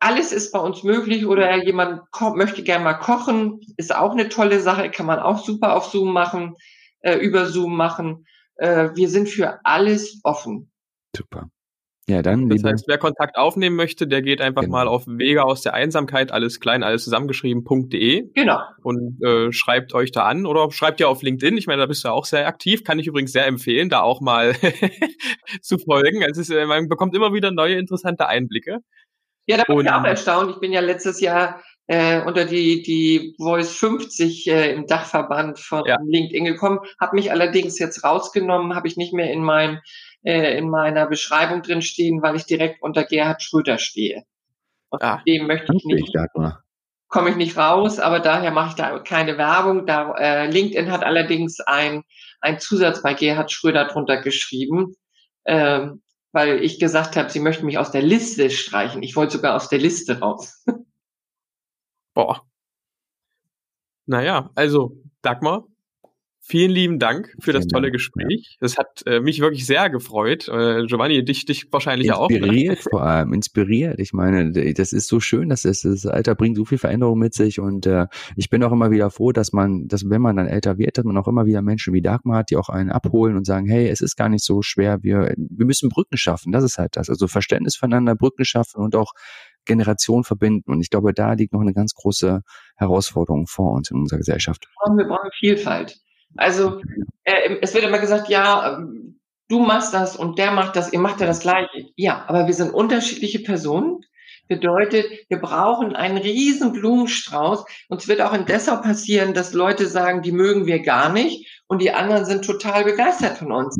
alles 0.00 0.32
ist 0.32 0.52
bei 0.52 0.58
uns 0.58 0.82
möglich 0.82 1.26
oder 1.26 1.64
jemand 1.64 2.02
möchte 2.34 2.62
gerne 2.62 2.84
mal 2.84 2.94
kochen, 2.94 3.60
ist 3.76 3.94
auch 3.94 4.12
eine 4.12 4.28
tolle 4.28 4.60
Sache, 4.60 4.90
kann 4.90 5.06
man 5.06 5.18
auch 5.18 5.44
super 5.44 5.76
auf 5.76 5.86
Zoom 5.86 6.12
machen, 6.12 6.56
äh, 7.00 7.16
über 7.16 7.46
Zoom 7.46 7.76
machen. 7.76 8.26
Äh, 8.56 8.90
wir 8.94 9.08
sind 9.08 9.28
für 9.28 9.60
alles 9.64 10.20
offen. 10.22 10.70
Super. 11.16 11.48
Ja, 12.06 12.20
dann. 12.20 12.50
Das 12.50 12.62
heißt, 12.62 12.84
wer 12.86 12.98
Kontakt 12.98 13.38
aufnehmen 13.38 13.76
möchte, 13.76 14.06
der 14.06 14.20
geht 14.20 14.42
einfach 14.42 14.62
genau. 14.62 14.72
mal 14.72 14.88
auf 14.88 15.06
Wege 15.06 15.42
aus 15.42 15.62
der 15.62 15.72
Einsamkeit, 15.72 16.32
alles 16.32 16.60
klein, 16.60 16.82
alles 16.82 17.04
zusammengeschrieben.de. 17.04 18.30
Genau. 18.34 18.60
Und 18.82 19.22
äh, 19.24 19.52
schreibt 19.52 19.94
euch 19.94 20.12
da 20.12 20.24
an 20.24 20.44
oder 20.44 20.70
schreibt 20.70 21.00
ja 21.00 21.06
auf 21.06 21.22
LinkedIn. 21.22 21.56
Ich 21.56 21.66
meine, 21.66 21.80
da 21.80 21.86
bist 21.86 22.04
du 22.04 22.08
auch 22.08 22.26
sehr 22.26 22.46
aktiv. 22.46 22.84
Kann 22.84 22.98
ich 22.98 23.06
übrigens 23.06 23.32
sehr 23.32 23.46
empfehlen, 23.46 23.88
da 23.88 24.02
auch 24.02 24.20
mal 24.20 24.54
zu 25.62 25.78
folgen. 25.78 26.22
Also 26.22 26.42
es 26.42 26.50
ist, 26.50 26.56
äh, 26.56 26.66
man 26.66 26.88
bekommt 26.88 27.14
immer 27.14 27.32
wieder 27.32 27.50
neue 27.50 27.76
interessante 27.76 28.28
Einblicke. 28.28 28.80
Ja, 29.46 29.58
da 29.58 29.64
bin 29.64 29.80
ich 29.80 29.90
auch 29.90 30.04
erstaunt. 30.04 30.50
Ich 30.52 30.60
bin 30.60 30.72
ja 30.72 30.80
letztes 30.80 31.20
Jahr 31.20 31.60
äh, 31.86 32.22
unter 32.22 32.44
die, 32.46 32.82
die 32.82 33.34
Voice 33.38 33.76
50 33.76 34.46
äh, 34.46 34.72
im 34.72 34.86
Dachverband 34.86 35.58
von 35.58 35.84
ja. 35.86 35.98
LinkedIn 36.02 36.44
gekommen, 36.44 36.80
habe 36.98 37.16
mich 37.16 37.30
allerdings 37.30 37.78
jetzt 37.78 38.04
rausgenommen, 38.04 38.74
habe 38.74 38.88
ich 38.88 38.96
nicht 38.96 39.12
mehr 39.12 39.30
in 39.30 39.42
meinem 39.42 39.80
äh, 40.24 40.56
in 40.56 40.70
meiner 40.70 41.06
Beschreibung 41.06 41.62
drin 41.62 41.82
stehen, 41.82 42.22
weil 42.22 42.36
ich 42.36 42.46
direkt 42.46 42.82
unter 42.82 43.04
Gerhard 43.04 43.42
Schröder 43.42 43.78
stehe. 43.78 44.24
Und 44.88 45.02
ah, 45.02 45.22
dem 45.26 45.46
möchte 45.46 45.74
ich 45.74 45.84
nicht. 45.84 46.16
Komme 47.08 47.30
ich 47.30 47.36
nicht 47.36 47.56
raus, 47.56 48.00
aber 48.00 48.18
daher 48.20 48.50
mache 48.50 48.70
ich 48.70 48.74
da 48.74 48.98
keine 49.00 49.36
Werbung. 49.38 49.86
Da, 49.86 50.14
äh, 50.16 50.50
LinkedIn 50.50 50.90
hat 50.90 51.04
allerdings 51.04 51.60
ein, 51.60 52.02
ein 52.40 52.58
Zusatz 52.58 53.02
bei 53.02 53.14
Gerhard 53.14 53.52
Schröder 53.52 53.84
drunter 53.84 54.20
geschrieben. 54.20 54.96
Ähm, 55.44 56.02
weil 56.34 56.62
ich 56.64 56.80
gesagt 56.80 57.16
habe, 57.16 57.30
sie 57.30 57.38
möchten 57.40 57.64
mich 57.64 57.78
aus 57.78 57.92
der 57.92 58.02
Liste 58.02 58.50
streichen. 58.50 59.02
Ich 59.02 59.14
wollte 59.14 59.34
sogar 59.34 59.54
aus 59.54 59.68
der 59.68 59.78
Liste 59.78 60.18
raus. 60.18 60.64
Boah. 62.14 62.44
Naja, 64.06 64.50
also 64.54 65.00
Dagmar, 65.22 65.66
Vielen 66.46 66.70
lieben 66.70 66.98
Dank 66.98 67.34
für 67.40 67.54
das 67.54 67.66
tolle 67.66 67.90
Gespräch. 67.90 68.58
Das 68.60 68.76
hat 68.76 69.02
äh, 69.06 69.20
mich 69.20 69.40
wirklich 69.40 69.64
sehr 69.64 69.88
gefreut. 69.88 70.46
Äh, 70.46 70.84
Giovanni, 70.84 71.24
dich, 71.24 71.46
dich 71.46 71.72
wahrscheinlich 71.72 72.08
inspiriert 72.08 72.20
auch. 72.22 72.28
Ne? 72.28 72.36
Inspiriert 72.36 72.78
vor 72.82 73.02
allem, 73.02 73.32
inspiriert. 73.32 73.98
Ich 73.98 74.12
meine, 74.12 74.74
das 74.74 74.92
ist 74.92 75.08
so 75.08 75.20
schön, 75.20 75.48
dass 75.48 75.62
das, 75.62 75.80
das 75.80 76.04
Alter 76.04 76.34
bringt 76.34 76.58
so 76.58 76.66
viel 76.66 76.76
Veränderung 76.76 77.18
mit 77.18 77.32
sich 77.32 77.60
und 77.60 77.86
äh, 77.86 78.08
ich 78.36 78.50
bin 78.50 78.62
auch 78.62 78.72
immer 78.72 78.90
wieder 78.90 79.10
froh, 79.10 79.32
dass 79.32 79.54
man, 79.54 79.88
dass 79.88 80.10
wenn 80.10 80.20
man 80.20 80.36
dann 80.36 80.46
älter 80.46 80.76
wird, 80.76 80.98
dass 80.98 81.04
man 81.06 81.16
auch 81.16 81.28
immer 81.28 81.46
wieder 81.46 81.62
Menschen 81.62 81.94
wie 81.94 82.02
Dagmar 82.02 82.40
hat, 82.40 82.50
die 82.50 82.58
auch 82.58 82.68
einen 82.68 82.90
abholen 82.90 83.38
und 83.38 83.46
sagen, 83.46 83.66
hey, 83.66 83.88
es 83.88 84.02
ist 84.02 84.14
gar 84.14 84.28
nicht 84.28 84.44
so 84.44 84.60
schwer, 84.60 85.02
wir, 85.02 85.34
wir 85.38 85.66
müssen 85.66 85.88
Brücken 85.88 86.18
schaffen. 86.18 86.52
Das 86.52 86.62
ist 86.62 86.76
halt 86.76 86.98
das. 86.98 87.08
Also 87.08 87.26
Verständnis 87.26 87.74
voneinander, 87.74 88.16
Brücken 88.16 88.44
schaffen 88.44 88.82
und 88.82 88.96
auch 88.96 89.12
Generation 89.64 90.24
verbinden. 90.24 90.70
Und 90.70 90.82
ich 90.82 90.90
glaube, 90.90 91.14
da 91.14 91.32
liegt 91.32 91.54
noch 91.54 91.62
eine 91.62 91.72
ganz 91.72 91.94
große 91.94 92.42
Herausforderung 92.76 93.46
vor 93.46 93.72
uns 93.72 93.90
in 93.90 93.96
unserer 93.96 94.18
Gesellschaft. 94.18 94.68
Wir 94.94 95.06
brauchen 95.06 95.30
Vielfalt. 95.38 96.03
Also 96.36 96.80
äh, 97.24 97.56
es 97.62 97.74
wird 97.74 97.84
immer 97.84 97.98
gesagt, 97.98 98.28
ja, 98.28 98.78
du 99.48 99.58
machst 99.60 99.94
das 99.94 100.16
und 100.16 100.38
der 100.38 100.50
macht 100.50 100.76
das, 100.76 100.92
ihr 100.92 100.98
macht 100.98 101.20
ja 101.20 101.26
das 101.26 101.40
Gleiche. 101.40 101.90
Ja, 101.96 102.24
aber 102.26 102.46
wir 102.46 102.54
sind 102.54 102.72
unterschiedliche 102.72 103.40
Personen. 103.40 104.00
Bedeutet, 104.46 105.06
wir 105.30 105.38
brauchen 105.38 105.96
einen 105.96 106.18
riesen 106.18 106.72
Blumenstrauß. 106.72 107.64
Und 107.88 108.02
es 108.02 108.08
wird 108.08 108.20
auch 108.20 108.34
in 108.34 108.44
Dessau 108.44 108.76
passieren, 108.76 109.32
dass 109.32 109.54
Leute 109.54 109.86
sagen, 109.86 110.20
die 110.20 110.32
mögen 110.32 110.66
wir 110.66 110.80
gar 110.80 111.10
nicht 111.10 111.62
und 111.66 111.80
die 111.80 111.92
anderen 111.92 112.26
sind 112.26 112.44
total 112.44 112.84
begeistert 112.84 113.38
von 113.38 113.52
uns. 113.52 113.78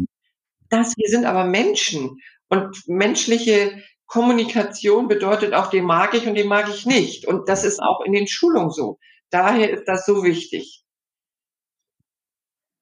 Das, 0.71 0.95
wir 0.97 1.09
sind 1.09 1.27
aber 1.27 1.45
Menschen 1.45 2.19
und 2.49 2.89
menschliche 2.89 3.83
Kommunikation 4.07 5.09
bedeutet 5.09 5.55
auch, 5.55 5.71
den 5.71 5.85
mag 5.85 6.15
ich 6.15 6.27
und 6.27 6.35
den 6.35 6.49
mag 6.49 6.69
ich 6.69 6.87
nicht. 6.87 7.27
Und 7.27 7.49
das 7.49 7.65
ist 7.65 7.81
auch 7.81 8.01
in 8.05 8.13
den 8.13 8.27
Schulungen 8.27 8.71
so. 8.71 8.99
Daher 9.31 9.71
ist 9.71 9.85
das 9.87 10.07
so 10.07 10.23
wichtig. 10.23 10.84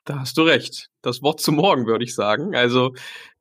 Da 0.05 0.21
hast 0.21 0.37
du 0.37 0.43
recht. 0.43 0.89
Das 1.03 1.23
Wort 1.23 1.41
zum 1.41 1.57
Morgen, 1.57 1.87
würde 1.87 2.05
ich 2.05 2.15
sagen. 2.15 2.55
Also 2.55 2.93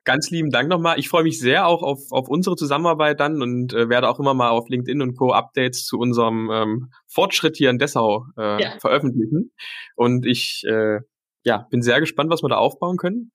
ganz 0.03 0.29
lieben 0.29 0.51
Dank 0.51 0.69
nochmal. 0.69 0.99
Ich 0.99 1.09
freue 1.09 1.23
mich 1.23 1.39
sehr 1.39 1.67
auch 1.67 1.83
auf, 1.83 1.99
auf 2.11 2.27
unsere 2.27 2.55
Zusammenarbeit 2.55 3.19
dann 3.19 3.41
und 3.41 3.73
äh, 3.73 3.89
werde 3.89 4.09
auch 4.09 4.19
immer 4.19 4.33
mal 4.33 4.49
auf 4.49 4.69
LinkedIn 4.69 5.01
und 5.01 5.15
Co. 5.15 5.31
Updates 5.31 5.85
zu 5.85 5.97
unserem 5.97 6.49
ähm, 6.51 6.91
Fortschritt 7.07 7.57
hier 7.57 7.69
in 7.69 7.77
Dessau 7.77 8.25
äh, 8.37 8.61
ja. 8.61 8.79
veröffentlichen. 8.79 9.53
Und 9.95 10.25
ich 10.25 10.63
äh, 10.67 10.99
ja, 11.43 11.67
bin 11.69 11.81
sehr 11.81 11.99
gespannt, 11.99 12.29
was 12.29 12.43
wir 12.43 12.49
da 12.49 12.57
aufbauen 12.57 12.97
können. 12.97 13.31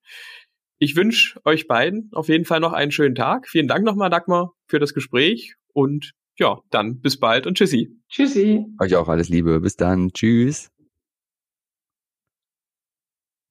Ich 0.79 0.95
wünsche 0.95 1.39
euch 1.43 1.67
beiden 1.67 2.11
auf 2.13 2.29
jeden 2.29 2.45
Fall 2.45 2.59
noch 2.59 2.73
einen 2.73 2.91
schönen 2.91 3.15
Tag. 3.15 3.47
Vielen 3.47 3.67
Dank 3.67 3.83
nochmal, 3.83 4.09
Dagmar, 4.09 4.53
für 4.67 4.79
das 4.79 4.93
Gespräch 4.93 5.55
und 5.73 6.11
ja, 6.39 6.59
dann 6.69 6.99
bis 7.01 7.19
bald 7.19 7.47
und 7.47 7.57
tschüssi. 7.57 7.89
Tschüssi. 8.09 8.65
Euch 8.79 8.95
auch 8.95 9.07
alles 9.07 9.29
Liebe. 9.29 9.59
Bis 9.59 9.75
dann. 9.75 10.11
Tschüss. 10.13 10.69